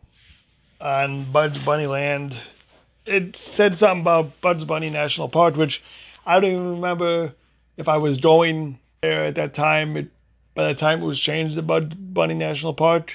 on 0.81 1.31
Bugs 1.31 1.59
Bunny 1.59 1.87
Land. 1.87 2.39
It 3.05 3.35
said 3.35 3.77
something 3.77 4.01
about 4.01 4.41
Bugs 4.41 4.63
Bunny 4.63 4.89
National 4.89 5.29
Park, 5.29 5.55
which 5.55 5.83
I 6.25 6.39
don't 6.39 6.51
even 6.51 6.71
remember 6.71 7.33
if 7.77 7.87
I 7.87 7.97
was 7.97 8.17
going 8.17 8.79
there 9.01 9.25
at 9.25 9.35
that 9.35 9.53
time. 9.53 9.97
It 9.97 10.07
by 10.55 10.67
the 10.67 10.79
time 10.79 11.03
it 11.03 11.05
was 11.05 11.19
changed 11.19 11.55
to 11.55 11.61
Bugs 11.61 11.93
Bunny 11.93 12.33
National 12.33 12.73
Park, 12.73 13.13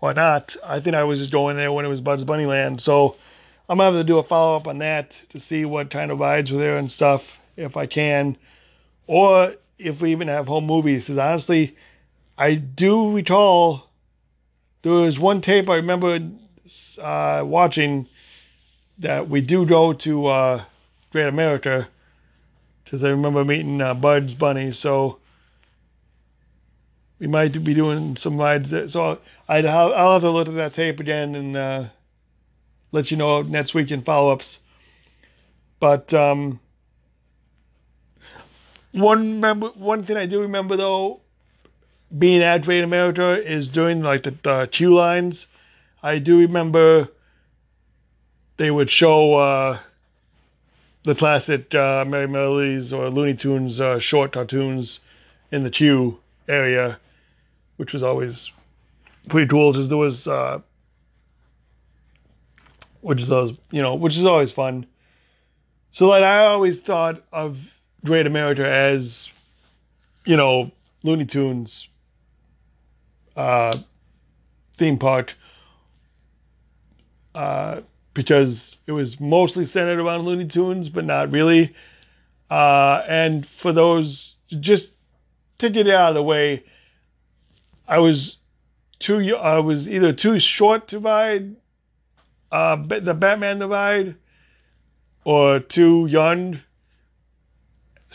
or 0.00 0.12
not. 0.12 0.56
I 0.64 0.80
think 0.80 0.96
I 0.96 1.04
was 1.04 1.20
just 1.20 1.30
going 1.30 1.56
there 1.56 1.72
when 1.72 1.84
it 1.84 1.88
was 1.88 2.00
Bugs 2.00 2.24
Bunny 2.24 2.46
Land. 2.46 2.80
So 2.80 3.14
I'm 3.68 3.78
gonna 3.78 3.92
have 3.96 4.00
to 4.00 4.04
do 4.04 4.18
a 4.18 4.24
follow 4.24 4.56
up 4.56 4.66
on 4.66 4.78
that 4.78 5.12
to 5.30 5.38
see 5.38 5.64
what 5.64 5.90
kind 5.90 6.10
of 6.10 6.18
rides 6.18 6.50
were 6.50 6.58
there 6.58 6.76
and 6.76 6.90
stuff, 6.90 7.22
if 7.56 7.76
I 7.76 7.86
can, 7.86 8.36
or 9.06 9.54
if 9.78 10.00
we 10.00 10.12
even 10.12 10.28
have 10.28 10.46
home 10.46 10.66
movies. 10.66 11.04
Because 11.04 11.18
honestly, 11.18 11.76
I 12.36 12.54
do 12.54 13.10
recall 13.10 13.90
there 14.82 14.92
was 14.92 15.18
one 15.18 15.40
tape 15.40 15.68
I 15.68 15.76
remember 15.76 16.18
uh, 17.00 17.42
watching 17.44 18.08
that 18.98 19.28
we 19.28 19.40
do 19.40 19.66
go 19.66 19.92
to 19.92 20.26
uh, 20.26 20.64
Great 21.10 21.26
America 21.26 21.88
because 22.84 23.02
I 23.02 23.08
remember 23.08 23.44
meeting 23.44 23.80
uh, 23.80 23.94
Bugs 23.94 24.34
Bunny. 24.34 24.72
So 24.72 25.18
we 27.18 27.26
might 27.26 27.64
be 27.64 27.74
doing 27.74 28.16
some 28.16 28.38
rides 28.38 28.70
there. 28.70 28.88
So 28.88 29.18
I'd, 29.48 29.66
I'll 29.66 30.12
have 30.14 30.22
to 30.22 30.30
look 30.30 30.48
at 30.48 30.54
that 30.54 30.74
tape 30.74 31.00
again 31.00 31.34
and 31.34 31.56
uh, 31.56 31.84
let 32.92 33.10
you 33.10 33.16
know 33.16 33.42
next 33.42 33.74
week 33.74 33.90
in 33.90 34.02
follow 34.02 34.30
ups. 34.30 34.58
But 35.80 36.12
um, 36.14 36.60
one 38.94 39.40
member, 39.40 39.68
one 39.68 40.04
thing 40.04 40.16
I 40.16 40.26
do 40.26 40.40
remember 40.40 40.76
though, 40.76 41.20
being 42.16 42.42
at 42.42 42.62
Great 42.62 42.84
America 42.84 43.40
is 43.44 43.68
doing 43.68 44.02
like 44.02 44.22
the, 44.22 44.34
the 44.42 44.68
queue 44.70 44.94
lines. 44.94 45.46
I 46.02 46.18
do 46.18 46.38
remember 46.38 47.08
they 48.56 48.70
would 48.70 48.90
show 48.90 49.34
uh, 49.34 49.78
the 51.02 51.14
classic 51.14 51.74
uh, 51.74 52.04
Merrie 52.04 52.30
Melodies 52.30 52.92
or 52.92 53.10
Looney 53.10 53.34
Tunes 53.34 53.80
uh, 53.80 53.98
short 53.98 54.32
cartoons 54.32 55.00
in 55.50 55.64
the 55.64 55.70
queue 55.70 56.20
area, 56.48 56.98
which 57.76 57.92
was 57.92 58.04
always 58.04 58.52
pretty 59.28 59.48
cool. 59.48 59.72
Because 59.72 59.88
there 59.88 59.98
was, 59.98 60.28
uh, 60.28 60.60
which 63.00 63.20
is 63.20 63.32
always, 63.32 63.56
you 63.72 63.82
know, 63.82 63.96
which 63.96 64.16
is 64.16 64.24
always 64.24 64.52
fun. 64.52 64.86
So 65.90 66.06
like 66.06 66.22
I 66.22 66.46
always 66.46 66.78
thought 66.78 67.24
of 67.32 67.58
Great 68.04 68.26
America 68.26 68.66
as, 68.66 69.28
you 70.24 70.36
know, 70.36 70.70
Looney 71.02 71.24
Tunes 71.24 71.88
uh, 73.36 73.78
theme 74.78 74.98
park. 74.98 75.34
Uh, 77.34 77.80
because 78.14 78.76
it 78.86 78.92
was 78.92 79.18
mostly 79.18 79.66
centered 79.66 79.98
around 79.98 80.24
Looney 80.24 80.46
Tunes, 80.46 80.88
but 80.88 81.04
not 81.04 81.32
really. 81.32 81.74
Uh, 82.48 83.02
and 83.08 83.46
for 83.60 83.72
those, 83.72 84.36
just 84.60 84.90
to 85.58 85.68
get 85.68 85.88
it 85.88 85.94
out 85.94 86.10
of 86.10 86.14
the 86.14 86.22
way, 86.22 86.62
I 87.88 87.98
was 87.98 88.36
too. 89.00 89.36
I 89.36 89.58
was 89.58 89.88
either 89.88 90.12
too 90.12 90.38
short 90.38 90.86
to 90.88 90.98
ride 90.98 91.56
uh, 92.52 92.76
the 92.76 93.14
Batman 93.14 93.58
ride, 93.68 94.14
or 95.24 95.58
too 95.58 96.06
young. 96.06 96.60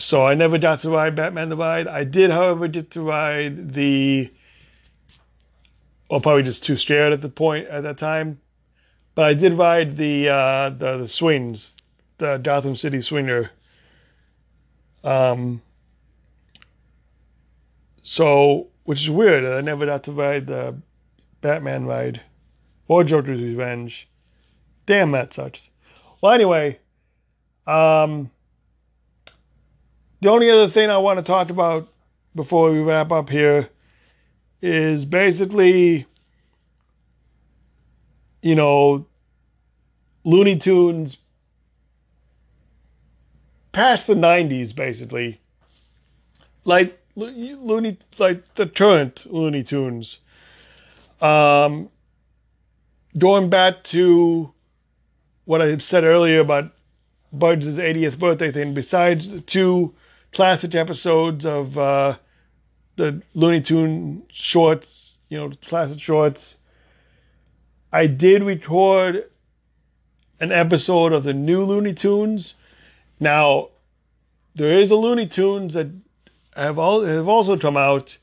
So 0.00 0.26
I 0.26 0.34
never 0.34 0.58
got 0.58 0.80
to 0.80 0.90
ride 0.90 1.14
Batman 1.14 1.50
the 1.50 1.56
ride. 1.56 1.86
I 1.86 2.04
did, 2.04 2.30
however, 2.30 2.66
get 2.68 2.90
to 2.92 3.02
ride 3.02 3.74
the. 3.74 4.32
Well, 6.08 6.20
probably 6.20 6.42
just 6.42 6.64
too 6.64 6.76
scared 6.76 7.12
at 7.12 7.20
the 7.20 7.28
point 7.28 7.68
at 7.68 7.84
that 7.84 7.98
time 7.98 8.40
but 9.14 9.26
I 9.26 9.34
did 9.34 9.58
ride 9.58 9.96
the 9.96 10.28
uh, 10.28 10.70
the, 10.70 10.98
the 10.98 11.08
swings, 11.08 11.74
the 12.18 12.38
Gotham 12.38 12.76
City 12.76 13.02
Swinger. 13.02 13.50
Um. 15.04 15.62
So, 18.02 18.68
which 18.84 19.02
is 19.02 19.10
weird. 19.10 19.44
I 19.44 19.60
never 19.60 19.86
got 19.86 20.04
to 20.04 20.12
ride 20.12 20.46
the 20.46 20.74
Batman 21.42 21.84
ride 21.84 22.22
or 22.88 23.04
Joker's 23.04 23.40
Revenge. 23.40 24.08
Damn, 24.86 25.12
that 25.12 25.32
sucks. 25.34 25.68
Well, 26.20 26.32
anyway, 26.32 26.78
um, 27.66 28.30
the 30.20 30.28
only 30.28 30.50
other 30.50 30.68
thing 30.68 30.90
I 30.90 30.98
want 30.98 31.18
to 31.18 31.22
talk 31.22 31.50
about 31.50 31.88
before 32.34 32.70
we 32.70 32.78
wrap 32.80 33.10
up 33.10 33.30
here 33.30 33.70
is 34.62 35.04
basically 35.04 36.06
you 38.42 38.54
know, 38.54 39.06
Looney 40.24 40.56
Tunes 40.56 41.18
past 43.72 44.06
the 44.06 44.14
90s, 44.14 44.74
basically. 44.74 45.40
Like 46.64 46.98
Looney, 47.16 47.98
like 48.18 48.54
the 48.54 48.66
current 48.66 49.26
Looney 49.30 49.62
Tunes. 49.62 50.18
Um, 51.20 51.90
going 53.18 53.50
back 53.50 53.84
to 53.84 54.52
what 55.44 55.60
I 55.60 55.76
said 55.78 56.04
earlier 56.04 56.40
about 56.40 56.72
Bugs' 57.32 57.66
80th 57.66 58.18
birthday 58.18 58.52
thing, 58.52 58.74
besides 58.74 59.28
the 59.28 59.40
two 59.40 59.94
classic 60.32 60.74
episodes 60.74 61.44
of 61.44 61.76
uh, 61.76 62.16
the 62.96 63.22
Looney 63.34 63.60
Tune 63.60 64.22
shorts, 64.32 65.16
you 65.28 65.38
know, 65.38 65.52
classic 65.66 66.00
shorts, 66.00 66.56
I 67.92 68.06
did 68.06 68.42
record 68.42 69.30
an 70.38 70.52
episode 70.52 71.12
of 71.12 71.24
the 71.24 71.34
new 71.34 71.64
Looney 71.64 71.92
Tunes. 71.92 72.54
Now, 73.18 73.68
there 74.54 74.78
is 74.78 74.90
a 74.90 74.96
Looney 74.96 75.26
Tunes 75.26 75.74
that 75.74 75.88
have, 76.56 76.78
all, 76.78 77.04
have 77.04 77.28
also 77.28 77.56
come 77.56 77.76
out 77.76 78.16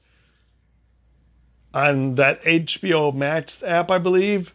on 1.73 2.15
that 2.15 2.41
HBO 2.43 3.13
Max 3.13 3.61
app, 3.63 3.91
I 3.91 3.97
believe. 3.97 4.53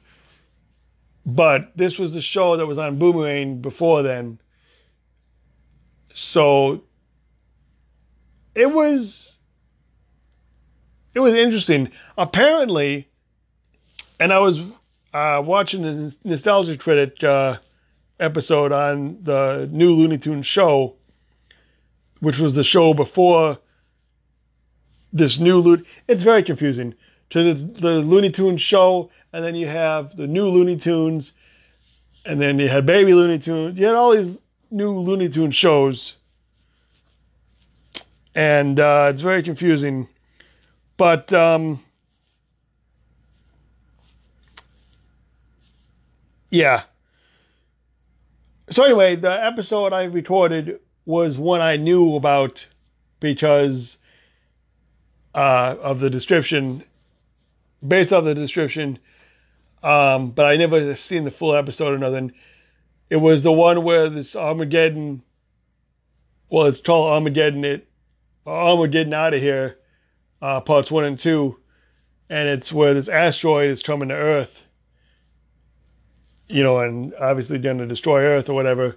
But 1.25 1.77
this 1.77 1.99
was 1.99 2.13
the 2.13 2.21
show 2.21 2.57
that 2.57 2.67
was 2.67 2.79
on 2.79 2.99
Boomerang 2.99 3.61
before 3.61 4.03
then. 4.03 4.41
So 6.13 6.83
it 8.55 8.73
was 8.73 9.37
it 11.15 11.21
was 11.21 11.35
interesting. 11.35 11.91
Apparently, 12.17 13.09
and 14.19 14.33
I 14.33 14.39
was 14.39 14.61
uh, 15.13 15.43
watching 15.45 15.83
the 15.83 16.15
Nostalgia 16.25 16.77
Critic 16.77 17.23
uh, 17.23 17.59
episode 18.19 18.73
on 18.73 19.19
the 19.23 19.69
new 19.71 19.93
Looney 19.93 20.19
Tunes 20.19 20.47
show, 20.47 20.95
which 22.21 22.39
was 22.39 22.55
the 22.55 22.65
show 22.65 22.95
before 22.95 23.59
this 25.13 25.39
new 25.39 25.59
Looney. 25.59 25.85
It's 26.09 26.23
very 26.23 26.43
confusing. 26.43 26.95
To 27.31 27.55
the, 27.55 27.81
the 27.81 27.91
Looney 28.01 28.31
Tunes 28.31 28.61
show, 28.61 29.11
and 29.33 29.45
then 29.45 29.55
you 29.55 29.67
have 29.67 30.17
the 30.17 30.27
new 30.27 30.47
Looney 30.47 30.77
Tunes, 30.77 31.33
and 32.25 32.41
then 32.41 32.59
you 32.59 32.69
had 32.69 32.85
Baby 32.85 33.15
Looney 33.15 33.39
Tunes. 33.39 33.79
You 33.79 33.87
had 33.87 33.95
all 33.95 34.15
these 34.15 34.39
new 34.71 34.99
Looney 34.99 35.29
Tunes 35.29 35.57
shows, 35.57 36.15
and 38.35 38.79
uh, 38.79 39.09
it's 39.11 39.21
very 39.21 39.43
confusing. 39.43 40.09
But 40.97 41.33
um, 41.33 41.81
Yeah. 46.53 46.83
So 48.71 48.85
anyway, 48.85 49.17
the 49.17 49.33
episode 49.33 49.95
I 49.95 50.03
recorded 50.03 50.81
was 51.07 51.39
one 51.39 51.63
I 51.63 51.77
knew 51.77 52.15
about 52.15 52.67
because 53.21 53.97
uh, 55.35 55.77
of 55.81 56.01
the 56.01 56.11
description, 56.11 56.85
based 57.87 58.13
on 58.13 58.27
the 58.27 58.35
description. 58.35 58.99
Um, 59.83 60.31
but 60.33 60.45
I 60.45 60.57
never 60.57 60.95
seen 60.95 61.25
the 61.25 61.31
full 61.31 61.55
episode 61.57 61.95
or 61.95 61.99
nothing. 61.99 62.33
It 63.09 63.17
was 63.17 63.41
the 63.41 63.51
one 63.51 63.83
where 63.83 64.11
this 64.11 64.37
Armageddon. 64.37 65.23
Well, 66.51 66.67
it's 66.67 66.81
called 66.81 67.13
Armageddon. 67.13 67.65
It 67.65 67.89
Armageddon 68.47 69.15
out 69.15 69.35
of 69.35 69.41
here, 69.41 69.79
uh, 70.41 70.61
parts 70.61 70.91
one 70.91 71.05
and 71.05 71.19
two, 71.19 71.59
and 72.29 72.49
it's 72.49 72.73
where 72.73 72.95
this 72.95 73.09
asteroid 73.09 73.71
is 73.71 73.83
coming 73.83 74.09
to 74.09 74.15
Earth 74.15 74.63
you 76.53 76.63
know, 76.63 76.81
and 76.81 77.15
obviously 77.15 77.59
going 77.59 77.79
to 77.79 77.87
destroy 77.87 78.23
Earth 78.23 78.49
or 78.49 78.55
whatever. 78.55 78.97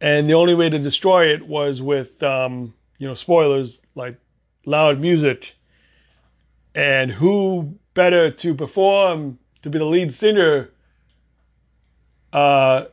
And 0.00 0.28
the 0.28 0.34
only 0.34 0.54
way 0.54 0.70
to 0.70 0.78
destroy 0.78 1.26
it 1.26 1.46
was 1.46 1.82
with, 1.82 2.22
um, 2.22 2.74
you 2.96 3.06
know, 3.06 3.14
spoilers 3.14 3.80
like 3.94 4.16
loud 4.64 4.98
music. 4.98 5.54
And 6.74 7.10
who 7.10 7.78
better 7.94 8.30
to 8.30 8.54
perform 8.54 9.38
to 9.62 9.70
be 9.70 9.78
the 9.78 9.84
lead 9.84 10.14
singer 10.14 10.70
uh, 12.32 12.86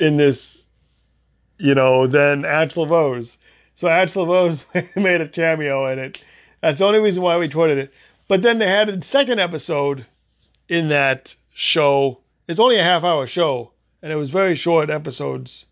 in 0.00 0.16
this, 0.16 0.61
you 1.62 1.76
know, 1.76 2.08
than 2.08 2.42
Axl 2.42 2.90
Rose. 2.90 3.36
So 3.76 3.86
Axl 3.86 4.26
Rose 4.26 4.64
made 4.96 5.20
a 5.20 5.28
cameo 5.28 5.90
in 5.92 5.98
it. 6.00 6.18
That's 6.60 6.78
the 6.78 6.84
only 6.84 6.98
reason 6.98 7.22
why 7.22 7.36
we 7.36 7.46
recorded 7.46 7.78
it. 7.78 7.92
But 8.26 8.42
then 8.42 8.58
they 8.58 8.68
had 8.68 8.88
a 8.88 9.02
second 9.04 9.38
episode 9.38 10.06
in 10.68 10.88
that 10.88 11.36
show. 11.54 12.18
It's 12.48 12.58
only 12.58 12.78
a 12.78 12.82
half 12.82 13.04
hour 13.04 13.28
show, 13.28 13.70
and 14.02 14.10
it 14.10 14.16
was 14.16 14.30
very 14.30 14.56
short 14.56 14.90
episodes, 14.90 15.64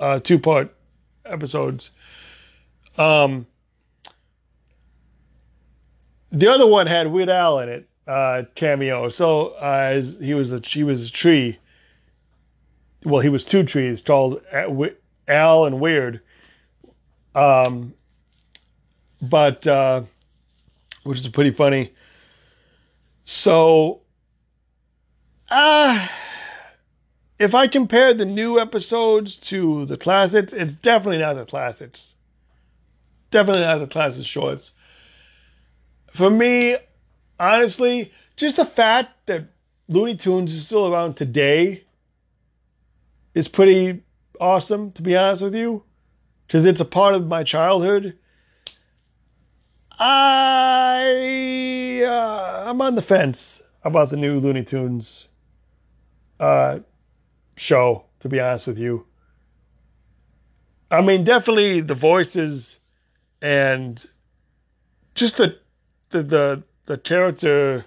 uh, 0.00 0.18
two 0.20 0.38
part 0.38 0.74
episodes. 1.26 1.90
Um, 2.96 3.46
the 6.32 6.48
other 6.48 6.66
one 6.66 6.86
had 6.86 7.12
Weird 7.12 7.28
Al 7.28 7.58
in 7.58 7.68
it, 7.68 7.88
uh, 8.08 8.44
cameo. 8.54 9.10
So 9.10 9.48
uh, 9.48 10.00
he 10.00 10.32
was 10.32 10.52
a 10.52 10.60
he 10.60 10.84
was 10.84 11.08
a 11.08 11.10
tree. 11.10 11.58
Well, 13.06 13.20
he 13.20 13.28
was 13.28 13.44
two 13.44 13.62
trees 13.62 14.00
called 14.00 14.42
Al 15.28 15.64
and 15.64 15.80
Weird. 15.80 16.20
Um, 17.36 17.94
but 19.22 19.64
uh, 19.64 20.02
which 21.04 21.20
is 21.20 21.28
pretty 21.28 21.52
funny. 21.52 21.92
So, 23.24 24.00
uh, 25.48 26.08
if 27.38 27.54
I 27.54 27.68
compare 27.68 28.12
the 28.12 28.24
new 28.24 28.58
episodes 28.58 29.36
to 29.36 29.86
the 29.86 29.96
classics, 29.96 30.52
it's 30.52 30.72
definitely 30.72 31.18
not 31.18 31.34
the 31.34 31.44
classics. 31.44 32.14
Definitely 33.30 33.62
not 33.62 33.78
the 33.78 33.86
classic 33.86 34.26
shorts. 34.26 34.72
For 36.12 36.28
me, 36.28 36.76
honestly, 37.38 38.10
just 38.34 38.56
the 38.56 38.66
fact 38.66 39.26
that 39.26 39.44
Looney 39.86 40.16
Tunes 40.16 40.52
is 40.52 40.66
still 40.66 40.88
around 40.88 41.14
today 41.14 41.85
is 43.36 43.46
pretty 43.48 44.02
awesome, 44.40 44.90
to 44.92 45.02
be 45.02 45.14
honest 45.14 45.42
with 45.42 45.54
you, 45.54 45.82
because 46.46 46.64
it's 46.64 46.80
a 46.80 46.86
part 46.86 47.14
of 47.14 47.26
my 47.26 47.44
childhood. 47.44 48.16
I 49.98 52.02
uh, 52.02 52.70
I'm 52.70 52.80
on 52.80 52.94
the 52.94 53.02
fence 53.02 53.60
about 53.84 54.08
the 54.08 54.16
new 54.16 54.40
Looney 54.40 54.64
Tunes 54.64 55.26
uh, 56.40 56.78
show, 57.56 58.06
to 58.20 58.28
be 58.30 58.40
honest 58.40 58.66
with 58.66 58.78
you. 58.78 59.04
I 60.90 61.02
mean, 61.02 61.22
definitely 61.22 61.82
the 61.82 61.94
voices 61.94 62.78
and 63.42 64.02
just 65.14 65.36
the 65.36 65.58
the 66.08 66.22
the, 66.22 66.62
the 66.86 66.96
character 66.96 67.84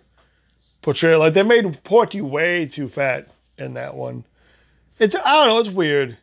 portrayal. 0.84 1.22
Like 1.22 1.34
they 1.34 1.42
made 1.42 1.84
Porky 1.84 2.22
way 2.22 2.68
too 2.68 2.88
fat 2.88 3.30
in 3.58 3.74
that 3.74 3.96
one. 3.96 4.26
It's 5.00 5.16
I 5.16 5.34
don't 5.34 5.48
know. 5.48 5.60
It's 5.60 5.70
weird. 5.70 6.18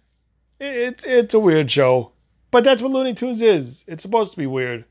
It, 0.60 0.76
it 0.76 1.00
it's 1.04 1.34
a 1.34 1.38
weird 1.38 1.70
show, 1.70 2.12
but 2.50 2.64
that's 2.64 2.82
what 2.82 2.92
Looney 2.92 3.14
Tunes 3.14 3.40
is. 3.40 3.82
It's 3.86 4.02
supposed 4.02 4.32
to 4.32 4.38
be 4.38 4.46
weird. 4.46 4.84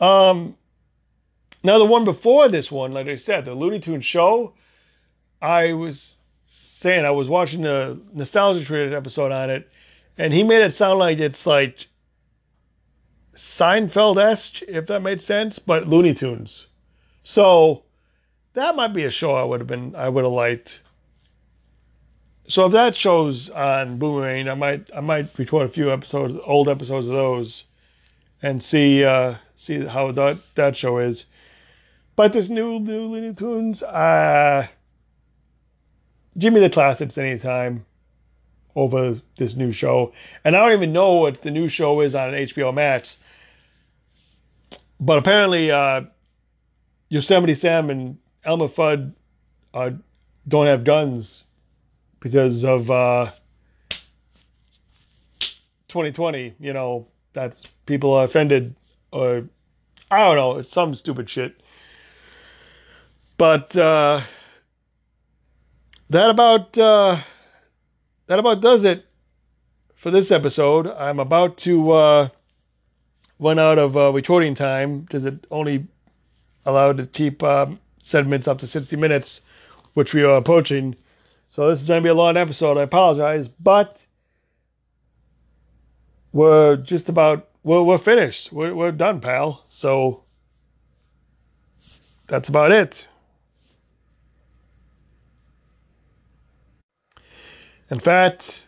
Um. 0.00 0.56
Now 1.62 1.78
the 1.78 1.84
one 1.86 2.04
before 2.04 2.48
this 2.48 2.70
one, 2.70 2.92
like 2.92 3.06
I 3.06 3.16
said, 3.16 3.46
the 3.46 3.54
Looney 3.54 3.80
Tunes 3.80 4.04
show, 4.04 4.52
I 5.40 5.72
was 5.72 6.16
saying 6.46 7.06
I 7.06 7.10
was 7.10 7.28
watching 7.28 7.62
the 7.62 7.98
Nostalgia 8.12 8.66
Critic 8.66 8.92
episode 8.92 9.32
on 9.32 9.48
it, 9.48 9.70
and 10.18 10.34
he 10.34 10.42
made 10.42 10.62
it 10.62 10.74
sound 10.74 10.98
like 10.98 11.18
it's 11.18 11.46
like 11.46 11.86
Seinfeld 13.34 14.22
esque, 14.22 14.62
if 14.68 14.86
that 14.88 15.00
made 15.00 15.22
sense, 15.22 15.58
but 15.58 15.88
Looney 15.88 16.12
Tunes. 16.14 16.66
So 17.22 17.84
that 18.52 18.76
might 18.76 18.92
be 18.92 19.04
a 19.04 19.10
show 19.10 19.34
I 19.34 19.44
would 19.44 19.60
have 19.60 19.66
been 19.66 19.96
I 19.96 20.08
would 20.08 20.24
have 20.24 20.32
liked. 20.32 20.80
So 22.46 22.66
if 22.66 22.72
that 22.72 22.94
show's 22.94 23.48
on 23.50 23.98
Boomerang, 23.98 24.48
I 24.48 24.54
might 24.54 24.90
I 24.94 25.00
might 25.00 25.38
record 25.38 25.68
a 25.68 25.72
few 25.72 25.90
episodes, 25.90 26.34
old 26.44 26.68
episodes 26.68 27.06
of 27.06 27.14
those, 27.14 27.64
and 28.42 28.62
see 28.62 29.02
uh, 29.02 29.36
see 29.56 29.86
how 29.86 30.12
that 30.12 30.40
that 30.54 30.76
show 30.76 30.98
is. 30.98 31.24
But 32.16 32.34
this 32.34 32.50
new 32.50 32.78
new 32.78 33.06
Looney 33.06 33.34
Tunes, 33.34 33.82
uh, 33.82 34.68
give 36.38 36.52
me 36.52 36.60
the 36.60 36.68
classics 36.68 37.16
anytime 37.16 37.86
over 38.76 39.20
this 39.38 39.54
new 39.54 39.72
show. 39.72 40.12
And 40.44 40.54
I 40.54 40.60
don't 40.60 40.72
even 40.72 40.92
know 40.92 41.14
what 41.14 41.42
the 41.42 41.50
new 41.50 41.68
show 41.68 42.00
is 42.02 42.14
on 42.14 42.32
HBO 42.32 42.74
Max. 42.74 43.16
But 45.00 45.18
apparently, 45.18 45.70
uh, 45.70 46.02
Yosemite 47.08 47.54
Sam 47.54 47.88
and 47.88 48.18
Elmer 48.44 48.68
Fudd 48.68 49.12
uh, 49.72 49.90
don't 50.46 50.66
have 50.66 50.84
guns 50.84 51.44
because 52.24 52.64
of 52.64 52.90
uh, 52.90 53.30
2020. 55.88 56.54
You 56.58 56.72
know, 56.72 57.06
that's 57.34 57.62
people 57.86 58.12
are 58.14 58.24
offended, 58.24 58.74
or 59.12 59.44
I 60.10 60.24
don't 60.24 60.36
know, 60.36 60.58
it's 60.58 60.72
some 60.72 60.94
stupid 60.96 61.28
shit. 61.30 61.60
But 63.36 63.76
uh, 63.76 64.22
that 66.08 66.30
about 66.30 66.76
uh, 66.78 67.20
that 68.26 68.38
about 68.38 68.62
does 68.62 68.82
it 68.84 69.04
for 69.94 70.10
this 70.10 70.32
episode. 70.32 70.86
I'm 70.86 71.20
about 71.20 71.58
to 71.58 71.92
uh, 71.92 72.28
run 73.38 73.58
out 73.58 73.78
of 73.78 73.96
uh, 73.96 74.12
recording 74.12 74.54
time 74.54 75.00
because 75.00 75.26
it 75.26 75.46
only 75.50 75.88
allowed 76.64 76.96
to 76.96 77.06
keep 77.06 77.42
um, 77.42 77.80
segments 78.02 78.48
up 78.48 78.58
to 78.60 78.66
60 78.66 78.96
minutes, 78.96 79.42
which 79.92 80.14
we 80.14 80.22
are 80.22 80.36
approaching. 80.36 80.96
So 81.54 81.70
this 81.70 81.80
is 81.80 81.86
going 81.86 82.02
to 82.02 82.04
be 82.04 82.08
a 82.08 82.14
long 82.14 82.36
episode. 82.36 82.78
I 82.78 82.82
apologize, 82.82 83.46
but 83.46 84.06
we're 86.32 86.74
just 86.74 87.08
about 87.08 87.48
we're 87.62 87.80
we're 87.80 87.98
finished. 87.98 88.52
We're 88.52 88.74
we're 88.74 88.90
done, 88.90 89.20
pal. 89.20 89.64
So 89.68 90.24
that's 92.26 92.48
about 92.48 92.72
it. 92.72 93.06
In 97.88 98.00
fact, 98.00 98.62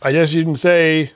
I 0.00 0.12
guess 0.12 0.32
you 0.32 0.44
can 0.44 0.56
say 0.56 1.12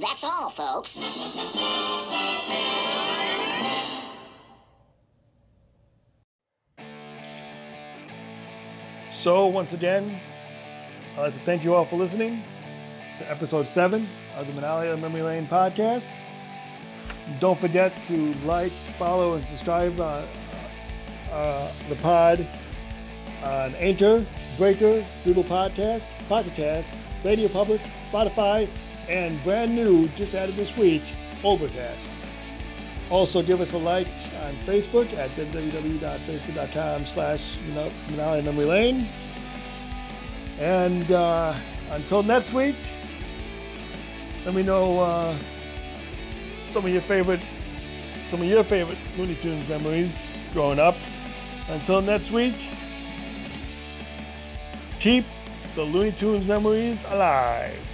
That's 0.00 0.24
all, 0.24 0.48
folks. 0.48 0.98
So, 9.26 9.46
once 9.46 9.72
again, 9.72 10.20
I'd 11.16 11.20
like 11.20 11.32
to 11.32 11.40
thank 11.40 11.64
you 11.64 11.74
all 11.74 11.84
for 11.84 11.96
listening 11.96 12.44
to 13.18 13.28
episode 13.28 13.66
7 13.66 14.08
of 14.36 14.46
the 14.46 14.52
Minaglia 14.52 14.96
Memory 15.00 15.22
Lane 15.22 15.48
podcast. 15.48 16.04
Don't 17.40 17.58
forget 17.58 17.92
to 18.06 18.32
like, 18.44 18.70
follow, 18.70 19.34
and 19.34 19.44
subscribe 19.46 19.98
uh, 19.98 20.24
uh, 21.32 21.72
the 21.88 21.96
pod 21.96 22.46
on 23.42 23.74
Anchor, 23.74 24.24
Breaker, 24.58 25.04
Google 25.24 25.42
Podcast, 25.42 26.04
Pocket 26.28 26.54
Cast, 26.54 26.88
Radio 27.24 27.48
Public, 27.48 27.80
Spotify, 28.12 28.68
and 29.08 29.42
brand 29.42 29.74
new, 29.74 30.06
just 30.10 30.36
added 30.36 30.54
this 30.54 30.76
week, 30.76 31.02
Overcast. 31.42 32.15
Also, 33.10 33.42
give 33.42 33.60
us 33.60 33.72
a 33.72 33.78
like 33.78 34.08
on 34.42 34.56
Facebook 34.58 35.12
at 35.16 35.30
www.facebook.com 35.30 37.06
slash 37.06 37.40
Minaglia 37.68 38.44
Memory 38.44 38.64
Lane. 38.64 39.06
And 40.58 41.10
uh, 41.12 41.56
until 41.90 42.22
next 42.22 42.52
week, 42.52 42.74
let 44.44 44.54
me 44.54 44.62
know 44.62 45.00
uh, 45.00 45.36
some 46.72 46.84
of 46.84 46.90
your 46.90 47.02
favorite 47.02 47.40
some 48.30 48.42
of 48.42 48.48
your 48.48 48.64
favorite 48.64 48.98
Looney 49.16 49.36
Tunes 49.36 49.68
memories 49.68 50.12
growing 50.52 50.80
up. 50.80 50.96
Until 51.68 52.00
next 52.00 52.30
week, 52.32 52.54
keep 54.98 55.24
the 55.76 55.84
Looney 55.84 56.12
Tunes 56.12 56.46
memories 56.46 56.98
alive. 57.10 57.85